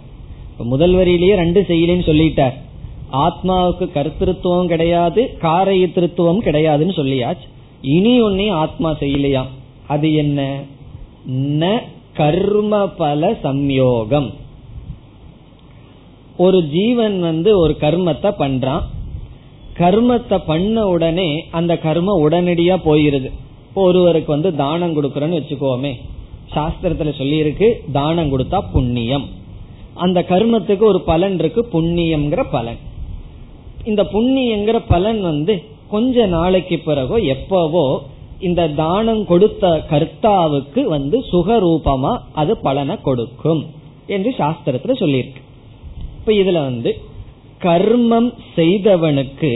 முதல் 0.59 0.93
வரியிலேயே 0.93 1.35
ரெண்டு 1.35 1.61
செய்யலின்னு 1.61 2.07
சொல்லிட்டார். 2.07 2.53
ஆத்மாவுக்கு 3.13 3.91
கருத்திருத்துவம் 3.95 4.67
கிடையாது 4.67 5.37
காரயத்திருத்துவம் 5.43 6.43
கிடையாதுன்னு 6.43 6.93
சொல்லியாச்சு. 6.97 7.49
இனி 7.81 8.23
ஒன்னையும் 8.23 8.53
ஆத்மா 8.53 8.97
செய்யலையாம். 8.97 9.49
அது 9.89 10.15
என்ன? 10.15 10.61
ந 11.33 11.81
கர்ம 12.13 12.87
பல 12.87 13.39
சம்யோகம். 13.43 14.33
ஒரு 16.37 16.59
ஜீவன் 16.69 17.21
வந்து 17.21 17.59
ஒரு 17.59 17.77
கர்மத்தை 17.81 18.31
பண்றான். 18.39 18.85
கர்மத்தை 19.79 20.39
பண்ண 20.47 20.87
உடனே 20.87 21.45
அந்த 21.51 21.75
கர்மம் 21.75 22.23
உடனடியா 22.27 22.77
போயிருது. 22.89 23.31
ஒருவருக்கு 23.75 24.31
வந்து 24.33 24.55
தானம் 24.55 24.97
கொடுக்கறன்னு 24.97 25.39
வச்சுக்கோமே. 25.41 25.93
சாஸ்திரத்துல 26.55 27.13
சொல்லி 27.19 27.37
இருக்கு 27.37 27.69
தானம் 27.93 28.33
கொடுத்தா 28.33 28.61
புண்ணியம். 28.73 29.27
அந்த 29.95 30.21
கர்மத்துக்கு 30.29 30.83
ஒரு 30.83 31.01
பலன் 31.01 31.39
இருக்கு 31.39 31.63
புண்ணியம்ங்கிற 31.73 32.45
பலன். 32.51 32.81
இந்த 33.85 34.03
புண்ணியங்கிற 34.03 34.79
பலன் 34.89 35.21
வந்து 35.21 35.63
கொஞ்ச 35.89 36.27
நாளைக்கு 36.27 36.77
பிறகோ 36.87 37.17
எப்பவோ 37.25 38.03
இந்த 38.41 38.69
தானம் 38.69 39.27
கொடுத்த 39.27 39.85
கர்த்தாவுக்கு 39.91 40.83
வந்து 40.83 41.25
சுகரூபமா 41.33 42.19
அது 42.33 42.59
பலனை 42.59 42.97
கொடுக்கும் 43.01 43.65
என்று 44.07 44.35
சாஸ்திரத்துல 44.39 44.95
சொல்லியிருக்கு. 45.03 45.43
இப்ப 46.25 46.35
இதுல 46.43 46.61
வந்து 46.69 46.91
கர்மம் 47.63 48.29
செய்தவனுக்கு 48.57 49.51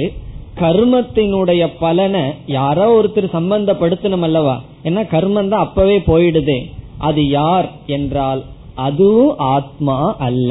கர்மத்தினுடைய 0.57 1.62
பலனை 1.79 2.23
யாரோ 2.47 2.87
ஒருத்தர் 2.97 3.29
சம்பந்தப்படுத்தணும் 3.37 4.25
அல்லவா 4.27 4.57
ஏன்னா 4.85 5.03
கர்மம் 5.12 5.49
தான் 5.49 5.64
அப்பவே 5.66 5.99
போயிடுதே. 5.99 6.57
அது 6.99 7.23
யார் 7.29 7.69
என்றால் 7.87 8.43
அதுவும் 8.87 9.33
ஆத்மா 9.37 9.97
அல்ல. 10.19 10.51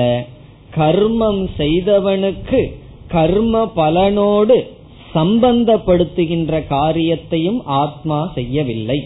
கர்மம் 0.77 1.43
செய்தவனுக்கு 1.57 2.61
கர்ம 3.07 3.63
பலனோடு 3.75 4.57
சம்பந்தப்படுத்துகின்ற 5.13 6.63
காரியத்தையும் 6.67 7.61
ஆத்மா 7.65 8.19
செய்யவில்லை. 8.33 8.99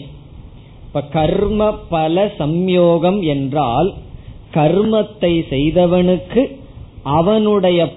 இப்ப 0.86 1.04
கர்ம 1.18 1.70
பல 1.88 2.24
சம்யோகம் 2.38 3.20
என்றால் 3.26 3.90
கர்மத்தை 4.54 5.34
செய்தவனுக்கு 5.54 6.42
அவனுடைய 7.02 7.92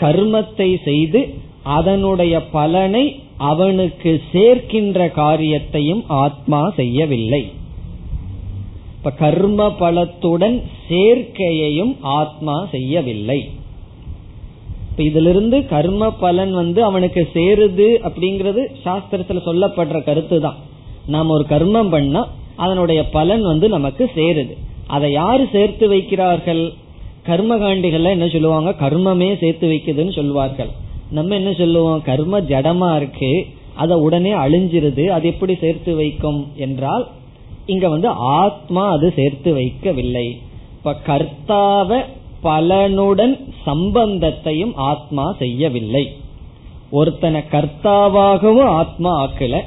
கர்மத்தை 0.00 0.82
செய்து 0.84 1.34
அதனுடைய 1.62 2.42
பலனை 2.42 3.20
அவனுக்கு 3.36 4.22
சேர்க்கின்ற 4.32 5.12
காரியத்தையும் 5.12 6.04
ஆத்மா 6.06 6.72
செய்யவில்லை. 6.76 7.50
இப்ப 8.96 9.10
கர்ம 9.10 9.66
பலத்துடன் 9.80 10.62
சேர்க்கையையும் 10.88 11.96
ஆத்மா 12.00 12.66
செய்யவில்லை. 12.70 13.50
இதிலிருந்து 14.96 15.66
கர்ம 15.66 16.10
பலன் 16.10 16.52
வந்து 16.52 16.84
அவனுக்கு 16.84 17.28
சேருது 17.34 17.88
அப்படிங்கறது 18.08 18.66
சாஸ்திரத்துல 18.84 19.40
சொல்லப்படுற 19.46 20.04
கருத்து 20.04 20.40
தான். 20.40 20.56
நாம் 21.06 21.28
ஒரு 21.28 21.46
கர்மம் 21.48 21.90
பண்ணா 21.90 22.28
அதனுடைய 22.56 23.08
பலன் 23.08 23.42
வந்து 23.42 23.68
நமக்கு 23.68 24.10
சேருது. 24.14 24.56
அதை 24.86 25.12
யாரு 25.12 25.48
சேர்த்து 25.52 25.88
வைக்கிறார்கள்? 25.88 26.74
கர்மகாண்டிகள் 27.26 28.10
என்ன 28.10 28.28
சொல்லுவாங்க? 28.28 28.70
கர்மமே 28.70 29.38
சேர்த்து 29.38 29.68
வைக்குதுன்னு 29.68 30.12
சொல்லுவார்கள் 30.12 30.68
நம்ம 31.10 31.34
என்ன 31.34 31.52
சொல்லுவோம்? 31.52 32.02
கர்ம 32.02 32.40
ஜடமா 32.40 32.96
இருக்கு 32.96 33.46
அதை 33.74 33.96
உடனே 33.96 34.32
அழிஞ்சிருது 34.32 35.06
அது 35.06 35.26
எப்படி 35.28 35.54
சேர்த்து 35.54 35.94
வைக்கும் 35.94 36.52
என்றால் 36.56 37.06
இங்க 37.66 37.88
வந்து 37.88 38.08
ஆத்மா 38.08 38.90
அது 38.90 39.12
சேர்த்து 39.16 39.54
வைக்கவில்லை. 39.56 40.26
இப்ப 40.76 40.96
கர்த்தாவ 41.06 42.04
பலனுடன் 42.42 43.34
சம்பந்தத்தையும் 43.66 44.72
ஆத்மா 44.74 45.34
செய்யவில்லை. 45.38 46.12
ஒருத்தனை 46.90 47.42
கர்த்தாவாகவும் 47.50 48.70
ஆத்மா 48.80 49.12
ஆக்கல 49.26 49.60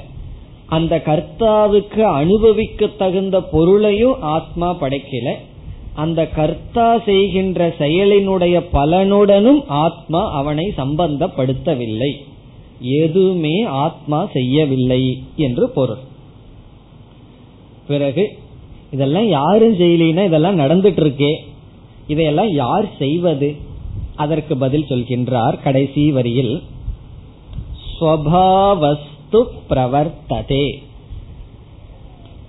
அந்த 0.65 1.01
கர்த்தாவுக்கு 1.05 2.01
அனுபவிக்க 2.01 2.87
தகுந்த 2.87 3.41
பொருளையும் 3.41 4.21
ஆத்மா 4.21 4.73
படைக்கல 4.73 5.29
அந்த 5.93 6.27
கர்த்தா 6.27 6.97
செய்கின்ற 6.97 7.75
செயலினுடைய 7.79 8.63
பலனுடனும் 8.73 9.63
ஆத்மா 9.67 10.31
அவனை 10.31 10.73
சம்பந்தப்படுத்தவில்லை. 10.77 12.11
எதுவுமே 12.81 13.63
ஆத்மா 13.63 14.27
செய்யவில்லை 14.33 15.23
என்று 15.35 15.69
பொருள். 15.69 16.07
பிறகு 17.87 18.37
இதெல்லாம் 18.91 19.27
யாரும் 19.27 19.79
செய்யலினா 19.79 20.25
இதெல்லாம் 20.25 20.59
நடந்துட்டு 20.59 21.01
இருக்கே 21.05 21.35
இதையெல்லாம் 22.07 22.53
யார் 22.53 22.97
செய்வது? 22.97 23.55
அதற்கு 24.15 24.57
பதில் 24.57 24.85
சொல்கின்றார் 24.89 25.63
கடைசி 25.63 26.11
வரியில் 26.11 26.61
ஸ்வபாவஸ்து 27.99 29.43
பிரவர்த்ததே. 29.69 30.77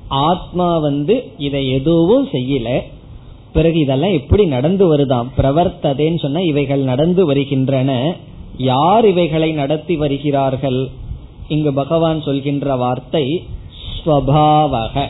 ஆத்மா 0.08 0.78
வந்து 0.78 1.30
இதை 1.38 1.70
எதுவும் 1.70 2.28
செய்யல. 2.28 2.80
பிறகு 3.52 3.78
இதெல்லாம் 3.78 4.12
எப்படி 4.12 4.44
நடந்து 4.44 4.96
வருதாம்? 4.96 5.28
பிரவர்த்ததேன்னு 5.36 6.18
சொன்ன 6.18 6.42
இவைகள் 6.42 6.80
நடந்து 6.80 7.26
வருகின்றன. 7.26 8.16
யார் 8.56 9.08
இவைகளை 9.08 9.52
நடத்தி 9.52 9.96
வருகிறார்கள்? 9.96 10.88
இங்கு 11.48 11.72
பகவான் 11.74 12.22
சொல்கின்ற 12.22 12.76
வார்த்தை 12.76 13.42
ஸ்வபாவக. 14.06 15.06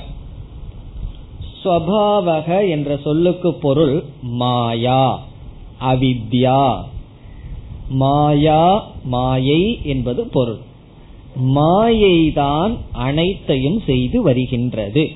ஸ்வபாவக 1.65 2.69
என்ற 2.69 2.97
சொல்லுக்கு 2.97 3.55
பொருள் 3.55 4.05
மாயா 4.23 5.23
அவித்யா. 5.93 6.79
மாயா 7.89 8.91
மாயை 9.05 9.79
என்பது 9.83 10.25
பொருள். 10.25 10.59
மாயைதான் 11.55 12.77
அனைத்தையும் 12.93 13.81
செய்து 13.87 14.23
வருகின்றது. 14.23 15.11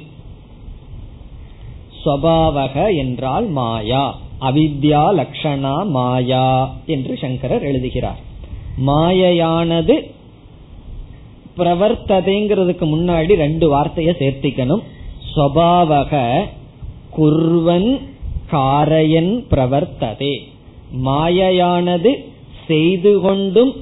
ஸ்வபாவக 2.04 2.96
என்றால் 2.96 3.46
மாயா 3.46 4.18
அவித்யா 4.40 5.02
லக்ஷணா 5.18 5.86
மாயா 5.86 6.74
என்று 6.86 7.16
சங்கரர் 7.16 7.62
எழுதுகிறார். 7.62 8.20
மாயையானது 8.86 10.12
பிரவர்த்ததைங்கிறதுக்கு 11.56 12.86
முன்னாடி 12.94 13.32
ரெண்டு 13.34 13.68
வார்த்தையை 13.68 14.14
சேர்த்திக்கணும். 14.18 14.82
ஸ்வபாவக 15.36 16.42
குர்வன் 17.18 18.00
காரையன் 18.50 19.32
பிரவர்த்ததே. 19.50 20.34
மாயையானது 21.04 22.24
செய்து 22.66 23.20
கொண்டும் 23.20 23.72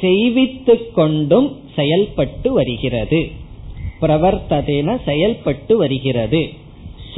செய்வித்து 0.00 0.92
கொண்டும் 0.92 1.56
செயல்பட்டு 1.76 2.52
வருகிறது. 2.52 3.30
பிரவர்த்ததேன 4.00 4.98
செயல்பட்டு 5.04 5.76
வருகிறது. 5.76 6.66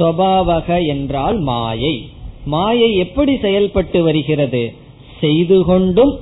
ஸ்வபாவக 0.01 0.87
என்றால் 0.87 1.39
மாயை. 1.39 2.09
மாயை 2.45 2.97
எப்படி 2.97 3.37
செயல்பட்டு 3.37 4.03
வருகிறது? 4.03 4.73
செய்து 5.19 5.63
கொண்டும் 5.65 6.19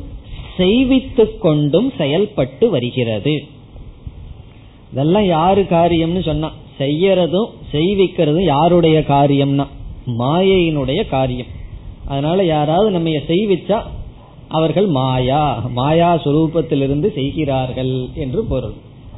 செய்வித்துக் 0.57 1.41
கொண்டும் 1.41 1.91
செயல்பட்டு 1.97 2.69
வருகிறது. 2.69 3.43
இதெல்லாம் 4.91 5.25
யாரு 5.25 5.61
காரியம்னு 5.61 6.21
சொன்னா 6.21 6.51
செய்யறதும் 6.79 7.49
செய்விக்கிறதும் 7.73 8.43
யாருடைய 8.43 8.99
காரியம்னா? 8.99 9.67
மாயையினுடைய 10.19 11.07
காரியம். 11.07 11.45
அதனால 12.07 12.43
யாராவது 12.43 12.91
நம்ம 12.91 13.09
செய்விச்சா 13.09 13.81
அவர்கள் 14.47 14.87
மாயா 14.87 15.69
மாயா 15.69 16.15
சுரூபத்திலிருந்து 16.15 17.13
செய்கிறார்கள் 17.13 18.07
என்று 18.15 18.43
பொருள். 18.43 18.73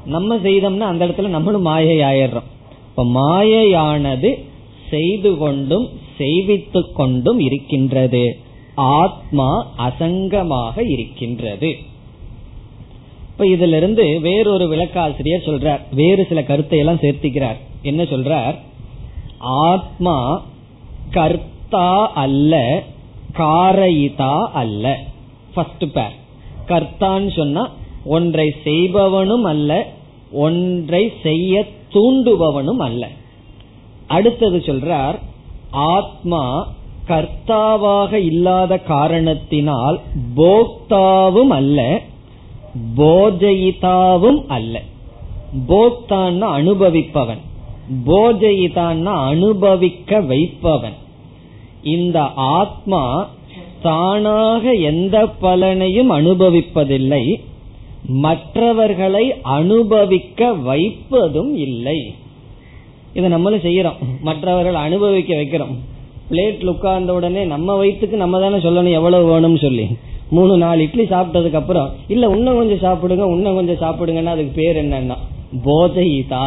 நம்ம 0.05 0.37
செய்தோம்னா 0.37 0.87
அந்த 0.93 1.05
இடத்துல 1.05 1.27
நம்மளும் 1.27 1.61
மாயை 1.61 1.97
ஆயிடுறோம் 1.99 2.49
இப்ப 2.89 3.05
மாயையானது 3.05 4.45
செய்து 4.91 5.37
கொண்டும் 5.37 5.89
செய்வித்துக் 6.17 6.95
கொண்டும் 6.95 7.39
இருக்கின்றது. 7.39 8.23
ஆத்மா 8.75 9.49
அசங்கமாக 9.77 10.89
இருக்கின்றது. 10.89 11.69
இப்ப 13.31 13.45
இதுல 13.45 13.77
இருந்து 13.77 14.19
வேறொரு 14.19 14.65
விளக்காசிரியர் 14.67 15.47
சொல்றார். 15.47 15.81
வேறு 15.91 16.25
சில 16.29 16.43
கருத்தை 16.43 16.79
எல்லாம் 16.79 17.03
சேர்த்திக்கிறார். 17.03 17.59
என்ன 17.81 18.03
சொல்றார்? 18.03 18.55
ஆத்மா 19.39 20.45
கர்த்தா 21.11 22.11
அல்ல 22.13 22.83
காரயிதா 23.37 24.35
அல்ல. 24.53 24.99
ஃபர்ஸ்ட் 25.53 25.85
பேர் 25.93 26.19
கர்த்தான்னு 26.67 27.31
சொன்னா 27.35 27.63
ஒன்றை 28.05 28.55
செய்பவனும் 28.63 29.43
அல்ல 29.43 29.87
ஒன்றை 30.31 31.11
செய்ய 31.23 31.65
தூண்டுபவனும் 31.93 32.81
அல்ல. 32.87 33.09
அடுத்தது 34.15 34.57
சொல்றார் 34.65 35.17
ஆத்மா 35.93 36.43
கர்த்தாவாக 37.07 38.11
இல்லாத 38.29 38.77
காரணத்தினால் 38.77 39.97
போக்தாவும் 40.37 41.53
அல்ல 41.59 41.79
போஜயிதாவும் 42.97 44.41
அல்ல. 44.47 44.75
போக்தான்னா 45.69 46.47
அனுபவிப்பவன் 46.59 47.41
போஜயிதான்னா 48.05 49.13
அனுபவிக்க 49.29 50.19
வைப்பவன். 50.21 50.97
இந்த 51.83 52.19
ஆத்மா 52.53 53.03
தானாக 53.81 54.73
எந்த 54.89 55.17
பலனையும் 55.41 56.11
அனுபவிப்பதில்லை 56.11 57.23
மற்றவர்களை 58.23 59.25
அனுபவிக்க 59.57 60.51
வைப்பதும் 60.67 61.53
இல்லை. 61.57 61.99
இதை 63.17 63.27
நம்மளும் 63.33 63.65
செய்யறோம் 63.65 63.99
மற்றவர்கள் 64.27 64.77
அனுபவிக்க 64.85 65.31
வைக்கிறோம். 65.39 65.73
பிளேட்ல 66.29 66.71
உட்கார்ந்த 66.73 67.13
உடனே 67.13 67.41
நம்ம 67.53 67.75
வயிற்றுக்கு 67.79 68.17
நம்ம 68.23 68.39
தானே 68.43 68.57
சொல்லணும் 68.65 68.97
எவ்வளவு 68.99 69.25
வேணும்னு 69.31 69.61
சொல்லி. 69.65 69.85
மூணு 70.35 70.53
நாலு 70.57 70.83
இட்லி 70.87 71.05
சாப்பிட்டதுக்கு 71.13 71.59
அப்புறம் 71.61 71.89
இல்ல 72.13 72.27
இன்னும் 72.35 72.59
கொஞ்சம் 72.59 72.83
சாப்பிடுங்க 72.85 73.25
இன்னும் 73.37 73.57
கொஞ்சம் 73.59 73.81
சாப்பிடுங்கன்னா 73.85 74.33
அதுக்கு 74.35 74.53
பேர் 74.59 74.79
என்னன்னா 74.83 75.17
போதையிதா 75.65 76.45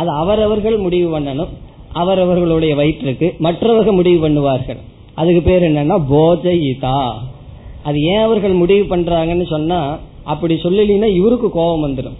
அது 0.00 0.10
அவரவர்கள் 0.22 0.76
முடிவு 0.84 1.08
பண்ணணும். 1.14 1.50
அவரவர்களுடைய 1.92 2.72
வயிற்றுக்கு 2.80 3.28
மற்றவர்கள் 3.46 3.98
முடிவு 4.00 4.18
பண்ணுவார்கள். 4.24 4.80
அதுக்கு 5.20 5.42
பேர் 5.48 5.68
என்னன்னா 5.68 5.96
போஜயிதா 6.12 6.96
அது 7.88 7.98
ஏன் 8.12 8.24
அவர்கள் 8.26 8.60
முடிவு 8.62 8.84
பண்றாங்கன்னு 8.96 9.46
சொன்னா 9.52 9.78
அப்படி 10.32 10.54
சொல்லலினா 10.64 11.08
இவருக்கு 11.18 11.48
கோபம் 11.50 11.84
வந்துடும் 11.86 12.18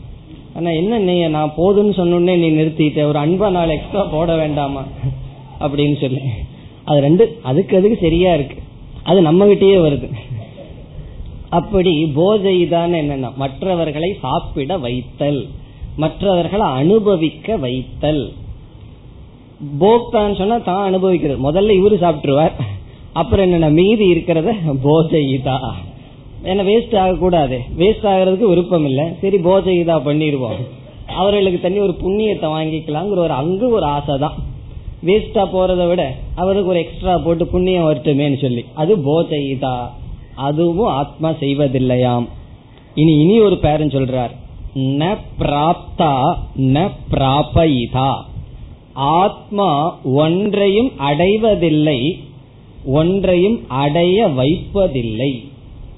ஆனா 0.61 0.71
என்ன 0.71 0.99
நீ 0.99 1.29
நான் 1.29 1.53
போதும்னு 1.57 1.99
சொன்னோடனே 1.99 2.39
நீ 2.39 2.51
நிறுத்திட்ட 2.51 3.03
ஒரு 3.03 3.19
அன்பா 3.19 3.51
நாள் 3.51 3.69
எக்ஸ்ட்ரா 3.69 4.03
போட 4.03 4.37
வேண்டாமா? 4.37 4.83
அப்படின்னு 5.61 6.01
சொல்லி. 6.01 6.19
அது 6.85 7.01
ரெண்டு 7.01 7.39
அதுக்கு 7.43 7.77
அதுக்கு 7.77 7.99
சரியா 8.01 8.35
இருக்கு? 8.35 8.57
அது 9.03 9.23
நம்ம 9.23 9.45
கிட்டயே 9.45 9.79
வருது. 9.87 10.13
அப்படி 11.49 12.05
போஜைதான் 12.17 12.93
என்னன்னா 12.93 13.35
மற்றவர்களை 13.37 14.17
சாப்பிட 14.21 14.79
வைத்தல் 14.79 15.49
மற்றவர்களை 15.97 16.67
அனுபவிக்க 16.67 17.57
வைத்தல். 17.57 18.33
போக்தான்னு 19.81 20.37
சொன்னா 20.37 20.59
தான் 20.59 20.85
அனுபவிக்கிறது. 20.85 21.53
முதல்ல 21.53 21.81
இவரு 21.81 21.95
சாப்பிட்டுருவார். 21.95 22.53
அப்புறம் 23.13 23.45
என்னென்ன 23.45 23.71
மீதி 23.71 24.13
இருக்கிறத 24.13 24.55
போதைதா 24.85 25.59
ஏன்னா 26.45 26.63
வேஸ்ட் 26.71 26.99
ஆகக்கூடாது. 26.99 27.59
வேஸ்ட் 27.79 28.07
ஆகிறதுக்கு 28.13 28.53
விருப்பம் 28.53 28.85
இல்லை. 28.85 29.05
சரி 29.21 29.37
போஜயிதா 29.37 29.97
பண்ணிடுவோம். 30.07 30.61
அவர்களுக்கு 31.07 31.61
தண்ணி 31.61 31.79
ஒரு 31.79 31.97
புண்ணியத்தை 32.03 32.49
வாங்கிக்கலாங்கிற 32.57 33.17
ஒரு 33.17 33.31
அங்கு 33.31 33.71
ஒரு 33.71 33.85
ஆசை 33.85 34.19
தான் 34.19 34.49
வேஸ்டா 35.03 35.43
போறதை 35.53 35.89
விட 35.89 36.15
அவருக்கு 36.35 36.71
ஒரு 36.71 36.79
எக்ஸ்ட்ரா 36.79 37.19
போட்டு 37.19 37.47
புண்ணியம் 37.47 37.93
வரட்டுமேன்னு 37.93 38.41
சொல்லி. 38.41 38.65
அது 38.75 38.97
போஜைதா 38.97 39.89
அதுவும் 40.35 40.87
ஆத்மா 40.87 41.31
செய்வதில்லையாம். 41.31 42.27
இனி 42.95 43.13
இனி 43.21 43.41
ஒரு 43.41 43.59
பேரன் 43.59 43.89
சொல்றார். 43.89 44.31
ந 44.77 45.17
பிராப்தா 45.39 46.35
ந 46.57 46.89
பிராபயிதா. 47.11 48.13
ஆத்மா 48.95 49.99
ஒன்றையும் 50.03 50.93
அடைவதில்லை 50.99 52.19
ஒன்றையும் 52.85 53.59
அடைய 53.69 54.27
வைப்பதில்லை. 54.27 55.50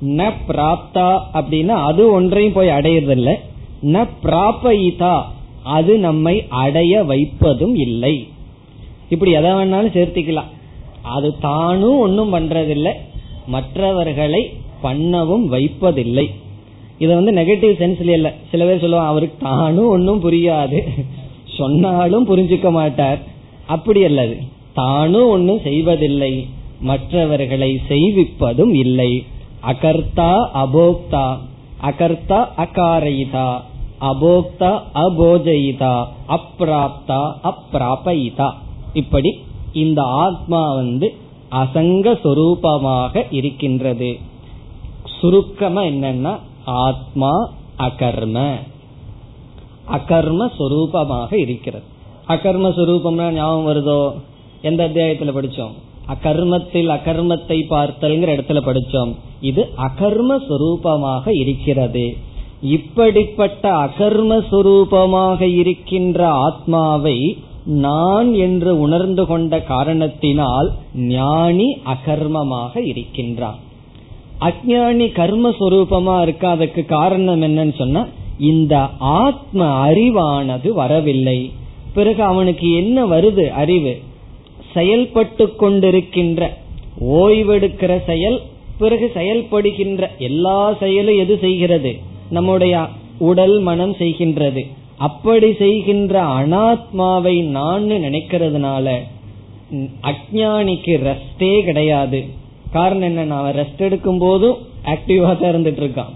ந 0.02 0.32
பிராப்தா 0.48 1.20
அப்படின்னா 1.34 1.68
அது 1.68 2.12
ஒன்றையும் 2.12 2.52
போய் 2.52 2.68
அடையறதில்லை. 2.68 3.34
ந 3.82 4.08
பிராபயிதா 4.22 5.22
அது 5.62 5.98
நம்மை 5.98 6.46
அடைய 6.48 7.04
வைப்பதும் 7.04 7.74
இல்லை. 7.74 8.28
இப்படி 9.08 9.30
எதை 9.30 9.50
வேணாலும் 9.50 9.94
சேர்த்திக்கலாம். 9.96 10.50
அது 11.02 11.38
தானும் 11.38 11.98
ஒன்றும் 11.98 12.34
பண்றதில்லை. 12.34 12.92
மற்றவர்களை 13.46 14.52
பண்ணவும் 14.82 15.44
வைப்பதில்லை. 15.44 16.30
இதை 16.98 17.14
வந்து 17.14 17.32
நெகட்டிவ் 17.32 17.80
சென்ஸ்ல 17.82 18.08
இல்ல. 18.08 18.34
சில 18.50 18.64
பேர் 18.64 18.80
சொல்லுவாங்க 18.80 19.10
அவருக்கு 19.10 19.36
தானும் 19.44 19.88
ஒன்றும் 19.88 20.24
புரியாது. 20.24 20.88
சொன்னாலும் 21.44 22.36
புரிஞ்சுக்க 22.36 22.70
மாட்டார். 22.70 23.18
அப்படி 23.66 24.04
அல்லது 24.04 24.36
தானும் 24.74 25.28
ஒன்றும் 25.28 25.60
செய்வதில்லை. 25.60 26.46
மற்றவர்களை 26.80 27.80
செய்விப்பதும் 27.88 28.74
இல்லை. 28.74 29.22
அகர்த்தா 29.62 30.30
அபோக்தா 30.54 31.38
அகர்த்தா 31.82 32.46
அகாரயிதா 32.56 33.60
அபோக்தா 34.00 34.80
அபோஜயிதா 34.94 36.06
அப்ராப்தா 36.28 37.32
அப்ராபயிதா. 37.42 38.52
இப்படி 38.92 39.44
இந்த 39.72 40.02
ஆத்மா 40.02 40.74
வந்து 40.74 41.14
அசங்க 41.50 42.12
சொரூபமாக 42.24 43.26
இருக்கின்றது. 43.30 44.18
சுருக்கமா 45.04 45.82
என்னன்னா 45.82 46.38
ஆத்மா 46.64 47.48
அகர்ம. 47.78 48.54
அகர்ம 49.90 50.50
சொரூபமாக 50.58 51.32
இருக்கிறது. 51.34 51.84
அகர்ம 52.28 52.68
சொரூபம்னா 52.68 53.30
ஞாபகம் 53.30 53.66
வருதோ? 53.66 54.12
எந்த 54.62 54.88
அத்தியாயத்துல 54.88 55.32
படிச்சோம்? 55.32 55.72
அகர்மத்தில் 56.08 56.88
அகர்மத்தை 56.88 57.60
பார்த்தல்ங்கிற 57.70 58.30
இடத்துல 58.36 58.60
படிச்சோம். 58.66 59.14
இது 59.40 59.68
அகர்ம 59.76 60.38
சுரூபமாக 60.48 61.28
இருக்கிறது. 61.38 62.16
இப்படிப்பட்ட 62.62 63.72
அகர்ம 63.72 64.44
சுரூபமாக 64.50 65.40
இருக்கின்ற 65.40 66.28
ஆத்மாவை 66.28 67.38
நான் 67.64 68.34
என்று 68.34 68.80
உணர்ந்து 68.80 69.26
கொண்ட 69.26 69.60
காரணத்தினால் 69.60 70.72
ஞானி 70.94 71.78
அகர்மமாக 71.86 72.86
இருக்கின்றான். 72.86 73.58
அஜானி 74.40 75.06
கர்மஸ்வரூபமா 75.18 76.22
இருக்க? 76.22 76.48
அதுக்கு 76.48 76.84
காரணம் 76.84 77.42
என்னன்னு 77.42 77.78
சொன்னா 77.78 78.06
இந்த 78.38 78.80
ஆத்ம 78.98 79.90
அறிவானது 79.90 80.68
வரவில்லை. 80.68 81.52
பிறகு 81.94 82.22
அவனுக்கு 82.22 82.72
என்ன 82.72 83.06
வருது? 83.06 83.50
அறிவு. 83.50 83.98
செயல்பட்டு 84.74 85.44
கொண்டிருக்கின்ற 85.60 86.48
ஓய்வெடுக்கிற 87.22 87.92
செயல் 88.06 88.38
பிறகு 88.78 89.06
செயல்படுகின்ற 89.14 90.02
எல்லா 90.18 90.58
செயலும் 90.82 91.18
எது 91.18 91.34
செய்கிறது? 91.38 91.92
நம்முடைய 92.30 92.74
உடல் 93.18 93.56
மனம் 93.68 93.94
செய்கின்றது. 93.98 94.62
அப்படி 95.06 95.48
செய்கின்ற 95.54 96.14
அனாத்மாவை 96.38 97.34
நான் 97.56 97.82
நினைக்கிறதுனால 97.82 98.86
அஜானிக்கு 100.10 100.94
ரெஸ்டே 101.08 101.52
கிடையாது. 101.64 102.20
காரணம் 102.72 103.16
என்ன? 103.16 103.36
அவன் 103.36 103.56
ரெஸ்ட் 103.60 103.82
எடுக்கும் 103.88 104.18
போதும் 104.18 104.58
ஆக்டிவா 104.84 105.30
தான் 105.40 105.50
இருந்துட்டு 105.52 105.82
இருக்கான். 105.84 106.12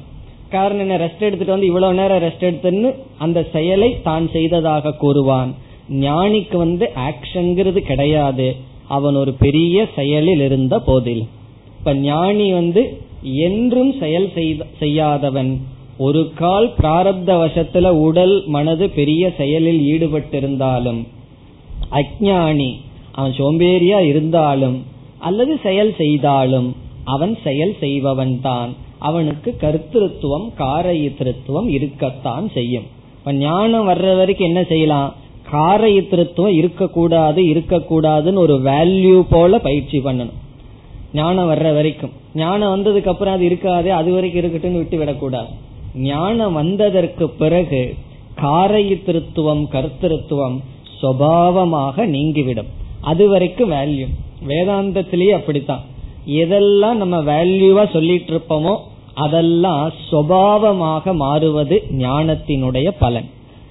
காரணம் 0.51 0.85
என்ன? 0.85 0.97
ரெஸ்ட் 1.05 1.27
எடுத்துட்டு 1.29 1.55
வந்து 1.55 1.71
இவ்வளவு 1.71 1.99
நேரம் 2.01 2.23
ரெஸ்ட் 2.23 2.47
எடுத்துன்னு 2.49 2.91
அந்த 3.19 3.39
செயலை 3.53 3.91
தான் 4.09 4.27
செய்ததாக 4.33 4.95
கூறுவான். 5.05 5.55
ஞானிக்கு 5.89 6.57
வந்து 6.57 6.91
ஆக்ஷன்கிறது 7.09 7.79
கிடையாது. 7.79 8.57
அவன் 8.89 9.15
ஒரு 9.15 9.33
பெரிய 9.33 9.87
செயலில் 9.97 10.41
இருந்த 10.41 10.75
போதில். 10.79 11.25
இப்ப 11.79 11.95
ஞானி 11.95 12.53
வந்து 12.53 12.99
என்றும் 13.23 13.93
செயல் 13.99 14.33
செய்யாதவன் 14.79 15.61
ஒரு 15.99 16.31
கால் 16.35 16.69
பிராரப்த 16.79 17.31
வசத்துல 17.43 17.89
உடல் 17.89 18.35
மனது 18.47 18.91
பெரிய 18.91 19.33
செயலில் 19.37 19.81
ஈடுபட்டிருந்தாலும் 19.93 21.01
அஜானி 21.91 22.71
அவன் 23.13 23.35
சோம்பேறியா 23.39 23.99
இருந்தாலும் 23.99 24.85
அல்லது 25.19 25.61
செயல் 25.63 25.95
செய்தாலும் 25.99 26.75
அவன் 27.05 27.39
செயல் 27.45 27.75
செய்பவன் 27.81 28.41
தான். 28.41 28.75
அவனுக்கு 28.99 29.57
கருத்திருத்துவம் 29.61 30.47
காரயித்திருத்துவம் 30.59 31.69
இருக்கத்தான் 31.69 32.51
செய்யும். 32.55 32.87
இப்ப 33.19 33.33
ஞானம் 33.33 33.89
வர்ற 33.89 34.17
வரைக்கும் 34.17 34.47
என்ன 34.47 34.63
செய்யலாம்? 34.65 35.15
காரயித்திருத்துவம் 35.53 36.57
இருக்கக்கூடாது 36.61 37.43
இருக்கக்கூடாதுன்னு 37.43 38.35
ஒரு 38.35 38.55
வேல்யூ 38.55 39.25
போல 39.31 39.59
பயிற்சி 39.59 39.99
பண்ணணும். 39.99 40.37
ஞானம் 41.13 41.51
வர்ற 41.51 41.75
வரைக்கும். 41.75 42.13
ஞானம் 42.35 42.73
வந்ததுக்கு 42.75 43.07
அப்புறம் 43.07 43.35
அது 43.35 43.45
இருக்காது 43.45 43.93
அது 43.93 44.13
வரைக்கும் 44.13 44.43
இருக்கட்டுன்னு 44.43 44.81
விட்டு 44.83 44.99
விடக்கூடாது. 44.99 45.49
ஞானம் 45.95 46.53
வந்ததற்கு 46.53 47.29
பிறகு 47.29 47.95
காரயித்திருத்துவம் 48.43 49.63
கருத்திருத்துவம் 49.75 50.57
சுவாவமாக 51.03 52.07
நீங்கிவிடும். 52.07 52.67
அது 53.01 53.29
வரைக்கும் 53.29 53.71
வேல்யூ 53.71 54.07
வேதாந்தத்திலேயே 54.49 55.31
அப்படித்தான். 55.31 55.85
எதெல்லாம் 56.27 57.01
நம்ம 57.03 57.17
வேல்யூவா 57.23 57.91
சொல்லிட்டு 57.93 58.33
இருப்போமோ 58.33 58.77
அதெல்லாம் 59.15 59.93
சுவாவமாக 60.11 61.15
மாறுவது 61.15 61.83
ஞானத்தினுடைய 61.99 62.89
பலன். 62.99 63.29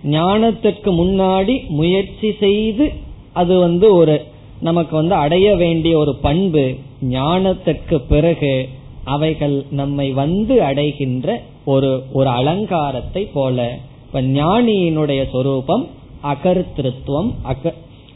ஞானத்துக்கு 0.09 0.89
முன்னாடி 1.01 1.67
முயற்சி 1.69 2.33
செய்து 2.39 2.91
அது 3.33 3.59
வந்து 3.59 3.95
ஒரு 3.95 4.25
நமக்கு 4.59 4.95
வந்து 4.95 5.15
அடைய 5.15 5.55
வேண்டிய 5.55 5.97
ஒரு 5.97 6.15
பண்பு 6.15 6.75
ஞானத்துக்கு 7.09 7.95
பிறகு 8.07 8.67
அவைகள் 9.03 9.65
நம்மை 9.71 10.11
வந்து 10.11 10.63
அடைகின்ற 10.63 11.41
ஒரு 11.65 12.03
ஒரு 12.13 12.29
அலங்காரத்தை 12.29 13.25
போல. 13.25 13.77
இப்ப 14.05 14.21
ஞானியினுடைய 14.21 15.29
சொரூபம் 15.31 15.87
அகர்த்திருவம் 16.23 17.31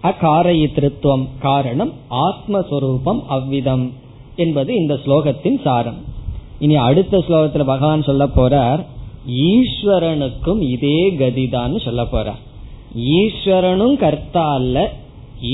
அகாரயித்திருவம் 0.04 1.26
காரணம் 1.40 1.94
ஆத்மஸ்வரூபம் 2.12 3.20
அவ்விதம் 3.28 3.94
என்பது 4.36 4.76
இந்த 4.76 4.94
ஸ்லோகத்தின் 4.94 5.62
சாரம். 5.62 6.00
இனி 6.60 6.76
அடுத்த 6.76 7.18
ஸ்லோகத்துல 7.18 7.66
பகவான் 7.66 8.04
சொல்ல 8.04 8.28
போறார் 8.28 8.86
ஈஸ்வரனுக்கும் 9.48 10.62
இதே 10.74 11.00
கதிதான்னு 11.12 11.80
சொல்ல 11.86 12.04
போற. 12.06 12.28
ஈஸ்வரனும் 13.20 13.96
கர்த்தா 13.96 14.46
அல்ல 14.54 14.78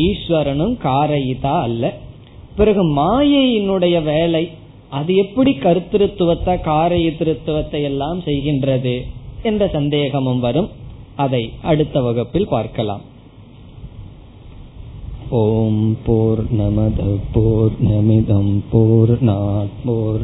ஈஸ்வரனும் 0.03 0.76
காரயிதா 0.84 1.55
அல்ல. 1.67 1.93
பிறகு 2.55 2.84
மாயையினுடைய 2.97 3.97
வேலை 4.03 4.43
அது 4.89 5.11
எப்படி 5.15 5.51
கருத்திருத்துவத்தை 5.51 6.53
காரயித்திருத்துவத்தை 6.67 7.82
எல்லாம் 7.89 8.19
செய்கின்றது 8.19 8.95
என்ற 9.43 9.67
சந்தேகமும் 9.73 10.39
வரும். 10.39 10.69
அதை 11.15 11.43
அடுத்த 11.61 12.01
வகுப்பில் 12.01 12.47
பார்க்கலாம். 12.47 13.03
ஓம் 15.30 15.86
போர் 16.05 16.41
நமத 16.57 17.03
போர் 17.34 17.76
நமிதம் 17.84 18.53
போர் 18.71 19.13
போர் 19.86 20.23